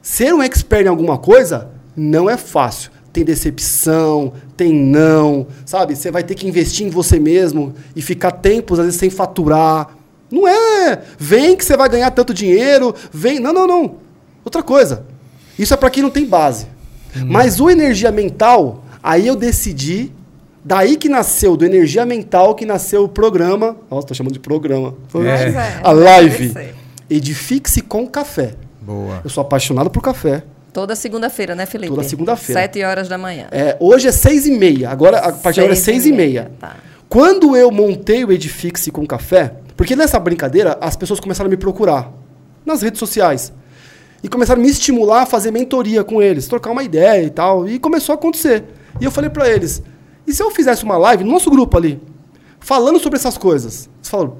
[0.02, 2.92] Ser um expert em alguma coisa não é fácil.
[3.12, 5.96] Tem decepção, tem não, sabe?
[5.96, 9.96] Você vai ter que investir em você mesmo e ficar tempos, às vezes, sem faturar.
[10.34, 13.40] Não é, vem que você vai ganhar tanto dinheiro, vem.
[13.40, 13.96] Não, não, não.
[14.44, 15.06] Outra coisa.
[15.60, 16.66] Isso é para quem não tem base.
[17.28, 20.12] Mas o energia mental, aí eu decidi,
[20.66, 23.78] daí que nasceu, do energia mental que nasceu o programa.
[23.92, 24.96] Nossa, tô chamando de programa.
[25.14, 25.50] É.
[25.50, 26.52] É, A live.
[27.08, 28.56] Edifique-se com café.
[28.82, 29.22] Boa.
[29.24, 30.42] Eu sou apaixonado por café.
[30.74, 31.94] Toda segunda-feira, né, Felipe?
[31.94, 32.62] Toda segunda-feira.
[32.62, 33.46] Sete horas da manhã.
[33.52, 34.90] É, hoje é seis e meia.
[34.90, 36.52] Agora, a partir de agora é seis e meia.
[36.60, 36.78] Tá.
[37.08, 41.58] Quando eu montei o Edifixe com café, porque nessa brincadeira as pessoas começaram a me
[41.58, 42.12] procurar
[42.66, 43.54] nas redes sociais.
[44.22, 47.68] E começaram a me estimular a fazer mentoria com eles, trocar uma ideia e tal.
[47.68, 48.64] E começou a acontecer.
[49.02, 49.84] E eu falei pra eles:
[50.26, 52.02] e se eu fizesse uma live no nosso grupo ali,
[52.60, 53.90] falando sobre essas coisas?
[53.98, 54.38] Eles falaram: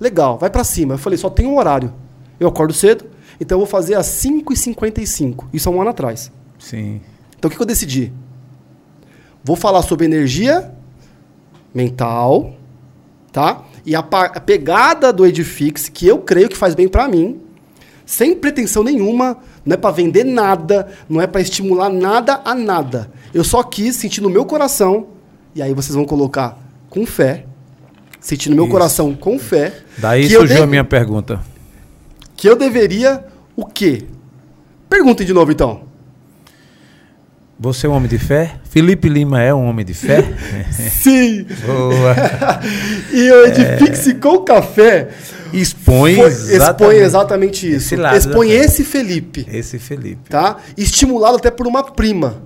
[0.00, 0.94] legal, vai pra cima.
[0.94, 1.92] Eu falei: só tem um horário.
[2.40, 3.04] Eu acordo cedo,
[3.40, 5.46] então eu vou fazer às 5h55.
[5.52, 6.32] Isso há um ano atrás.
[6.58, 7.00] Sim.
[7.36, 8.12] Então o que, que eu decidi?
[9.44, 10.72] Vou falar sobre energia
[11.74, 12.54] mental,
[13.32, 13.62] tá?
[13.84, 17.40] E a, a pegada do Edifix, que eu creio que faz bem pra mim,
[18.04, 23.10] sem pretensão nenhuma, não é pra vender nada, não é pra estimular nada a nada.
[23.34, 25.08] Eu só quis sentir no meu coração,
[25.54, 27.44] e aí vocês vão colocar com fé,
[28.20, 28.72] sentir no meu Isso.
[28.72, 31.40] coração com fé, Daí surgiu a minha pergunta.
[32.36, 33.24] que eu deveria
[33.56, 34.04] o quê?
[34.88, 35.82] Perguntem de novo então.
[37.60, 38.54] Você é um homem de fé?
[38.70, 40.22] Felipe Lima é um homem de fé?
[40.70, 41.44] Sim!
[41.66, 42.14] Boa.
[43.12, 45.08] E o Edifique-se com café
[45.52, 47.94] Expõe, foi- exatamente expõe exatamente isso.
[47.94, 50.28] esse expõe esse Felipe, Esse Felipe.
[50.30, 50.58] tá?
[50.76, 52.42] Estimulado até por uma prima.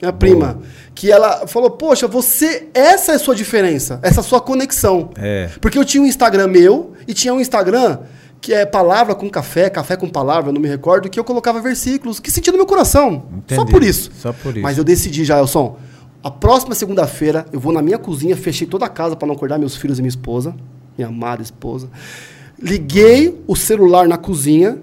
[0.00, 0.60] Minha prima.
[0.94, 2.68] Que ela falou, poxa, você.
[2.74, 5.10] Essa é a sua diferença, essa é a sua conexão.
[5.18, 5.48] É.
[5.60, 7.98] Porque eu tinha um Instagram meu e tinha um Instagram
[8.40, 12.18] que é palavra com café, café com palavra, não me recordo, que eu colocava versículos
[12.18, 13.24] que sentia no meu coração.
[13.46, 13.70] Só Entendi.
[13.70, 14.10] por isso.
[14.18, 14.62] Só por isso.
[14.62, 15.76] Mas eu decidi já, Elson.
[16.22, 19.58] A próxima segunda-feira eu vou na minha cozinha, fechei toda a casa para não acordar
[19.58, 20.54] meus filhos e minha esposa,
[20.96, 21.88] minha amada esposa.
[22.58, 24.78] Liguei o celular na cozinha,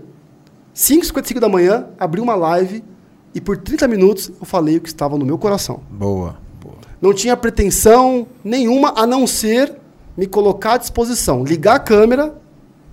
[0.76, 2.84] 5h55 da manhã, abri uma live
[3.36, 5.82] e por 30 minutos eu falei o que estava no meu coração.
[5.92, 6.38] Boa.
[6.62, 6.78] boa.
[7.00, 9.76] Não tinha pretensão nenhuma a não ser
[10.16, 12.34] me colocar à disposição, ligar a câmera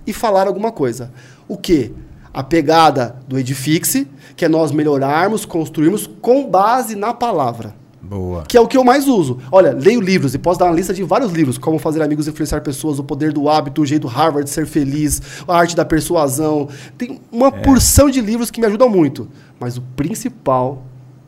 [0.07, 1.11] e falar alguma coisa.
[1.49, 1.93] O quê?
[2.33, 7.75] A pegada do Edifixe, que é nós melhorarmos, construirmos com base na palavra.
[8.05, 8.45] Boa.
[8.47, 9.39] Que é o que eu mais uso.
[9.51, 12.61] Olha, leio livros e posso dar uma lista de vários livros, como Fazer Amigos Influenciar
[12.61, 16.69] Pessoas, O Poder do Hábito, O Jeito Harvard de Ser Feliz, A Arte da Persuasão.
[16.99, 19.29] Tem uma porção de livros que me ajudam muito.
[19.59, 20.83] Mas o principal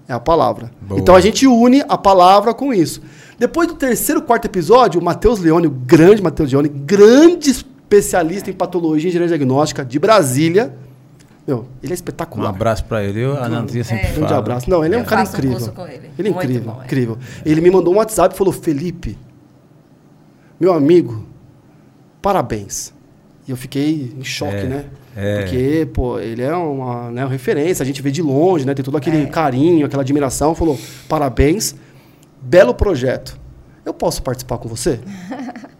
[0.06, 0.70] é a palavra.
[0.82, 1.00] Boa.
[1.00, 3.00] Então a gente une a palavra com isso.
[3.38, 8.52] Depois do terceiro, quarto episódio, o Matheus Leone, o grande Matheus Leone, grande especialista em
[8.52, 10.74] patologia e engenharia diagnóstica de Brasília.
[11.46, 12.48] Meu, ele é Um espetacular.
[12.50, 13.20] abraço pra ele.
[13.20, 14.38] Eu, a Nanzinha sempre Grande fala.
[14.38, 14.68] abraço.
[14.68, 15.58] Não, ele é um Eu cara faço um incrível.
[15.58, 16.10] curso com ele.
[16.18, 16.84] Ele é Muito incrível, bom, é.
[16.84, 17.18] incrível.
[17.44, 19.16] Ele me mandou um WhatsApp e falou: Felipe,
[20.58, 21.24] meu amigo,
[22.20, 22.92] parabéns.
[23.46, 24.84] E eu fiquei em choque, É, né?
[25.14, 25.40] é.
[25.42, 28.74] Porque, pô, ele é uma, né, uma referência, a gente vê de longe, né?
[28.74, 29.26] Tem todo aquele É.
[29.26, 30.52] carinho, aquela admiração.
[30.52, 30.76] Falou:
[31.08, 31.76] parabéns,
[32.42, 33.38] belo projeto.
[33.84, 34.98] Eu posso participar com você?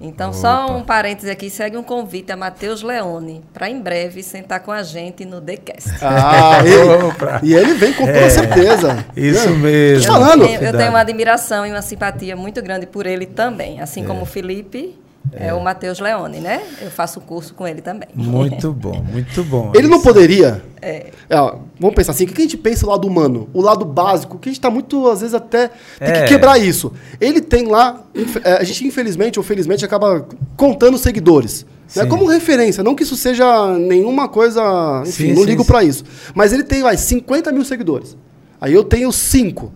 [0.00, 0.74] Então, só Opa.
[0.74, 4.82] um parêntese aqui, segue um convite a Matheus Leone, para em breve sentar com a
[4.82, 5.90] gente no TheCast.
[6.00, 8.28] Ah, ele, e ele vem com toda É.
[8.28, 9.04] certeza.
[9.16, 9.56] Isso Né?
[9.56, 10.06] mesmo.
[10.06, 10.42] Tô falando.
[10.42, 14.04] Eu tenho, eu tenho uma admiração e uma simpatia muito grande por ele também, assim
[14.04, 14.96] como o Felipe
[15.32, 16.62] é, o Matheus Leone, né?
[16.80, 18.08] Eu faço curso com ele também.
[18.14, 19.72] Muito bom, muito bom.
[19.74, 20.06] Ele não Isso.
[20.06, 20.62] poderia.
[20.80, 21.10] É.
[21.28, 21.36] É,
[21.78, 23.48] vamos pensar assim, o que a gente pensa o lado humano?
[23.52, 25.68] O lado básico, que a gente tá muito, às vezes, até.
[25.98, 26.22] Tem É.
[26.22, 26.92] que quebrar isso.
[27.20, 28.02] Ele tem lá.
[28.44, 30.26] é, A gente, infelizmente ou felizmente, acaba
[30.56, 31.66] contando seguidores.
[31.96, 32.04] Né?
[32.06, 32.82] Como referência.
[32.84, 35.02] Não que isso seja nenhuma coisa.
[35.06, 36.04] Enfim, Sim, não sim, ligo pra isso.
[36.34, 38.16] Mas ele tem, vai, 50 mil seguidores.
[38.60, 39.72] Aí eu tenho 5.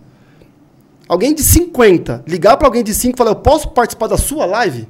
[1.09, 4.47] Alguém de 50 ligar pra alguém de 5 e falar, eu posso participar da sua
[4.47, 4.87] live?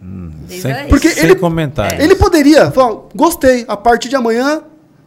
[0.00, 0.88] Diz Sem.
[0.88, 2.02] Porque sem ele- comentários.
[2.02, 4.62] Ele poderia falar, gostei, a partir de amanhã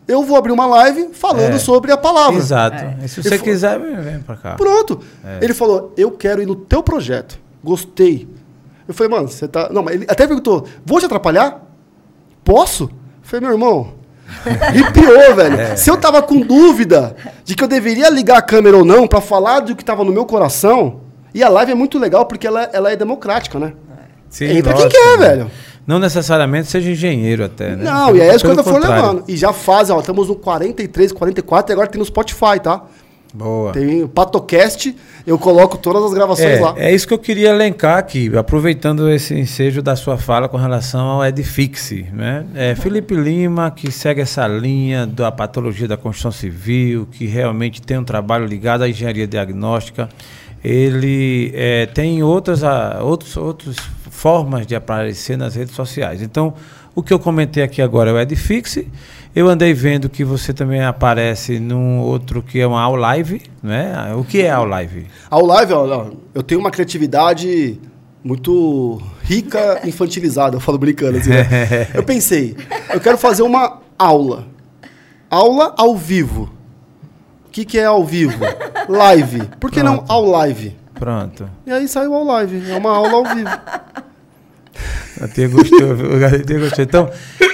[0.08, 1.60] eu vou abrir uma live falando É.
[1.60, 2.36] sobre a palavra.
[2.38, 2.76] Exato.
[2.78, 2.98] É.
[3.06, 4.56] E se Ele você fa- quiser, vem, vem pra cá.
[4.56, 5.00] Pronto.
[5.24, 5.38] É.
[5.42, 7.40] Ele falou, eu quero ir no teu projeto.
[7.64, 8.28] Gostei.
[8.88, 9.70] Eu falei, mano, você tá.
[9.72, 11.62] Não, mas ele até perguntou, vou te atrapalhar?
[12.44, 12.86] Posso?
[12.86, 12.90] Eu
[13.22, 13.94] falei, meu irmão.
[14.46, 15.60] Arrepiou, velho.
[15.60, 15.76] É.
[15.76, 19.22] Se eu tava com dúvida de que eu deveria ligar a câmera ou não pra
[19.22, 21.02] falar do que tava no meu coração,
[21.34, 23.74] e a live é muito legal porque ela, ela é democrática, né?
[24.30, 25.28] Sim, Entra quem quer, né?
[25.28, 25.52] velho.
[25.86, 27.84] Não necessariamente seja engenheiro até, né?
[27.84, 29.24] Não, e aí as coisas foram levando.
[29.28, 32.84] E já fazem, ó, estamos no 43, 44 e agora tem no Spotify, tá?
[33.34, 33.72] Boa.
[33.72, 34.96] Tem o Patocast,
[35.26, 36.74] eu coloco todas as gravações lá.
[36.78, 40.58] É, é isso que eu queria elencar aqui, aproveitando esse ensejo da sua fala com
[40.58, 42.08] relação ao Edifixe.
[42.12, 42.46] Né?
[42.56, 47.98] É, Felipe Lima, que segue essa linha da patologia da construção civil, que realmente tem
[47.98, 50.10] um trabalho ligado à engenharia diagnóstica,
[50.64, 53.78] ele é, tem outras, ah, outros, outras
[54.10, 56.22] formas de aparecer nas redes sociais.
[56.22, 56.54] Então,
[56.94, 58.88] o que eu comentei aqui agora é o Edifixe.
[59.36, 64.14] Eu andei vendo que você também aparece num outro que é uma All Live, né?
[64.18, 65.08] O que é All Live?
[65.30, 67.80] Ao live, ó, eu tenho uma criatividade
[68.24, 71.88] muito rica, infantilizada, eu falo brincando assim, né?
[71.94, 72.58] Eu pensei,
[72.94, 74.48] eu quero fazer uma aula.
[75.30, 76.50] Aula ao vivo.
[77.50, 78.40] O que, que é ao vivo?
[78.88, 79.42] Live.
[79.60, 80.12] Por que não Pronto.
[80.12, 80.76] ao live?
[80.94, 81.50] Pronto.
[81.66, 82.72] E aí saiu ao live.
[82.72, 83.50] É uma aula ao vivo.
[85.22, 86.26] A tia gostou, viu?
[86.26, 86.84] a tia gostou.
[86.84, 87.10] Então,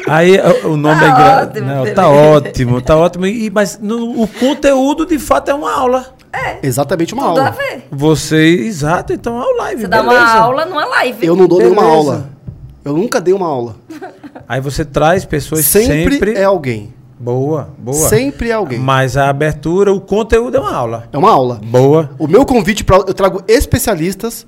[0.08, 1.42] aí o- nome Tá é engra...
[1.44, 3.26] ótimo, Não, tá ótimo, tá ótimo.
[3.26, 6.14] E, mas no- o conteúdo de fato é uma aula.
[6.62, 7.52] Exatamente uma Tudo a aula.
[7.58, 7.88] ver.
[7.90, 9.82] Você, exato, então é o live.
[9.82, 10.20] Você dá beleza.
[10.22, 11.26] uma aula numa live.
[11.26, 11.98] Eu não dou nenhuma Beleza.
[11.98, 12.30] aula.
[12.84, 13.78] Eu nunca dei uma aula.
[14.48, 16.34] Aí você traz pessoas Sempre, sempre.
[16.36, 16.94] é alguém.
[17.20, 18.10] Boa, boa.
[18.10, 18.78] Sempre alguém.
[18.78, 21.08] Mas a abertura, o conteúdo é uma aula.
[21.14, 21.62] É uma aula.
[21.66, 22.10] Boa.
[22.20, 24.46] O meu convite para eu trago especialistas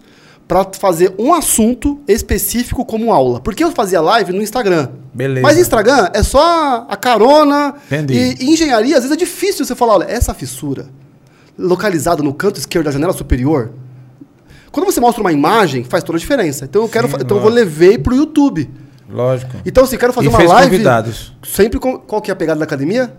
[0.48, 3.40] para fazer um assunto específico como aula.
[3.40, 4.90] Porque eu fazia live no Instagram.
[5.14, 5.42] Beleza.
[5.42, 7.74] Mas Instagram é só a- carona.
[7.86, 8.36] Entendi.
[8.40, 10.88] E, engenharia, às vezes é difícil você falar, olha, essa fissura
[11.58, 13.72] localizada no canto esquerdo da janela superior.
[14.72, 16.66] Quando você mostra uma imagem, faz toda a diferença.
[16.66, 17.66] Então eu quero, Sim, então eu vou lógico.
[17.70, 18.70] levei pro YouTube.
[19.10, 19.52] Lógico.
[19.66, 21.34] Então assim, quero fazer E uma live convidados.
[21.44, 23.14] sempre com qual que é a pegada da academia?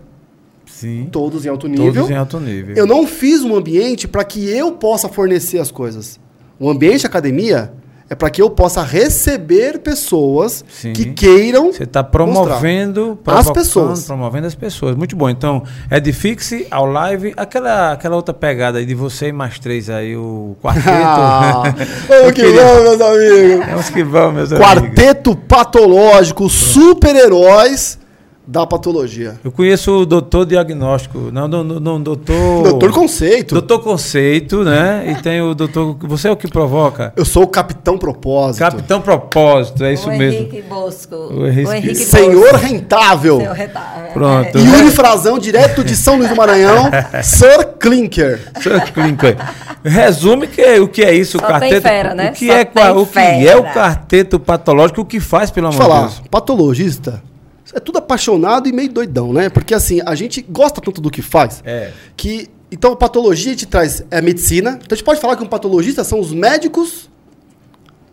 [0.65, 1.09] Sim.
[1.11, 1.93] Todos em alto nível.
[1.93, 2.75] Todos em alto nível.
[2.75, 6.19] Eu não fiz um ambiente para que eu possa fornecer as coisas.
[6.59, 7.73] O ambiente academia
[8.09, 10.93] é para que eu possa receber pessoas Sim.
[10.93, 11.71] que queiram.
[11.71, 14.05] Você está promovendo As pessoas.
[14.05, 14.95] Promovendo as pessoas.
[14.95, 15.29] Muito bom.
[15.29, 20.15] Então, Edifixe, ao live, aquela, aquela outra pegada aí de você e mais três aí,
[20.17, 20.89] o quarteto.
[20.99, 21.63] Ah,
[22.27, 23.79] ô, que queria- bom, meus amigos.
[23.79, 24.67] Uns que vão, meus amigos.
[24.67, 27.99] Quarteto patológico, super-heróis
[28.49, 29.39] da patologia.
[29.43, 32.63] Eu conheço o doutor diagnóstico, não, não, não, não doutor.
[32.63, 33.53] Doutor Conceito.
[33.53, 35.05] Doutor Conceito, né?
[35.11, 35.95] E tem o doutor.
[36.01, 37.13] Você é o que provoca?
[37.15, 38.61] Eu sou o Capitão Propósito.
[38.61, 40.39] Capitão Propósito, é isso o mesmo.
[40.39, 41.15] Henrique Bosco.
[41.15, 43.37] O Henrique- Senhor Rentável.
[43.37, 44.13] Senhor Rentável.
[44.13, 44.57] Pronto.
[44.57, 44.61] É.
[44.61, 46.89] Yuri Frazão, direto de São Luís do Maranhão.
[47.21, 48.39] Sir Clinker.
[48.59, 48.91] Sr.
[48.91, 49.37] Clinker.
[49.83, 51.81] Resume que, o que é isso, o Só tem quarteto.
[51.83, 52.31] fera, né?
[52.31, 53.73] O que, Só é, o que é o fera.
[53.73, 56.29] quarteto patológico, o que faz, pelo Deixa amor eu de falar, Deus?
[56.31, 57.28] patologista
[57.73, 59.49] é tudo apaixonado e meio doidão, né?
[59.49, 61.91] Porque assim, a gente gosta tanto do que faz É.
[62.15, 62.47] que.
[62.71, 64.71] Então, a patologia te traz é a medicina.
[64.83, 67.09] Então, a gente pode falar que um patologista são os médicos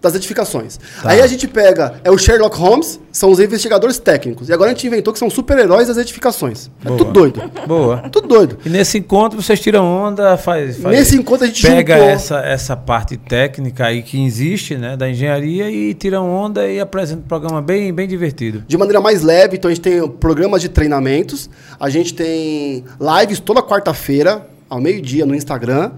[0.06, 0.78] das edificações.
[1.02, 1.10] Tá.
[1.10, 4.48] Aí a gente pega, é o Sherlock Holmes, são os investigadores técnicos.
[4.48, 6.70] E agora a gente inventou que são super-heróis das edificações.
[6.84, 6.98] É Boa.
[6.98, 7.42] tudo doido.
[7.66, 7.98] Boa.
[8.10, 8.58] Tudo doido.
[8.64, 10.78] E nesse encontro vocês tiram onda, faz.
[10.78, 14.96] faz- Nesse encontro a gente pega juntou- essa, essa parte técnica aí que existe, né,
[14.96, 18.62] da engenharia e tiram onda e apresenta um programa bem, bem divertido.
[18.66, 19.56] de maneira mais leve.
[19.56, 22.84] Então a gente tem programas de treinamentos, a gente tem
[23.20, 25.90] lives toda quarta-feira, ao meio-dia, no Instagram.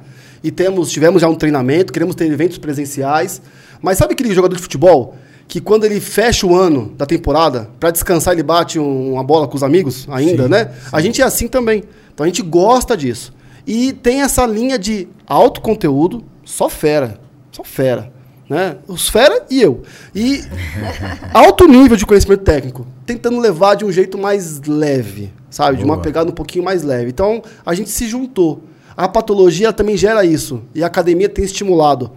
[0.43, 3.43] E temos, tivemos já um treinamento, queremos ter eventos presenciais.
[3.83, 7.91] Mas sabe aquele jogador de futebol que quando ele fecha o ano da temporada, para
[7.91, 10.71] descansar ele bate um- uma bola com os amigos ainda, Sim, né?
[10.93, 11.85] A gente é assim também.
[12.13, 13.33] Então a gente gosta disso.
[13.67, 17.19] E tem essa linha de alto conteúdo, só fera,
[17.51, 18.13] só fera,
[18.49, 18.77] né?
[18.87, 19.83] Os fera e eu.
[20.15, 20.43] E
[21.33, 25.79] alto nível de conhecimento técnico, tentando levar de um jeito mais leve, sabe?
[25.79, 27.11] De uma pegada um pouquinho mais leve.
[27.11, 28.63] Então, a gente se juntou.
[28.97, 30.61] A patologia também gera isso.
[30.75, 32.11] E a academia tem estimulado.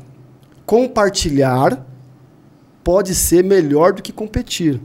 [0.66, 1.86] Compartilhar
[2.84, 4.82] pode ser melhor do que competir.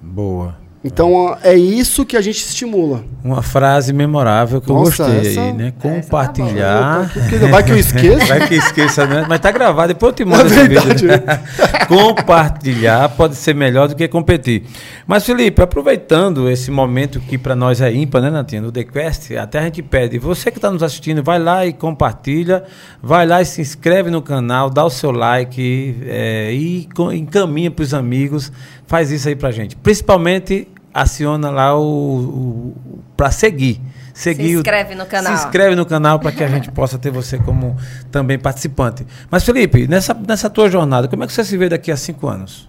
[0.00, 0.56] Boa.
[0.84, 3.02] Então, é isso que a gente estimula.
[3.24, 5.72] Uma frase memorável que Nossa, eu gostei essa- aí, né?
[5.76, 7.10] tá Compartilhar.
[7.12, 8.26] Porque Vai que eu esqueço.
[8.26, 9.26] Vai que esqueça, né?
[9.28, 11.08] Mas tá gravado, depois eu te mando É esse verdade, vídeo.
[11.08, 11.40] né?
[11.88, 14.62] Compartilhar pode ser melhor do que competir.
[15.06, 18.62] Mas, Felipe, aproveitando esse momento que para nós é ímpar, né, Natinha?
[18.62, 21.72] No The Quest, até a gente pede, você que está nos assistindo, vai lá e
[21.72, 22.62] compartilha,
[23.02, 27.82] vai lá e se inscreve no canal, dá o seu like é, e encaminha para
[27.82, 28.52] os amigos,
[28.88, 29.76] faz isso aí pra gente.
[29.76, 32.74] Principalmente aciona lá o, o
[33.16, 33.80] para seguir.
[34.12, 35.36] Seguir o- inscreve no canal.
[35.36, 37.76] Se inscreve no canal para que a gente possa ter você como
[38.10, 39.06] também participante.
[39.30, 42.26] Mas, Felipe, nessa, nessa tua jornada, como é que você se vê daqui a cinco
[42.26, 42.68] anos?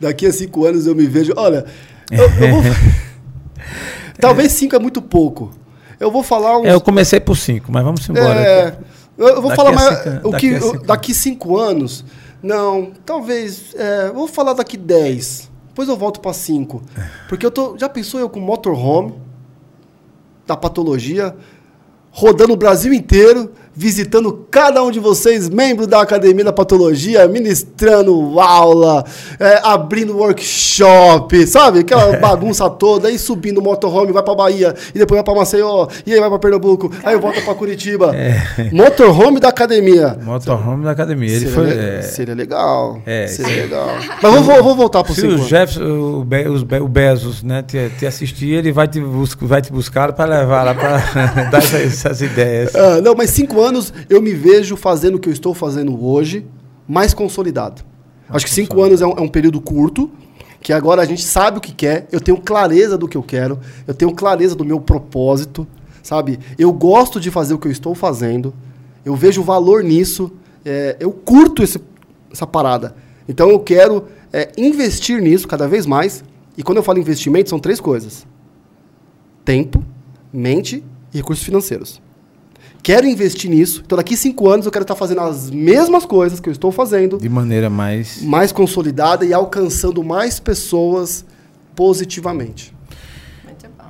[0.00, 1.32] Daqui a cinco anos eu me vejo.
[1.36, 1.64] Olha,
[2.10, 2.62] eu, eu vou.
[4.20, 5.52] Talvez cinco é muito pouco.
[6.00, 6.66] Eu vou falar uns.
[6.66, 8.40] É, eu comecei por cinco, mas vamos embora.
[8.40, 8.76] É,
[9.16, 9.98] eu eu vou Daqui falar mais.
[10.02, 12.04] cinco- o daqui que, eu- cinco daqui cinco anos.
[12.42, 13.74] Não, talvez.
[13.76, 15.48] é, eu vou falar daqui dez.
[15.78, 16.82] Depois eu volto para cinco.
[17.28, 17.78] Porque eu tô.
[17.78, 19.14] Já pensou eu com motorhome
[20.44, 21.36] da patologia,
[22.10, 28.40] rodando o Brasil inteiro, visitando cada um de vocês, membros da Academia da Patologia, ministrando
[28.40, 29.04] aula,
[29.38, 31.78] é, abrindo workshop, sabe?
[31.80, 35.86] Aquela bagunça toda, aí subindo o motorhome, vai pra Bahia, e depois vai pra Maceió,
[36.04, 38.12] e aí vai pra Pernambuco, aí volta pra Curitiba.
[38.72, 40.18] Motorhome da Academia.
[40.24, 41.28] Motorhome da academia.
[41.30, 41.66] Ele seria, foi.
[41.66, 43.00] le- é, seria legal.
[43.06, 43.60] É, seria sim.
[43.60, 43.88] legal.
[44.20, 45.38] Mas vou, vou, vou voltar pro se cinco o.
[45.46, 45.84] Jefferson,
[46.20, 49.62] o, Be, os Be- o Bezos, né, te, te assistir, ele vai te, bus vai
[49.62, 50.98] te buscar para levar lá para
[51.50, 52.74] dar essas, essas ideias.
[52.74, 53.67] Ah, não, mas cinco anos
[54.08, 56.46] eu me vejo fazendo o que eu estou fazendo hoje,
[56.86, 57.82] mais consolidado.
[58.28, 60.10] Acho que cinco anos é um, é um período curto,
[60.60, 63.58] que agora a gente sabe o que quer, eu tenho clareza do que eu quero,
[63.86, 65.66] eu tenho clareza do meu propósito,
[66.02, 66.38] sabe?
[66.58, 68.52] Eu gosto de fazer o que eu estou fazendo,
[69.04, 70.30] eu vejo valor nisso,
[70.64, 71.80] é, eu curto esse-
[72.32, 72.94] essa parada.
[73.28, 76.22] Então eu quero é, investir nisso cada vez mais.
[76.56, 78.26] E quando eu falo investimento, são três coisas:
[79.44, 79.82] tempo,
[80.32, 80.84] mente
[81.14, 82.00] e recursos financeiros.
[82.82, 83.82] Quero investir nisso.
[83.84, 87.18] Então, daqui cinco anos, eu quero estar fazendo as mesmas coisas que eu estou fazendo,
[87.18, 88.22] De maneira mais.
[88.22, 91.24] mais consolidada e alcançando mais pessoas
[91.74, 92.74] positivamente.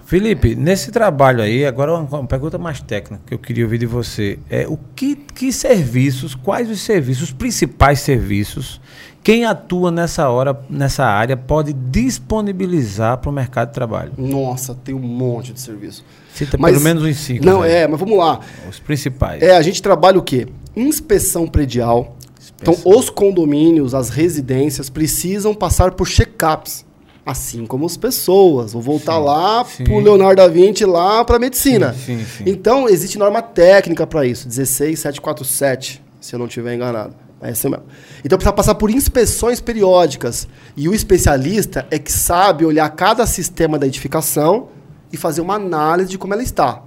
[0.05, 3.85] Felipe, nesse trabalho aí, agora uma, uma pergunta mais técnica que eu queria ouvir de
[3.85, 4.39] você.
[4.49, 8.81] É o que, que serviços, quais os serviços, os principais serviços,
[9.23, 14.13] quem atua nessa hora, nessa área, pode disponibilizar para o mercado de trabalho?
[14.17, 16.03] Nossa, tem um monte de serviço.
[16.39, 17.45] Cita Mas- pelo menos uns cinco.
[17.45, 17.83] Não, né?
[17.83, 18.39] é, mas vamos lá.
[18.71, 19.43] Os principais.
[19.43, 20.47] É, a gente trabalha o quê?
[20.77, 22.17] Inspeção predial.
[22.61, 26.87] Então, os condomínios, as residências precisam passar por check-ups.
[27.27, 28.73] Assim como as pessoas.
[28.73, 31.93] Vou voltar Sim, lá pro Leonardo da Vinci, lá para medicina.
[31.93, 32.45] Sim, sim.
[32.47, 34.49] Então, existe norma técnica para isso.
[34.49, 37.15] 16747, se eu não estiver enganado.
[37.41, 37.85] É isso mesmo.
[38.25, 40.49] Então, precisa passar por inspeções periódicas.
[40.77, 44.69] E o especialista é que sabe olhar cada sistema da edificação
[45.13, 46.83] e fazer uma análise de como ela está.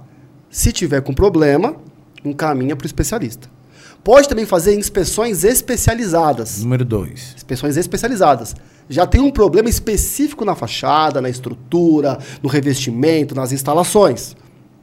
[0.50, 1.76] Se tiver com problema,
[2.24, 3.48] encaminha para o especialista.
[4.04, 6.62] Pode também fazer inspeções especializadas.
[6.62, 7.34] Número dois.
[7.36, 8.54] Inspeções especializadas.
[8.88, 14.36] Já tem um problema específico na fachada, na estrutura, no revestimento, nas instalações.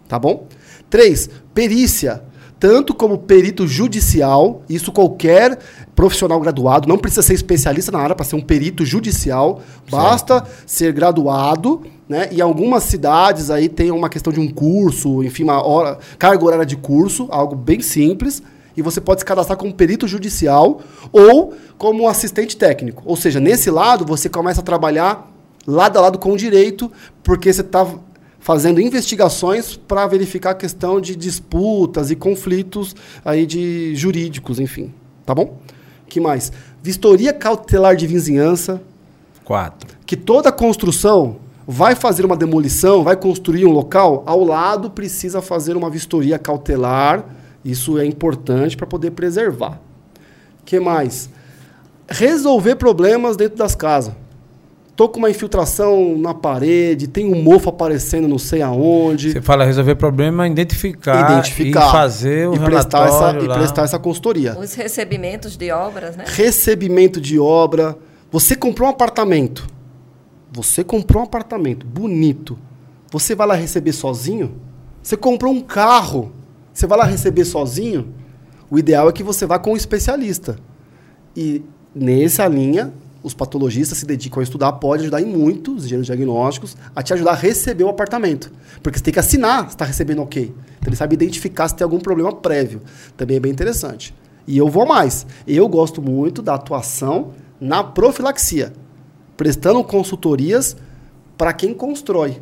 [0.08, 0.48] Tá bom?
[0.90, 2.24] Três, perícia.
[2.60, 5.60] Tanto como perito judicial, isso qualquer
[5.96, 10.92] profissional graduado, não precisa ser especialista na área para ser um perito judicial, basta ser
[10.92, 12.28] graduado, né?
[12.32, 16.66] E algumas cidades aí tem uma questão de um curso, enfim, uma hora, carga horária
[16.66, 18.42] de curso, algo bem simples
[18.76, 20.82] e você pode se cadastrar como perito judicial
[21.12, 23.04] ou como assistente técnico.
[23.06, 25.32] Ou seja, nesse lado você começa a trabalhar
[25.68, 26.92] lado a lado com o direito,
[27.22, 27.86] porque você está
[28.40, 34.92] fazendo investigações para verificar a questão de disputas e conflitos aí de jurídicos, enfim.
[35.26, 35.60] Tá bom?
[36.10, 36.52] que mais?
[36.82, 38.82] Vistoria cautelar de vizinhança.
[39.46, 39.96] Quatro.
[40.06, 41.38] Que toda construção
[41.72, 47.24] vai fazer uma demolição, vai construir um local, ao lado precisa fazer uma vistoria cautelar
[47.64, 49.80] isso é importante para poder preservar.
[50.66, 51.30] que mais?
[52.08, 54.14] Resolver problemas dentro das casas.
[54.96, 59.32] Tô com uma infiltração na parede, tem um mofo aparecendo não sei aonde.
[59.32, 63.58] Você fala resolver problema, identificar, identificar e fazer o e prestar essa relatório e lá.
[63.58, 64.58] prestar essa consultoria.
[64.60, 66.26] Os recebimentos de obras, né?
[66.28, 67.98] Recebimento de obra.
[68.32, 69.66] Você comprou um apartamento.
[70.52, 72.58] Você comprou um apartamento bonito.
[73.12, 74.60] Você vai lá receber sozinho?
[75.02, 76.32] Você comprou um carro.
[76.74, 78.14] Você vai lá receber sozinho?
[78.70, 80.58] O ideal é que você vá com um especialista.
[81.36, 81.64] E
[81.94, 86.78] nessa linha, os patologistas se dedicam a estudar, pode ajudar em muito, os engenheiros diagnósticos,
[86.96, 88.52] a te ajudar a receber o apartamento.
[88.82, 90.44] Porque você tem que assinar se está recebendo ok.
[90.44, 92.82] Então ele sabe identificar se tem algum problema prévio.
[93.18, 94.16] Também é bem interessante.
[94.48, 95.26] E eu vou mais.
[95.48, 98.74] Eu gosto muito da atuação na profilaxia,
[99.40, 100.76] prestando consultorias
[101.38, 102.42] para quem constrói,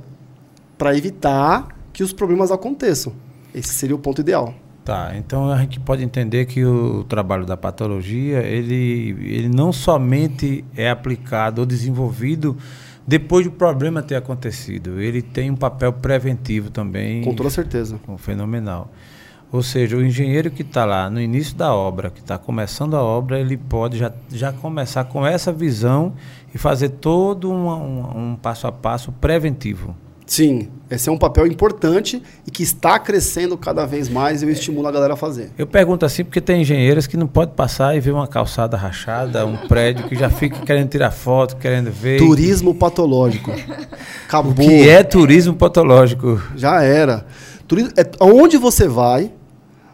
[0.80, 3.14] para evitar que os problemas aconteçam.
[3.53, 4.52] Esse seria o ponto ideal.
[4.84, 10.65] Tá, então a gente pode entender que o trabalho da patologia, ele, ele não somente
[10.76, 12.57] é aplicado ou desenvolvido
[13.06, 17.22] depois do problema ter acontecido, ele tem um papel preventivo também.
[17.22, 17.99] Com toda certeza.
[18.18, 18.91] Fenomenal.
[19.49, 23.02] Ou seja, o engenheiro que está lá no início da obra, que está começando a
[23.02, 26.14] obra, ele pode já, já começar com essa visão
[26.58, 29.96] e fazer todo uma, um, um passo a passo preventivo.
[30.26, 34.50] Sim, esse é um papel importante e que está crescendo cada vez mais e eu
[34.50, 35.52] estimulo a galera a fazer.
[35.56, 39.46] Eu pergunto assim porque tem engenheiros que não pode passar e ver uma calçada rachada,
[39.46, 42.18] um prédio que já fica querendo tirar foto, querendo ver.
[42.18, 43.52] Turismo patológico.
[44.26, 44.52] Acabou.
[44.52, 46.42] O que é turismo patológico?
[46.56, 47.24] Já era.
[47.68, 49.32] Turismo, é, aonde você vai,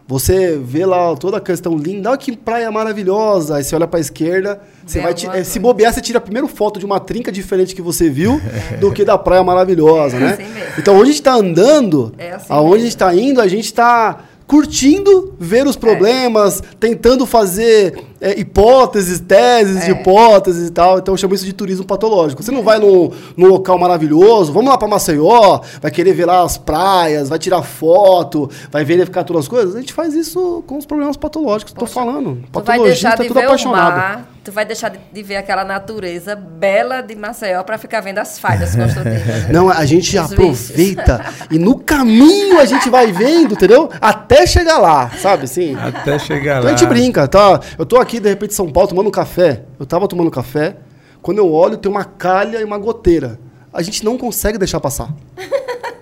[0.06, 3.56] você vê lá toda a questão linda, olha que praia maravilhosa.
[3.56, 6.20] Aí você olha para a esquerda, você vai alguma eh, se bobear, você tira a
[6.20, 8.40] primeira foto de uma trinca diferente que você viu
[8.80, 10.32] do que da praia maravilhosa, né?
[10.34, 10.72] assim mesmo.
[10.78, 12.74] Então, onde a gente está andando, É assim aonde mesmo.
[12.74, 15.68] a gente está indo, a gente está curtindo ver É.
[15.68, 19.94] os problemas, tentando fazer eh, hipóteses, teses de É.
[19.94, 20.98] hipóteses e tal.
[20.98, 22.42] Então, eu chamo isso de turismo patológico.
[22.42, 26.42] Você não vai num, num local maravilhoso, vamos lá para Maceió, vai querer ver lá
[26.42, 29.74] as praias, vai tirar foto, vai verificar todas as coisas.
[29.74, 31.72] A gente faz isso com os problemas patológicos.
[31.74, 32.38] Tô falando.
[32.52, 33.96] Patologista de é tudo ver apaixonado.
[33.96, 38.18] mar, tu vai deixar de, de ver aquela natureza bela de Maceió para ficar vendo
[38.18, 39.26] as falhas construtivas.
[39.44, 39.48] né?
[39.50, 43.90] Não, a gente Os aproveita e no caminho a gente vai vendo, entendeu?
[44.00, 45.74] Até chegar lá, sabe assim?
[45.76, 46.74] Até chegar Então lá.
[46.74, 47.58] a gente brinca, tá?
[47.78, 49.62] Eu tô aqui, de repente, em São Paulo, tomando um café.
[49.80, 50.76] Eu tava tomando café.
[51.22, 53.38] Quando eu olho, tem uma calha e uma goteira.
[53.72, 55.08] A gente não consegue deixar passar.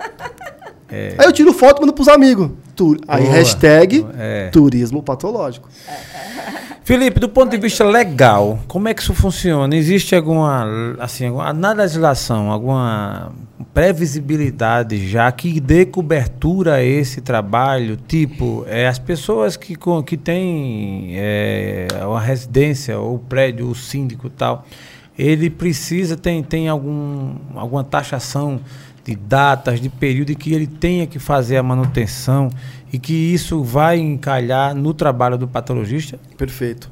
[1.18, 2.50] Aí eu tiro foto e mando pros amigos.
[2.76, 3.34] Tu- Aí Boa.
[3.34, 4.48] hashtag É.
[4.50, 5.68] turismo patológico.
[6.84, 9.74] Felipe, do ponto de vista legal, como é que isso funciona?
[9.76, 10.66] Existe alguma,
[10.98, 13.30] assim, alguma, na legislação, alguma
[13.72, 17.96] previsibilidade já que dê cobertura a esse trabalho?
[17.96, 24.26] Tipo, é, as pessoas que, com- que têm é, uma residência, ou prédio, o síndico
[24.26, 24.66] e tal,
[25.16, 28.58] ele precisa, tem, tem algum, alguma taxação
[29.04, 32.50] de datas, de período em que ele tenha que fazer a manutenção
[32.92, 36.18] e que isso vai encalhar no trabalho do patologista?
[36.36, 36.90] Perfeito.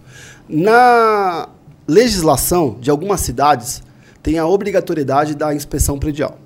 [0.49, 1.49] Na
[1.87, 3.83] legislação de algumas cidades,
[4.23, 6.39] tem a obrigatoriedade da inspeção predial,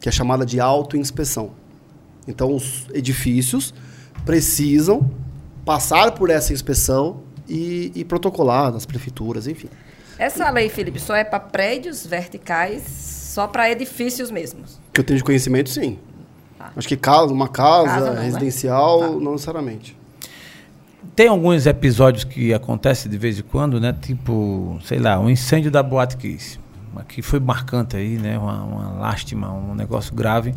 [0.00, 1.50] que é chamada de autoinspeção.
[2.26, 3.74] Então, os edifícios
[4.24, 5.10] precisam
[5.64, 9.68] passar por essa inspeção e, e protocolar nas prefeituras, enfim.
[10.18, 14.78] Essa lei, Felipe, só é para prédios verticais, só para edifícios mesmos.
[14.92, 15.98] Que eu tenho de conhecimento, sim.
[16.58, 16.70] Tá.
[16.76, 18.24] Acho que casa, uma casa, Casa não, né?
[18.24, 19.06] residencial, Tá.
[19.08, 19.96] não necessariamente.
[21.16, 23.94] Tem alguns episódios que acontecem de vez em quando, né?
[24.00, 26.60] Tipo, sei lá, um incêndio da Boate Kiss.
[27.08, 28.38] Que foi marcante aí, né?
[28.38, 30.54] Uma, uma lástima, um negócio grave.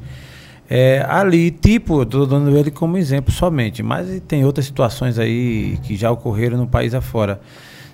[0.69, 5.77] É, ali, tipo, eu tô dando ele como exemplo somente, mas tem outras situações aí
[5.84, 7.39] que já ocorreram no país afora.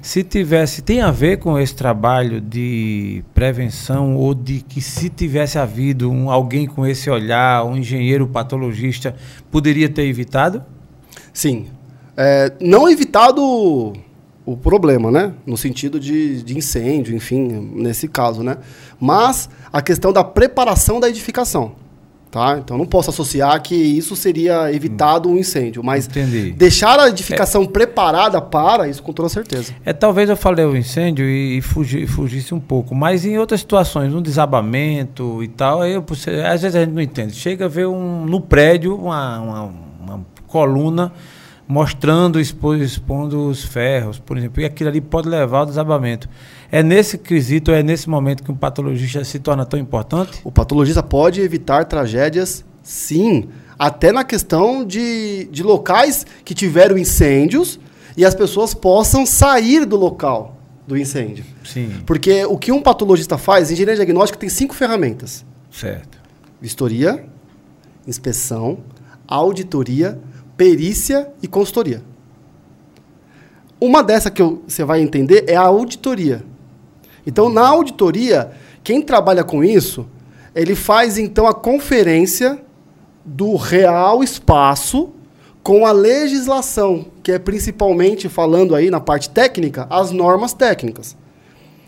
[0.02, 5.60] Se tivesse, tem a ver com esse trabalho de prevenção ou de que se tivesse
[5.60, 9.16] havido um, alguém com esse olhar, um engenheiro patologista,
[9.52, 10.64] poderia ter evitado?
[11.32, 11.68] Sim.
[12.18, 13.94] É, não evitado
[14.44, 15.34] o, problema, né?
[15.46, 18.58] No sentido de, de incêndio, enfim, nesse caso, né?
[19.00, 21.76] Mas a questão da preparação da edificação.
[22.32, 22.58] Tá?
[22.64, 26.54] Então não posso associar que isso seria evitado um incêndio, mas Entendi.
[26.54, 29.74] deixar a edificação preparada para isso com toda certeza.
[29.84, 33.60] É, talvez eu falei o incêndio e, e fugi, fugisse um pouco, mas em outras
[33.60, 36.06] situações, um desabamento e tal, aí eu,
[36.50, 37.36] às vezes a gente não entende.
[37.36, 41.12] Chega a ver um, no prédio uma, uma, uma coluna
[41.72, 46.28] mostrando, expo, expondo os ferros, por exemplo, e aquilo ali pode levar ao desabamento.
[46.70, 50.42] É nesse quesito, é nesse momento que um patologista se torna tão importante?
[50.44, 53.48] O patologista pode evitar tragédias, sim,
[53.80, 57.80] até na questão de, de locais que tiveram incêndios
[58.18, 61.46] e as pessoas possam sair do local do incêndio.
[61.64, 66.20] Sim, Porque o que um patologista faz, engenharia diagnóstica tem cinco ferramentas: certo.
[66.60, 67.24] vistoria,
[68.06, 68.80] inspeção,
[69.26, 70.20] auditoria,
[70.62, 72.04] perícia e consultoria.
[73.80, 76.46] Uma dessa que você vai entender é a auditoria.
[77.26, 78.52] Então, na auditoria,
[78.84, 80.06] quem trabalha com isso,
[80.54, 82.62] ele faz então a conferência
[83.26, 85.10] do real espaço
[85.64, 91.18] com a legislação, que é principalmente falando aí na parte técnica, as normas técnicas.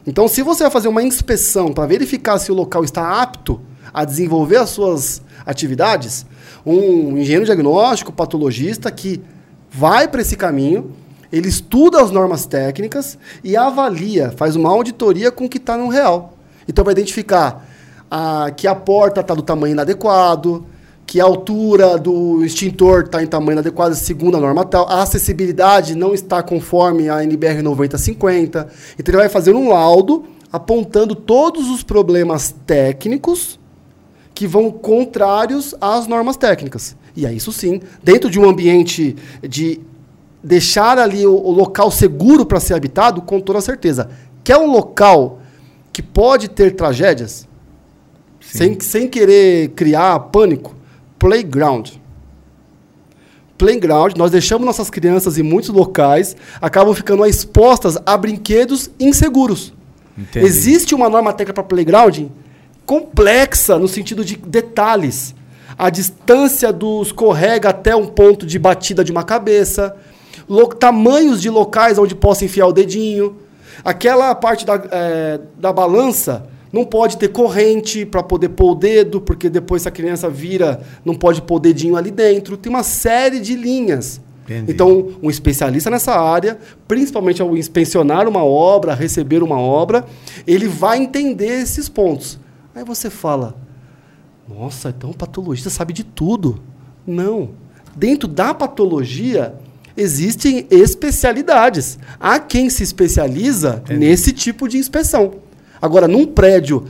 [0.08, 3.62] Então, se você vai fazer uma inspeção para verificar se o local está apto
[3.94, 6.26] a desenvolver as suas atividades,
[6.66, 9.22] um engenheiro diagnóstico, patologista que
[9.70, 10.92] vai para esse caminho,
[11.32, 15.88] ele estuda as normas técnicas e avalia, faz uma auditoria com o que está no
[15.88, 16.38] real.
[16.68, 17.68] Então, para identificar
[18.10, 20.66] ah, que a porta está do tamanho inadequado,
[21.06, 25.96] que a altura do extintor está em tamanho inadequado segundo a norma tal, a acessibilidade
[25.96, 28.68] não está conforme a NBR 9050.
[28.98, 33.60] Então ele vai fazer um laudo apontando todos os problemas técnicos
[34.34, 36.96] que vão contrários às normas técnicas.
[37.16, 39.80] E aí, isso sim, dentro de um ambiente de
[40.44, 44.10] deixar ali o, o local seguro para ser habitado, com toda certeza.
[44.44, 45.40] Quer um local
[45.92, 47.48] que pode ter tragédias?
[48.42, 50.76] Sem, sem querer criar pânico?
[51.18, 51.92] Playground.
[53.58, 59.74] Playground, nós deixamos nossas crianças em muitos locais, acabam ficando expostas a brinquedos inseguros.
[60.18, 60.46] Entendi.
[60.46, 62.26] Existe uma norma técnica para playground
[62.86, 65.36] complexa no sentido de detalhes.
[65.78, 69.96] A distância do escorrega até um ponto de batida de uma cabeça,
[70.80, 73.38] tamanhos de locais onde possa enfiar o dedinho.
[73.84, 79.22] Aquela parte da, eh, da balança não pode ter corrente para poder pôr o dedo,
[79.22, 82.58] porque depois se a criança vira, não pode pôr o dedinho ali dentro.
[82.58, 84.22] Tem uma série de linhas.
[84.44, 84.72] Entendi.
[84.72, 86.58] Então, um especialista nessa área,
[86.88, 90.06] principalmente ao inspecionar uma obra, receber uma obra,
[90.46, 92.40] ele vai entender esses pontos.
[92.76, 93.56] Aí você fala:
[94.48, 96.60] Nossa, então o patologista sabe de tudo.
[97.06, 97.52] Não.
[97.96, 99.56] Dentro da patologia
[99.96, 102.00] existem especialidades.
[102.20, 104.00] Há quem se especializa Entendi.
[104.00, 105.36] nesse tipo de inspeção.
[105.82, 106.86] Agora, num prédio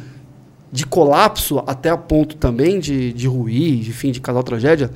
[0.72, 4.90] de colapso, até a ponto também de, de ruir, enfim, de causar tragédia,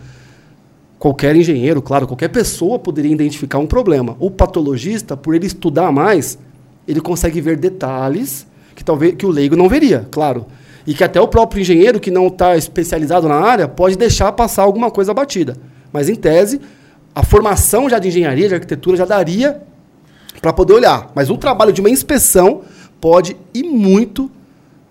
[0.98, 4.16] qualquer engenheiro, claro, qualquer pessoa poderia identificar um problema.
[4.20, 6.38] O patologista, por ele estudar mais,
[6.88, 10.46] ele consegue ver detalhes que talvez que o leigo não veria, claro.
[10.88, 14.64] E que até o próprio engenheiro que não está especializado na área pode deixar passar
[14.64, 15.58] alguma coisa batida.
[15.92, 16.62] Mas em tese,
[17.14, 19.62] a formação já de engenharia, de arquitetura já daria
[20.42, 21.12] para poder olhar.
[21.14, 22.62] Mas o trabalho de uma inspeção
[23.02, 24.32] pode e muito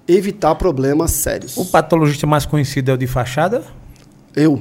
[0.07, 1.57] evitar problemas sérios.
[1.57, 3.63] O patologista mais conhecido é o de fachada?
[4.35, 4.61] Eu.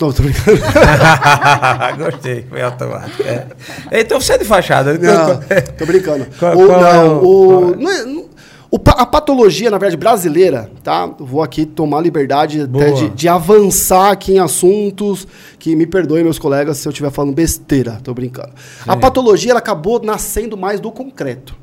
[0.00, 0.58] Não, tô brincando.
[1.98, 3.22] Gostei, foi automático.
[3.22, 3.46] É.
[3.92, 4.94] Então você é de fachada.
[4.98, 5.40] Não,
[5.78, 6.26] tô brincando.
[6.38, 7.76] Qual- o, qual é não, o- o- é?
[7.76, 8.30] não é- não- o
[8.78, 11.06] pa- a patologia, na verdade, brasileira, tá?
[11.18, 15.26] Vou aqui tomar a liberdade de, de avançar aqui em assuntos
[15.58, 18.50] que me perdoem meus colegas se eu estiver falando besteira, tô brincando.
[18.86, 19.00] A Sim.
[19.00, 21.56] patologia ela acabou nascendo mais do concreto.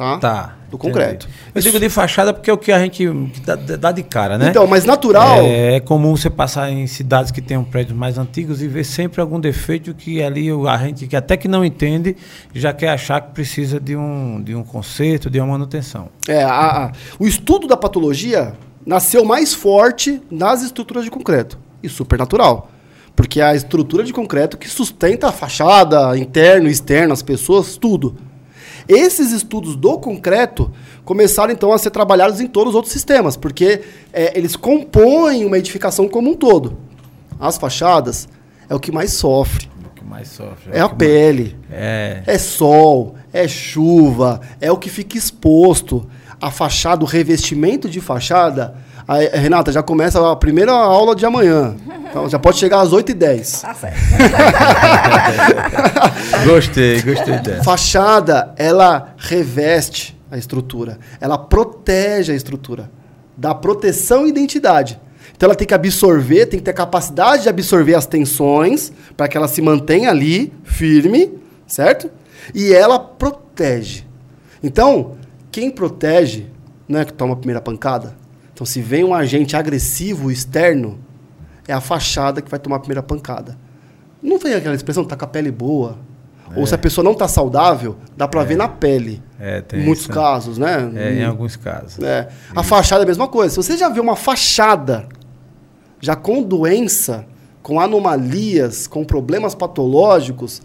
[0.00, 0.16] Tá?
[0.16, 0.42] Tá.
[0.70, 0.92] Do entendi.
[0.94, 1.28] concreto.
[1.54, 3.06] Eu digo de fachada porque é o que a gente
[3.44, 4.48] dá, dá de cara, né?
[4.48, 5.40] Então, mas natural.
[5.42, 9.20] É, é comum você passar em cidades que tenham prédios mais antigos e ver sempre
[9.20, 12.16] algum defeito que ali a gente que até que não entende
[12.54, 16.08] já quer achar que precisa de um, de um conserto, de uma manutenção.
[16.26, 18.54] É, a- a- o estudo da patologia
[18.86, 21.58] nasceu mais forte nas estruturas de concreto.
[21.82, 22.70] E super natural.
[23.14, 28.16] Porque é a estrutura de concreto que sustenta a fachada, interno, externo, as pessoas, tudo.
[28.92, 30.70] Esses estudos do concreto
[31.04, 35.56] começaram então a ser trabalhados em todos os outros sistemas, porque é, eles compõem uma
[35.58, 36.76] edificação como um todo.
[37.38, 38.28] As fachadas
[38.68, 39.68] é o que mais sofre.
[39.86, 40.70] O que mais sofre.
[40.72, 41.56] É o a pele.
[41.68, 42.22] mais- É.
[42.26, 46.06] É sol, é chuva, é o que fica exposto.
[46.40, 48.74] A fachada, o revestimento de fachada.
[49.10, 51.74] Aí, Renata, já começa a primeira aula de amanhã.
[52.08, 53.60] Então, já pode chegar às 8h10.
[53.60, 53.98] Tá certo.
[56.46, 57.64] Gostei, gostei dessa.
[57.64, 61.00] Fachada, ela reveste a estrutura.
[61.20, 62.88] Ela protege a estrutura.
[63.36, 65.00] Dá proteção e identidade.
[65.36, 69.36] Então ela tem que absorver, tem que ter capacidade de absorver as tensões para que
[69.36, 72.08] ela se mantenha ali firme, certo?
[72.54, 74.04] E ela protege.
[74.62, 75.16] Então,
[75.50, 76.46] quem protege
[76.88, 78.19] não é que toma a primeira pancada.
[78.60, 80.98] Então, se vem um agente agressivo externo,
[81.66, 83.56] é a fachada que vai tomar a primeira pancada.
[84.22, 85.96] Não vem aquela expressão, tá com a pele boa.
[86.54, 89.22] Ou se a pessoa não tá saudável, dá pra ver na pele.
[89.38, 90.12] É, tem em muitos isso.
[90.12, 90.92] casos, né?
[90.94, 92.04] É, em alguns casos.
[92.04, 92.28] É.
[92.54, 93.54] A fachada é a mesma coisa.
[93.54, 95.08] Se você já viu uma fachada
[95.98, 97.24] já com doença,
[97.62, 100.60] com anomalias, com problemas patológicos,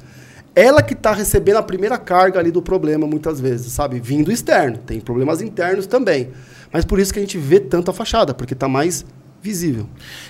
[0.55, 3.99] ela que está recebendo a primeira carga ali do problema, muitas vezes, sabe?
[3.99, 4.77] Vindo externo.
[4.77, 6.29] Tem problemas internos também.
[6.71, 9.05] Mas por isso que a gente vê tanto a fachada, porque está mais
[9.41, 9.87] visível.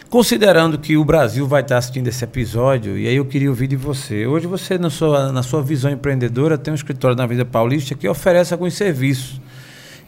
[0.10, 3.76] Considerando que o Brasil vai estar assistindo esse episódio, e aí eu queria ouvir de
[3.76, 4.26] você.
[4.26, 8.08] Hoje você, na sua, na sua visão empreendedora, tem um escritório na Vida Paulista que
[8.08, 9.40] oferece alguns serviços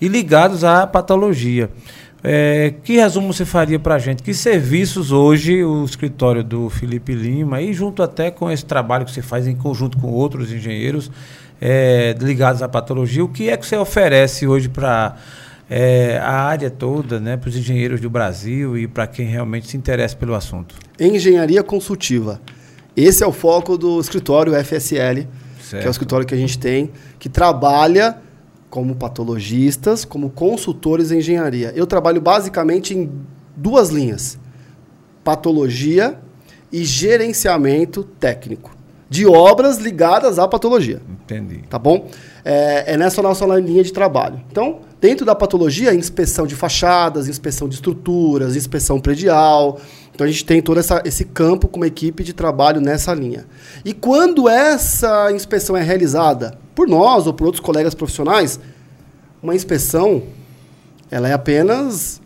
[0.01, 1.69] e ligados à patologia.
[2.23, 4.23] É, que resumo você faria para a gente?
[4.23, 9.11] Que serviços hoje o escritório do Felipe Lima, e junto até com esse trabalho que
[9.11, 11.11] você faz em conjunto com outros engenheiros
[11.61, 15.15] é, ligados à patologia, o que é que você oferece hoje para
[15.69, 19.77] é, a área toda, né, para os engenheiros do Brasil e para quem realmente se
[19.77, 20.75] interessa pelo assunto.
[20.99, 22.41] Engenharia consultiva.
[22.95, 25.27] Esse é o foco do escritório FSL, que é
[25.63, 25.87] Certo.
[25.87, 26.89] o escritório que a gente tem,
[27.19, 28.17] que trabalha
[28.69, 31.71] como patologistas, como consultores em engenharia.
[31.75, 33.09] Eu trabalho basicamente em
[33.55, 34.37] duas linhas:
[35.23, 36.19] patologia
[36.71, 38.76] e gerenciamento técnico
[39.09, 41.63] de obras ligadas à patologia Entendi.
[41.69, 42.09] tá bom?
[42.43, 44.41] É, é nessa nossa linha de trabalho.
[44.51, 49.79] Então, dentro da patologia, inspeção de fachadas, inspeção de estruturas, inspeção predial.
[50.13, 53.45] Então, a gente tem todo essa, esse campo com uma equipe de trabalho nessa linha.
[53.85, 58.59] E quando essa inspeção é realizada por nós ou por outros colegas profissionais,
[59.41, 60.23] uma inspeção,
[61.11, 62.21] ela é apenas,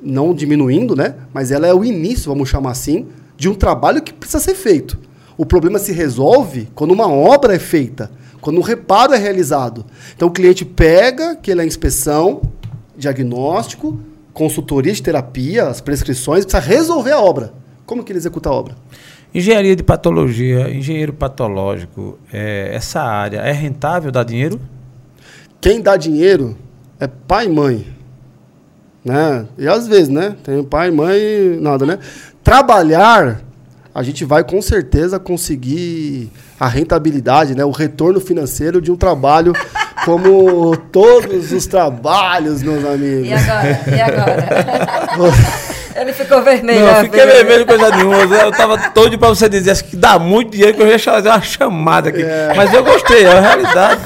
[0.00, 1.14] não diminuindo, né?
[1.32, 4.98] Mas ela é o início, vamos chamar assim, de um trabalho que precisa ser feito.
[5.42, 9.84] O problema se resolve quando uma obra é feita, quando um reparo é realizado.
[10.14, 12.42] Então o cliente pega aquela inspeção,
[12.96, 13.98] diagnóstico,
[14.32, 17.52] consultoria de terapia, as prescrições, precisa resolver a obra.
[17.84, 18.76] Como que ele executa a obra?
[19.34, 24.60] Engenharia de patologia, engenheiro patológico, é, essa área é rentável, dá dinheiro?
[25.60, 26.56] Quem dá dinheiro
[27.00, 27.84] é pai e mãe.
[29.04, 29.44] Né?
[29.58, 30.36] E às vezes, né?
[30.44, 31.98] Tem pai mãe, nada, né?
[32.44, 33.42] Trabalhar,
[33.94, 37.64] a gente vai com certeza conseguir a rentabilidade, né?
[37.64, 39.52] O retorno financeiro de um trabalho
[40.04, 43.28] como todos os trabalhos, meus amigos.
[43.28, 43.80] E agora?
[43.86, 45.22] E agora?
[45.94, 46.86] Ele ficou vermelho.
[46.86, 48.16] Não, fiquei vermelho coisa nenhuma.
[48.16, 51.28] Eu tava todo para você dizer acho que dá muito dinheiro que eu ia fazer
[51.28, 52.24] uma chamada aqui.
[52.56, 54.00] Mas eu gostei, é a realidade.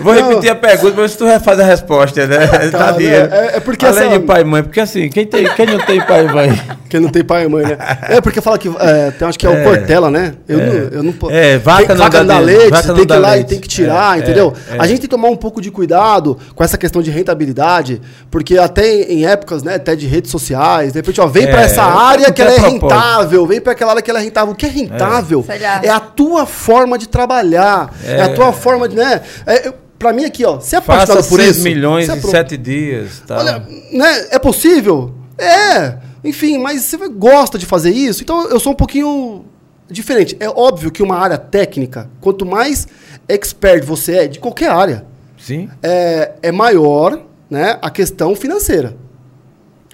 [0.00, 0.28] Vou Não.
[0.28, 2.46] repetir a pergunta para ver se tu faz a resposta, né?
[2.70, 2.98] Dá né?
[2.98, 3.28] dinheiro.
[3.32, 5.78] É- é porque Além essa- de pai e mãe, porque assim, quem, tem, quem não
[5.78, 6.62] tem pai e mãe?
[6.92, 7.78] Quem não tem pai e mãe, né?
[8.02, 8.68] É porque fala que.
[8.78, 9.60] É, tem, acho que é, É.
[9.62, 10.34] o Cortella, né?
[10.46, 10.66] Eu É.
[10.66, 10.74] não.
[10.98, 13.18] Eu não po- É, vaca tem, não vaca dá leite, vaca você tem que ir
[13.18, 13.48] lá e leite.
[13.48, 14.52] tem que tirar, É, entendeu?
[14.70, 14.78] é, é.
[14.78, 17.98] A gente tem que tomar um pouco de cuidado com essa questão de rentabilidade,
[18.30, 21.62] porque até em épocas, né, até de redes sociais, de repente, ó, vem É, pra
[21.62, 24.52] essa área que ela é rentável, vem pra aquela área que ela é rentável.
[24.52, 25.42] O que é rentável
[25.82, 28.34] é a tua forma de trabalhar, é, a É.
[28.44, 29.20] tua forma de, né?
[29.46, 31.64] É, eu- pra mim aqui, ó, se é apaixonado por 6 isso.
[31.64, 33.22] milhões é em 7 dias.
[33.26, 33.38] Tá?
[33.38, 33.58] Olha,
[33.92, 34.26] né?
[34.30, 35.14] É possível?
[35.38, 35.98] É.
[36.24, 38.22] Enfim, mas você gosta de fazer isso?
[38.22, 39.44] Então eu sou um pouquinho
[39.90, 40.36] diferente.
[40.40, 42.86] É óbvio que uma área técnica, quanto mais
[43.28, 45.04] expert você é de qualquer área,
[45.38, 45.68] Sim?
[45.82, 47.20] é, é maior
[47.50, 48.96] né, a questão financeira.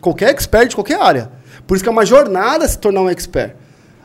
[0.01, 1.31] Qualquer expert de qualquer área.
[1.67, 3.55] Por isso que é uma jornada se tornar um expert.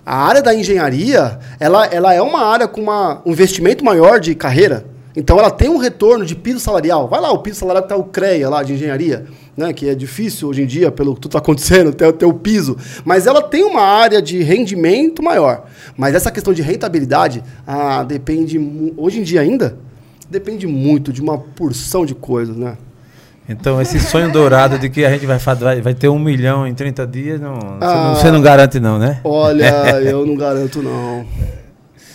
[0.05, 4.35] A área da engenharia, ela, ela é uma área com uma, um investimento maior de
[4.35, 4.85] carreira.
[5.15, 7.07] Então ela tem um retorno de piso salarial.
[7.07, 9.25] Vai lá, o piso salarial que está o CREA lá de engenharia,
[9.55, 9.71] né?
[9.71, 12.75] Que é difícil hoje em dia, pelo que tudo está acontecendo, ter, ter o piso.
[13.05, 15.65] Mas ela tem uma área de rendimento maior.
[15.95, 18.59] Mas essa questão de rentabilidade, ah, depende.
[18.97, 19.77] Hoje em dia ainda,
[20.29, 22.77] depende muito de uma porção de coisas, né?
[23.47, 26.73] Então, esse sonho dourado de que a gente vai, vai, vai ter um milhão em
[26.73, 28.03] 30 dias, não, você, Ah.
[28.07, 29.19] não, você não garante, não, né?
[29.23, 29.65] Olha,
[30.01, 31.25] eu não garanto, não.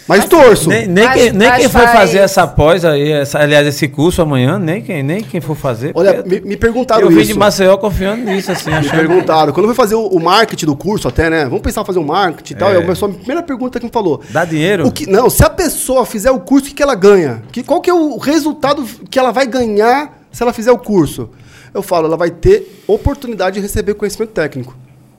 [0.08, 0.70] Mas torço.
[0.70, 3.66] Nem, nem, Mas- quem, nem mas quem for faz- fazer essa pós aí, essa, aliás,
[3.66, 5.92] esse curso amanhã, nem quem, nem quem for fazer.
[5.94, 7.34] Olha, me, me perguntaram eu vim isso.
[7.34, 9.52] de Maceió confiando nisso, assim, Me perguntaram.
[9.52, 11.44] Quando eu fui fazer o, o marketing do curso, até, né?
[11.44, 12.70] Vamos pensar em fazer um marketing e tal.
[12.70, 12.76] É.
[12.76, 12.78] É.
[12.78, 14.22] a pessoa- a primeira pergunta que me falou.
[14.30, 14.86] Dá dinheiro?
[14.86, 17.42] O que, não, se a pessoa fizer o curso, o que, que ela ganha?
[17.52, 21.30] Que, qual que é o resultado que ela vai ganhar se ela fizer o curso?
[21.74, 24.76] Eu falo, ela vai ter oportunidade de receber conhecimento técnico.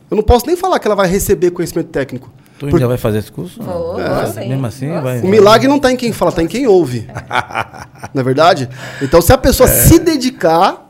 [0.09, 2.31] Eu não posso nem falar que ela vai receber conhecimento técnico.
[2.57, 3.61] Tu ainda vai fazer esse curso?
[3.61, 4.47] Vou, vou É, sim.
[4.47, 5.19] Mesmo assim, Vou vai.
[5.19, 7.05] O milagre não está em quem fala, está em quem ouve.
[8.15, 8.69] não é verdade?
[9.01, 10.89] Então, se a pessoa se dedicar,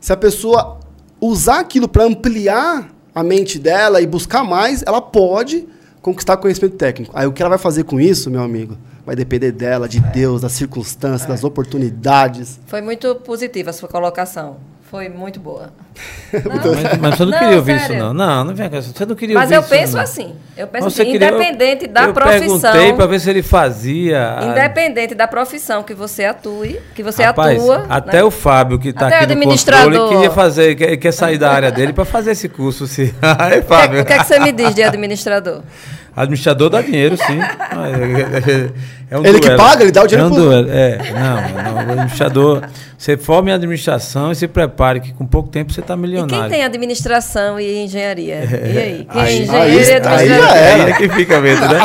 [0.00, 0.80] se a pessoa
[1.20, 5.68] usar aquilo para ampliar a mente dela e buscar mais, ela pode
[6.00, 7.12] conquistar conhecimento técnico.
[7.14, 8.78] Aí o que ela vai fazer com isso, meu amigo,
[9.08, 12.60] vai depender dela, de Deus, das circunstâncias, das oportunidades.
[12.66, 14.56] Foi muito positiva a sua colocação.
[14.90, 15.70] Foi muito boa.
[16.32, 17.96] Mas, mas você não, Não, queria ouvir sério.
[17.96, 18.14] isso, não.
[18.14, 18.90] Não, não vem com essa.
[18.94, 20.02] Você não queria Mas ouvir eu isso, penso não.
[20.02, 20.34] assim.
[20.56, 22.60] Eu penso assim, queria- independente da eu profissão.
[22.60, 24.38] perguntei para ver se ele fazia.
[24.38, 27.86] a- Independente da profissão que você atue, que você Rapaz, atua.
[27.88, 28.22] até né?
[28.24, 29.84] o Fábio, que está aqui no administrador.
[29.90, 32.86] controle, queria fazer, quer, quer sair da área dele para fazer esse curso.
[32.86, 33.14] Se...
[33.20, 34.02] Aí, O que, Fábio.
[34.02, 35.62] o que é que você me diz de administrador?
[36.22, 37.38] Administrador dá dinheiro, sim.
[39.10, 39.56] É um Ele que duelo.
[39.62, 40.68] paga, ele dá o dinheiro É um pro- duelo.
[40.70, 42.62] É, não, não, o administrador.
[42.96, 46.42] Você forma em administração e se prepare, que com pouco tempo você está E milionário.
[46.42, 48.34] quem tem administração e engenharia?
[48.44, 49.06] E aí?
[49.10, 50.52] Quem é Aí- engenheiro aí- e aí era.
[50.52, 51.78] Aí é que fica medo, né?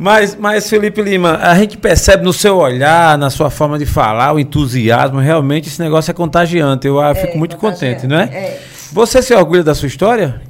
[0.00, 4.32] Mas, mas, Felipe Lima, a gente percebe no seu olhar, na sua forma de falar,
[4.32, 6.86] o entusiasmo, realmente esse negócio é contagiante.
[6.86, 8.24] Eu ah, fico muito contente, não é?
[8.24, 8.60] é.
[8.92, 10.40] Você se orgulha da sua história?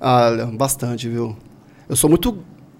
[0.00, 1.36] Olha, bastante, viu?
[1.92, 2.38] Eu sou muito.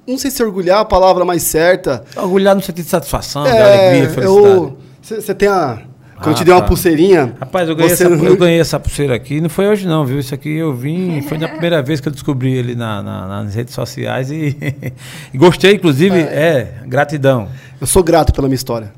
[0.08, 2.02] Não sei se orgulhar é a palavra mais certa.
[2.16, 4.72] Orgulhar no sentido de satisfação, de É, alegria, felicidade.
[5.02, 5.82] Você tem a.
[6.16, 6.66] Quando eu Ah, te dei uma tá.
[6.68, 7.34] pulseirinha.
[7.38, 9.38] Rapaz, eu ganhei, essa, não- eu ganhei essa pulseira aqui.
[9.40, 10.18] Não foi hoje, não, viu?
[10.18, 11.20] Isso aqui eu vim.
[11.28, 14.56] Foi na primeira vez que eu descobri ele na, na- nas redes sociais e,
[15.34, 16.18] e gostei, inclusive.
[16.18, 17.48] É, gratidão.
[17.78, 18.92] Eu sou grato pela minha história.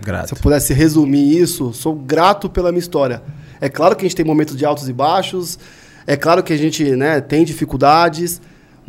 [0.00, 0.34] Se Grato.
[0.34, 3.22] eu pudesse resumir isso, sou grato pela minha história.
[3.60, 5.58] É claro que a gente tem momentos de altos e baixos,
[6.06, 8.40] é claro que a gente né, tem dificuldades,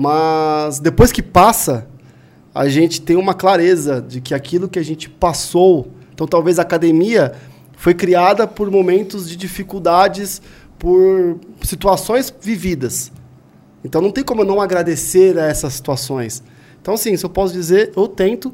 [0.01, 1.87] mas depois que passa,
[2.55, 5.91] a gente tem uma clareza de que aquilo que a gente passou.
[6.11, 7.33] Então, talvez a academia
[7.77, 10.41] foi criada por momentos de dificuldades,
[10.79, 13.11] por situações vividas.
[13.85, 16.41] Então, não tem como eu não agradecer a essas situações.
[16.81, 18.51] Então, assim, se eu posso dizer, eu tento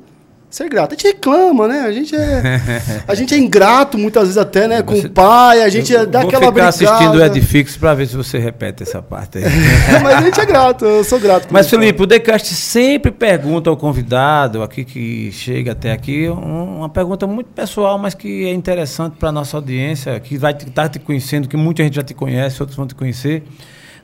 [0.49, 0.93] ser grato.
[0.93, 1.81] A gente reclama, né?
[1.81, 2.61] A gente é,
[3.07, 4.81] a gente é ingrato muitas vezes até, né?
[4.81, 6.69] Com Você- o pai, a gente dá vou aquela ficar brigada.
[6.69, 9.43] assistindo o Edfix para ver se você repete essa parte aí.
[10.01, 11.47] Mas a gente é grato, eu sou grato.
[11.51, 11.75] Mas, isso.
[11.77, 17.27] Felipe, o Decast sempre pergunta ao convidado aqui que chega até aqui um- uma pergunta
[17.27, 21.57] muito pessoal, mas que é interessante para nossa audiência, que vai estar te conhecendo, que
[21.57, 23.43] muita gente já te conhece, outros vão te conhecer.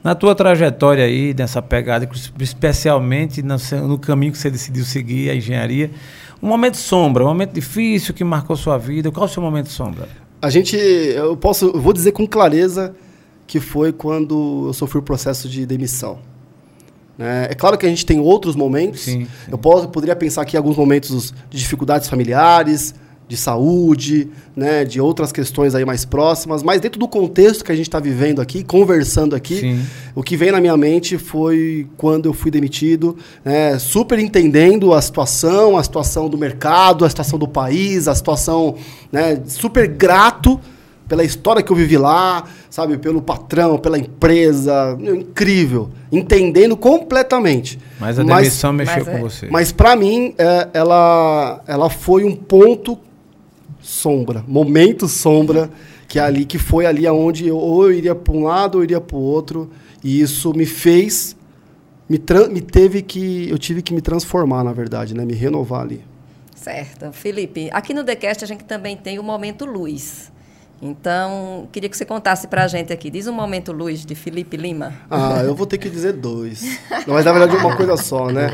[0.03, 2.05] Na tua trajetória aí, nessa pegada,
[2.37, 5.91] especialmente no caminho que você decidiu seguir, a engenharia,
[6.43, 9.09] um momento sombra, um momento difícil que marcou sua vida.
[9.09, 10.09] Qual é o seu momento sombra?
[10.41, 12.93] A gente, eu posso, eu vou dizer com clareza
[13.47, 16.19] que foi quando eu sofri o processo de demissão.
[17.17, 17.47] né?
[17.49, 19.01] É claro que a gente tem outros momentos.
[19.01, 19.27] Sim, sim.
[19.49, 22.93] Eu posso, poderia pensar aqui em alguns momentos de dificuldades familiares,
[23.27, 27.75] de saúde, né, de outras questões aí mais próximas, mas dentro do contexto que a
[27.75, 29.79] gente está vivendo aqui, conversando aqui, Sim.
[30.13, 35.01] o que veio na minha mente foi quando eu fui demitido, né, super entendendo a
[35.01, 38.75] situação, a situação do mercado, a situação do país, a situação,
[39.11, 40.59] né, super grato
[41.07, 47.77] pela história que eu vivi lá, sabe, pelo patrão, pela empresa, incrível, entendendo completamente.
[47.99, 49.47] Mas a demissão mexeu mas com é- você.
[49.49, 52.97] Mas para mim, é, ela, ela foi um ponto
[53.83, 55.69] sombra, momento sombra,
[56.07, 58.83] que é ali que foi ali aonde eu ou eu iria para um lado ou
[58.83, 59.69] iria para o outro,
[60.03, 61.35] e isso me fez
[62.09, 62.19] me,
[62.51, 66.03] me teve que eu tive que me transformar, na verdade, né, me renovar ali.
[66.55, 67.11] Certo.
[67.11, 70.31] Felipe, aqui no TheCast a gente também tem o Momento Luz.
[70.85, 73.09] Então, queria que você contasse pra gente aqui.
[73.09, 74.93] Diz um Momento Luz de Felipe Lima.
[75.09, 76.61] Ah, eu vou ter que dizer dois.
[77.07, 78.53] Não, mas na verdade é uma coisa só, né?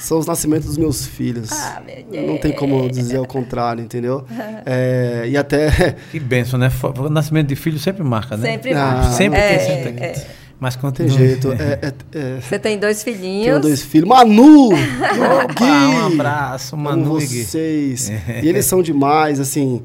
[0.00, 1.50] São os nascimentos dos meus filhos.
[1.52, 2.26] Ah, meu Deus.
[2.26, 4.24] Não tem como dizer ao contrário, entendeu?
[4.66, 6.68] É, e até Que benção, né?
[6.98, 8.50] O nascimento de filho sempre marca, né?
[8.50, 9.10] Sempre Ah, marca.
[9.12, 10.04] Sempre É, tem, sempre tem.
[10.04, 10.26] é.
[10.60, 11.16] Mas tem continua.
[11.16, 11.52] jeito.
[11.52, 13.44] É, é, é, Você tem dois filhinhos.
[13.46, 14.08] tenho dois filhos.
[14.08, 14.70] Manu!
[14.70, 17.44] Opa, um abraço, Manu e Gui.
[17.44, 18.08] vocês.
[18.42, 19.82] E eles são demais, assim.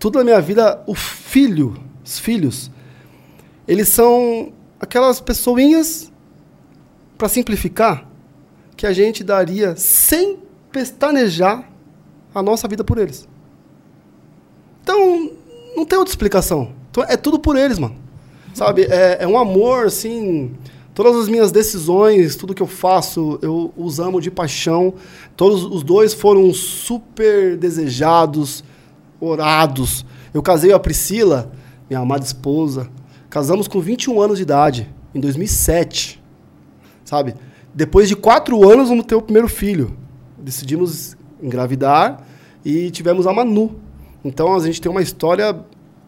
[0.00, 2.70] Tudo na minha vida, o filho, os filhos,
[3.68, 6.10] eles são aquelas pessoinhas,
[7.16, 8.08] para simplificar,
[8.76, 10.38] que a gente daria sem
[10.72, 11.70] pestanejar
[12.34, 13.28] a nossa vida por eles.
[14.82, 15.30] Então,
[15.76, 16.72] não tem outra explicação.
[16.90, 17.94] Então, é tudo por eles, mano.
[18.54, 18.84] Sabe?
[18.84, 20.56] É, é um amor, assim,
[20.92, 24.92] Todas as minhas decisões, tudo que eu faço, eu os amo de paixão.
[25.36, 28.64] Todos os dois foram super desejados,
[29.20, 30.04] orados.
[30.32, 31.52] Eu casei a Priscila,
[31.88, 32.88] minha amada esposa.
[33.28, 36.22] Casamos com 21 anos de idade, em 2007.
[37.04, 37.34] Sabe?
[37.74, 39.96] Depois de quatro anos, vamos ter o primeiro filho.
[40.38, 42.26] Decidimos engravidar
[42.64, 43.76] e tivemos a Manu.
[44.24, 45.64] Então a gente tem uma história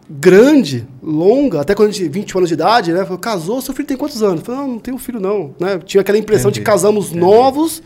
[0.09, 3.03] grande, longa, até quando a gente 21 anos de idade, né?
[3.03, 4.41] Falou, casou, seu filho tem quantos anos?
[4.41, 5.79] Falei, não, não tenho filho não, né?
[5.79, 6.59] Tinha aquela impressão Entendi.
[6.59, 7.21] de casamos Entendi.
[7.21, 7.81] novos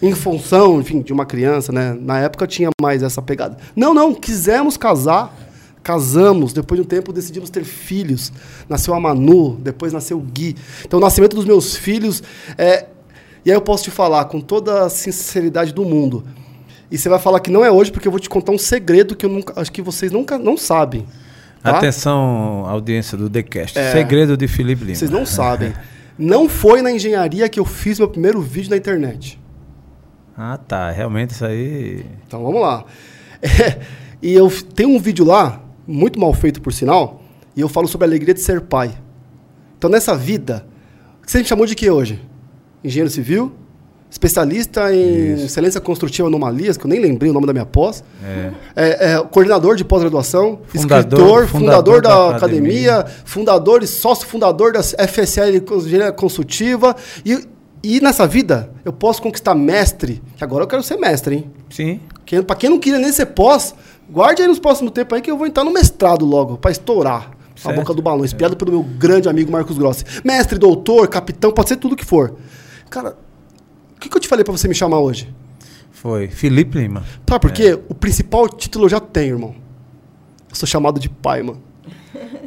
[0.00, 1.96] em função, enfim, de uma criança, né?
[1.98, 3.56] Na época tinha mais essa pegada.
[3.74, 5.34] Não, não, quisemos casar,
[5.82, 8.32] casamos, depois de um tempo decidimos ter filhos.
[8.68, 10.54] Nasceu a Manu, depois nasceu o Gui.
[10.84, 12.22] Então o nascimento dos meus filhos
[12.58, 12.86] é
[13.46, 16.24] e aí eu posso te falar com toda a sinceridade do mundo.
[16.90, 19.14] E você vai falar que não é hoje porque eu vou te contar um segredo
[19.14, 21.06] que eu nunca, acho que vocês nunca não sabem.
[21.62, 21.78] tá?
[21.78, 23.78] Atenção, audiência do TheCast.
[23.78, 23.92] É.
[23.92, 24.96] Segredo de Felipe Lima.
[24.96, 25.72] Vocês não sabem.
[26.18, 29.38] Não foi na engenharia que eu fiz meu primeiro vídeo na internet.
[30.36, 30.90] Ah, tá.
[30.90, 32.04] Realmente isso aí.
[32.26, 32.84] Então vamos lá.
[33.42, 33.78] É,
[34.22, 37.22] e eu tenho um vídeo lá, muito mal feito por sinal,
[37.54, 38.96] e eu falo sobre a alegria de ser pai.
[39.76, 40.66] Então nessa vida,
[41.20, 42.20] o que você chamou de quê hoje?
[42.82, 43.52] Engenheiro civil?
[44.08, 45.46] Especialista em Isso.
[45.46, 48.02] excelência construtiva anomalias, que eu nem lembrei o nome da minha pós.
[48.24, 48.52] É.
[48.74, 54.72] É, é, coordenador de pós-graduação, escritor, fundador, fundador da, da academia, fundador e sócio fundador
[54.72, 56.96] da FSL Engenharia Consultiva.
[57.24, 57.46] E,
[57.94, 61.50] e nessa vida, eu posso conquistar mestre, que agora eu quero ser mestre, hein?
[61.70, 62.00] Sim.
[62.24, 63.74] Quem, pra quem não queria nem ser pós,
[64.10, 67.30] guarde aí nos próximos tempos aí que eu vou entrar no mestrado logo, pra estourar
[67.54, 67.76] a Certo.
[67.76, 70.04] boca do balão, inspirado pelo meu grande amigo Marcos Grossi.
[70.24, 72.36] Mestre, doutor, capitão, pode ser tudo que for.
[72.90, 73.16] Cara,
[73.96, 75.34] o que, que eu te falei pra você me chamar hoje?
[75.90, 76.28] Foi.
[76.28, 77.02] Felipe Lima.
[77.28, 77.78] Sabe por quê?
[77.88, 79.54] O principal título eu já tenho, irmão.
[80.50, 81.62] Eu sou chamado de pai, mano.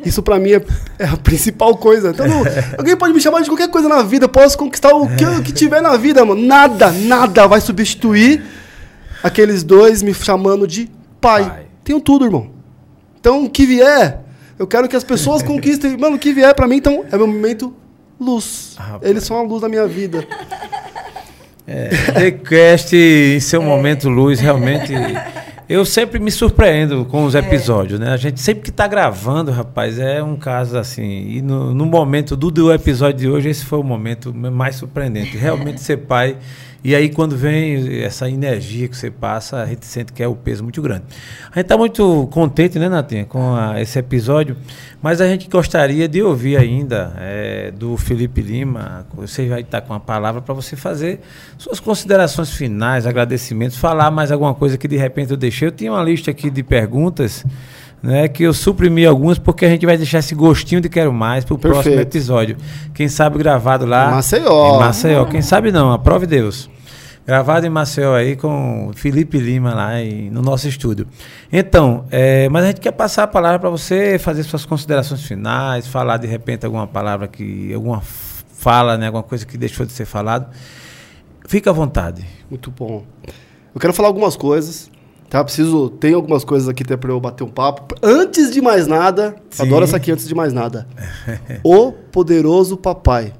[0.05, 0.61] Isso pra mim é,
[0.97, 2.09] é a principal coisa.
[2.11, 2.43] Então, não-
[2.77, 5.43] alguém pode me chamar de qualquer coisa na vida, eu posso conquistar o que, o
[5.43, 6.41] que tiver na vida, mano.
[6.41, 8.41] Nada, nada vai substituir
[9.21, 10.89] aqueles dois me chamando de
[11.19, 11.43] pai.
[11.45, 11.65] Pai.
[11.83, 12.49] Tenho tudo, irmão.
[13.19, 14.21] Então, o que vier,
[14.57, 15.97] eu quero que as pessoas conquistem.
[15.97, 17.73] Mano, o que vier pra mim, então, é meu momento
[18.19, 18.75] luz.
[18.79, 18.99] Ah.
[19.01, 20.25] Eles são a luz da minha vida.
[22.13, 24.93] TheCast, em seu momento luz, realmente.
[25.69, 28.11] Eu sempre me surpreendo com os episódios, né?
[28.11, 31.29] A gente sempre que tá gravando, rapaz, é um caso assim.
[31.29, 35.37] E no, no momento do, do episódio de hoje, esse foi o momento mais surpreendente.
[35.37, 36.37] Realmente ser pai.
[36.81, 40.35] E aí, quando vem essa energia que você passa, a gente sente que é o
[40.35, 41.03] peso muito grande.
[41.51, 44.55] A gente tá muito contente, né, Natinha, com a- esse episódio.
[45.01, 49.05] Mas a gente gostaria de ouvir ainda eh, do Felipe Lima.
[49.13, 51.19] Você vai estar com a palavra para você fazer
[51.57, 55.67] suas considerações finais, agradecimentos, falar mais alguma coisa que de repente eu deixei.
[55.67, 57.45] Eu tinha uma lista aqui de perguntas.
[58.01, 61.43] Né, que eu suprimi algumas porque a gente vai deixar esse gostinho de quero mais
[61.43, 62.55] para o próximo episódio.
[62.93, 64.75] Quem sabe gravado lá Em Maceió.
[64.75, 65.25] em Maceió.
[65.25, 66.69] Quem sabe não, aprove Deus.
[67.27, 71.05] Gravado em Maceió aí com Felipe Lima lá em- no nosso estúdio.
[71.51, 75.85] Então, é, mas a gente quer passar a palavra para você fazer suas considerações finais,
[75.85, 77.73] falar de repente alguma palavra que.
[77.73, 80.47] alguma fala, né, alguma coisa que deixou de ser falado.
[81.47, 82.25] Fica à vontade.
[82.49, 83.03] Muito bom.
[83.75, 84.89] Eu quero falar algumas coisas.
[85.29, 85.43] Tá?
[85.43, 85.89] Preciso.
[85.91, 87.95] Tem algumas coisas aqui até pra eu bater um papo.
[88.01, 89.63] Antes de mais nada, Sim.
[89.63, 90.87] adoro essa aqui antes de mais nada.
[91.63, 93.33] o Poderoso Papai.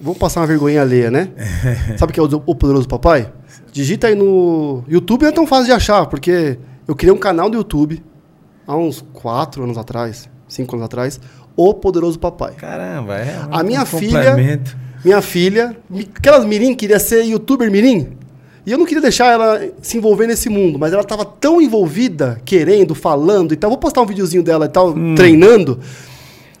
[0.00, 1.30] Vamos passar uma vergonha alheia, né?
[1.96, 3.32] Sabe o que é o, Poderoso Papai?
[3.72, 4.84] Digita aí no.
[4.86, 8.02] YouTube não é tão fácil de achar, porque eu criei um canal no YouTube
[8.66, 11.20] há uns 4 anos atrás, 5 anos atrás.
[11.56, 12.54] O Poderoso Papai.
[12.54, 14.36] Caramba, é realmente A minha um filha,
[15.04, 15.76] minha filha,
[16.16, 18.16] aquelas mirim queria ser youtuber mirim.
[18.70, 22.40] E eu não queria deixar ela se envolver nesse mundo, mas ela estava tão envolvida,
[22.44, 23.68] querendo, falando e tal.
[23.68, 25.80] Vou postar um videozinho dela e tal, treinando.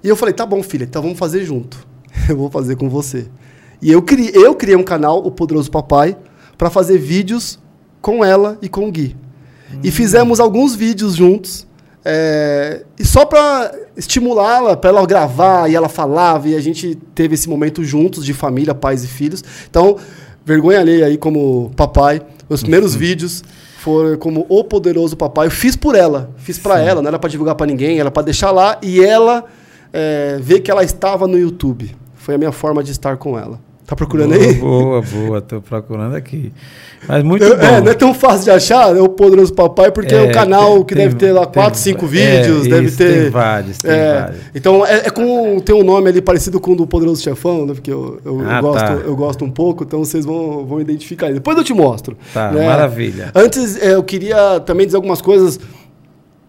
[0.02, 1.86] E eu falei, tá bom, filha, então vamos fazer junto.
[2.28, 3.28] Eu vou fazer com você.
[3.80, 6.16] E eu criei, eu criei um canal, o Poderoso Papai,
[6.58, 7.60] para fazer vídeos
[8.00, 9.16] com ela e com o Gui.
[9.82, 11.64] E fizemos alguns vídeos juntos.
[12.04, 17.34] é, e só para estimulá-la, para ela gravar, e ela falava, e a gente teve
[17.34, 19.44] esse momento juntos, de família, pais e filhos.
[19.68, 19.96] Então,
[20.44, 22.22] vergonha alheia aí como papai.
[22.48, 23.42] Os primeiros vídeos
[23.78, 25.46] foram como o poderoso papai.
[25.46, 28.24] Eu fiz por ela, fiz para ela, não era para divulgar para ninguém, era para
[28.24, 29.44] deixar lá e ela
[29.92, 31.94] é, ver que ela estava no YouTube.
[32.14, 33.58] Foi a minha forma de estar com ela.
[33.90, 34.54] Tá procurando aí?
[34.54, 36.52] Boa, boa, tô procurando aqui.
[37.08, 37.62] Mas muito Eu- bom.
[37.64, 40.30] é, não é tão fácil de achar, é o Poderoso Papai, porque é, É, um
[40.30, 43.22] canal tem- que tem- deve ter lá tem- 4, 5 é, vídeos, deve isso, ter.
[43.22, 44.40] tem vários, tem é, vários.
[44.54, 47.74] Então é, é com tem um nome ali parecido com o do Poderoso Chefão, né?
[47.74, 48.92] Porque eu, eu, eu Ah, gosto, tá.
[48.92, 51.26] eu gosto um pouco, então vocês vão, vão identificar.
[51.26, 51.34] aí.
[51.34, 52.16] Depois eu te mostro.
[52.32, 52.64] Tá, né?
[52.64, 53.32] maravilha.
[53.34, 55.58] Antes, é, eu queria também dizer algumas coisas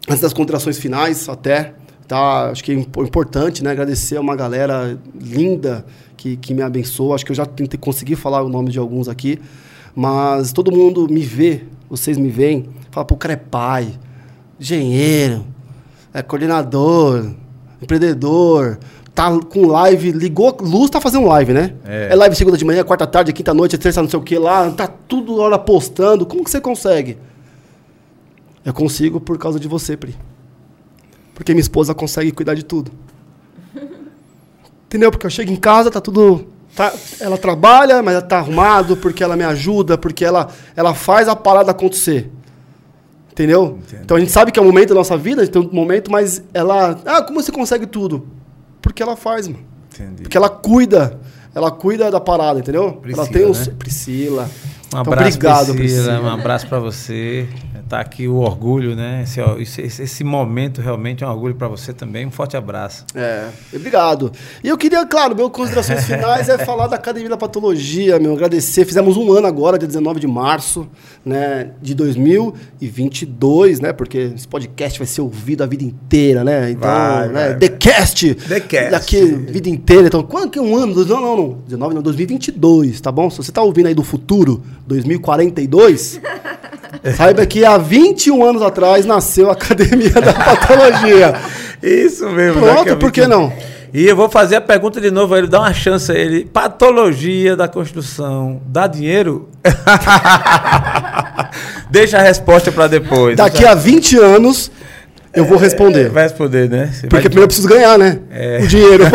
[0.08, 1.74] antes das contrações finais, até.
[2.12, 2.50] Tá?
[2.50, 3.72] Acho que é impo- importante, né?
[3.72, 5.86] Agradecer a uma galera linda
[6.18, 7.16] que, que me abençoa.
[7.16, 9.40] Acho que eu já tentei conseguir falar o nome de alguns aqui,
[9.96, 13.94] mas todo mundo me vê, vocês me veem, fala, pô, o cara é pai,
[14.60, 15.46] engenheiro,
[16.14, 17.32] é coordenador,
[17.82, 18.78] empreendedor,
[19.16, 21.76] tá com live, ligou, luz tá fazendo live, né?
[21.86, 22.14] É.
[22.14, 24.86] live segunda de manhã, quarta tarde, quinta noite, terça não sei o que lá, tá
[24.86, 26.26] tudo hora postando.
[26.26, 27.18] Como que você consegue?
[28.66, 30.14] Eu consigo por causa de você, Pri.
[31.42, 32.92] Porque minha esposa consegue cuidar de tudo.
[34.86, 35.10] Entendeu?
[35.10, 36.46] Porque eu chego em casa, tá tudo.
[36.76, 41.36] tá- ela trabalha, mas tá arrumado, porque ela me ajuda, porque ela, ela faz a
[41.36, 42.30] parada acontecer.
[43.32, 43.80] Entendeu?
[43.82, 44.02] Entendo.
[44.04, 45.74] Então a gente sabe que é um momento da nossa vida, a gente tem um
[45.74, 47.00] momento, mas ela.
[47.08, 48.28] Ah, como você consegue tudo?
[48.80, 49.64] Porque ela faz, mano.
[49.96, 50.22] Entendi.
[50.22, 51.20] Porque ela cuida.
[51.56, 52.94] Ela cuida da parada, entendeu?
[52.94, 53.68] Priscila, ela tem os.
[53.68, 53.74] né?
[53.80, 54.44] Priscila.
[54.44, 56.04] Um Então, abraço, obrigado, Priscila.
[56.14, 56.22] Priscila.
[56.22, 57.48] Um abraço para você.
[57.92, 59.24] Tá aqui o orgulho, né?
[59.24, 59.42] Esse,
[59.82, 62.26] esse, esse- momento realmente é um orgulho para você também.
[62.26, 63.06] Um forte abraço.
[63.14, 64.32] É, obrigado.
[64.64, 68.86] E eu queria, claro, meu considerações finais é falar da Academia da Patologia, meu, agradecer.
[68.86, 70.88] Fizemos um ano agora, dia 19 de março,
[71.26, 76.90] né, de 2022, né, porque esse podcast vai ser ouvido a vida inteira, né, então,
[76.90, 78.90] Vai, né, vai, The Cast, The Cast.
[78.92, 80.96] daqui a vida inteira, então, quando que é um ano?
[81.06, 83.30] Não, não, não, 19 não, 2022, tá bom?
[83.30, 86.22] Se você tá ouvindo aí do futuro, 2042...
[87.16, 91.36] Saiba que há 21 anos atrás nasceu a Academia da Patologia.
[91.82, 92.62] Isso mesmo.
[92.62, 93.38] Pronto, por que 21.
[93.38, 93.54] não?
[93.94, 96.46] E eu vou fazer a pergunta de novo ele, dar uma chance a ele.
[96.46, 99.50] Patologia da construção dá dinheiro?
[101.92, 103.36] Deixa a resposta para depois.
[103.36, 104.72] Daqui a 20 anos
[105.34, 106.10] eu vou responder.
[106.10, 106.90] Vai responder, né?
[106.92, 108.20] Você Porque primeiro eu preciso ganhar, né?
[108.32, 108.60] É.
[108.64, 109.04] O dinheiro.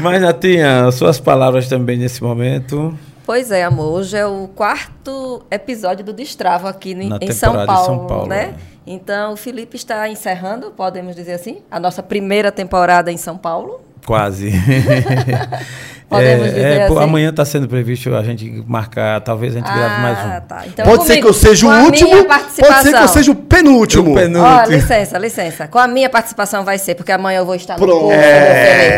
[0.00, 2.98] Mas, Natinha, suas palavras também nesse momento.
[3.30, 3.92] Pois é, amor.
[3.92, 8.26] Hoje é o quarto episódio do Destravo aqui em, Na em São, Paulo, São Paulo,
[8.26, 8.46] né?
[8.46, 8.54] né?
[8.84, 13.82] Então, o Felipe está encerrando, podemos dizer assim, a nossa primeira temporada em São Paulo.
[14.04, 14.50] Quase.
[16.10, 17.04] Podemos dizer pô, assim?
[17.04, 20.46] Amanhã está sendo previsto a gente marcar, talvez a gente grave mais um.
[20.48, 20.62] tá.
[20.66, 23.36] Então, Pode ser comigo, que eu seja o último, pode ser que eu seja o
[23.36, 24.10] penúltimo.
[24.10, 24.44] O penúltimo.
[24.44, 25.68] Ó, licença, licença.
[25.68, 28.06] Com a minha participação vai ser, porque amanhã eu vou estar no Pronto.
[28.06, 28.22] curso do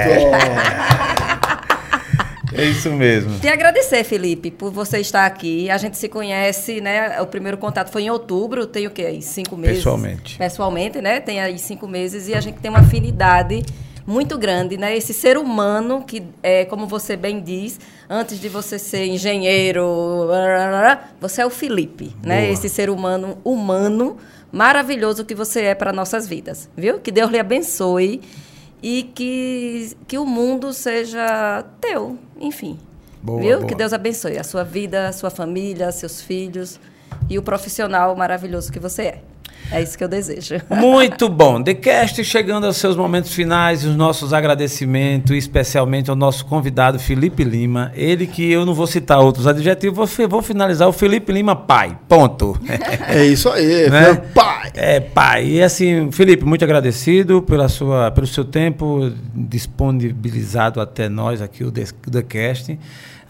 [0.08, 1.12] Felipe.
[2.54, 3.38] É isso mesmo.
[3.40, 5.70] Te agradecer, Felipe, por você estar aqui.
[5.70, 7.20] A gente se conhece, né?
[7.20, 9.02] O primeiro contato foi em outubro, tem o quê?
[9.02, 9.78] Aí, cinco meses.
[9.78, 10.38] Pessoalmente.
[10.38, 11.20] Pessoalmente, né?
[11.20, 13.62] Tem aí cinco meses e a gente tem uma afinidade
[14.06, 14.96] muito grande, né?
[14.96, 20.28] Esse ser humano que, é, como você bem diz, antes de você ser engenheiro,
[21.20, 22.42] você é o Felipe, né?
[22.42, 22.52] Boa.
[22.52, 24.16] Esse ser humano humano
[24.50, 26.98] maravilhoso que você é para nossas vidas, viu?
[26.98, 28.20] Que Deus lhe abençoe
[28.82, 32.78] e que, que o mundo seja teu, enfim.
[33.22, 33.56] Boa, viu?
[33.58, 33.68] boa.
[33.68, 36.80] Que Deus abençoe a sua vida, a sua família, seus filhos
[37.30, 39.22] e o profissional maravilhoso que você é.
[39.72, 40.60] É isso que eu desejo.
[40.70, 41.62] Muito bom.
[41.62, 47.90] TheCast chegando aos seus momentos finais, os nossos agradecimentos, especialmente ao nosso convidado Felipe Lima.
[47.94, 51.96] Ele que eu não vou citar outros adjetivos, vou, vou finalizar o Felipe Lima pai.
[52.08, 52.58] Ponto.
[53.08, 54.14] É isso aí, Né?
[54.34, 54.70] pai.
[54.74, 55.46] É, pai.
[55.46, 61.70] E assim, Felipe, muito agradecido pela sua, pelo seu tempo disponibilizado até nós aqui, o
[61.70, 62.78] The, The Cast.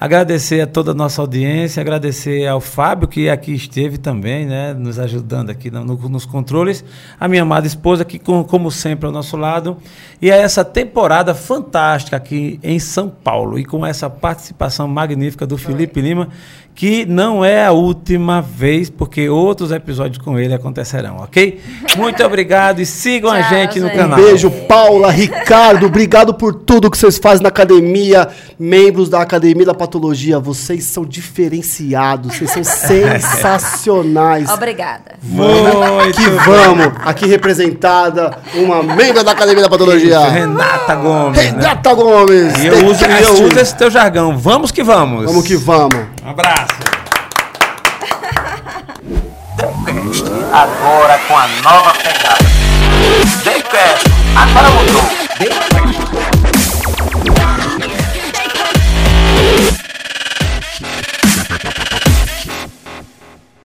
[0.03, 4.99] Agradecer a toda a nossa audiência, agradecer ao Fábio, que aqui esteve também, né, nos
[4.99, 6.85] ajudando aqui no- no- nos controles,
[7.21, 9.77] a minha amada esposa, que, com- como sempre, ao nosso lado,
[10.21, 15.57] e a essa temporada fantástica aqui em São Paulo, e com essa participação magnífica do
[15.57, 16.31] Felipe Lima,
[16.75, 21.61] que não é a última vez, porque outros episódios com ele acontecerão, ok?
[21.97, 23.97] Muito obrigado e sigam a Tchau, gente no gente.
[23.99, 24.19] canal.
[24.19, 28.29] Beijo, Paula, Ricardo, obrigado por tudo que vocês fazem na academia.
[28.59, 34.49] Membros da Academia da Patologia, vocês são diferenciados, vocês são sensacionais.
[34.51, 35.13] Obrigada.
[35.23, 41.37] Muito Que vamos, aqui representada uma membro da Academia da Patologia, Renata Gomes.
[41.39, 41.43] né?
[41.45, 42.59] Renata Gomes.
[42.63, 44.37] E eu uso, eu uso esse teu jargão.
[44.39, 45.25] Vamos que vamos.
[45.27, 45.97] Vamos que vamos.
[46.25, 46.75] Um abraço.
[49.57, 52.45] Daycast, agora com a nova pegada.
[53.45, 55.03] Daycast, agora mudou.
[55.39, 56.32] Daycast.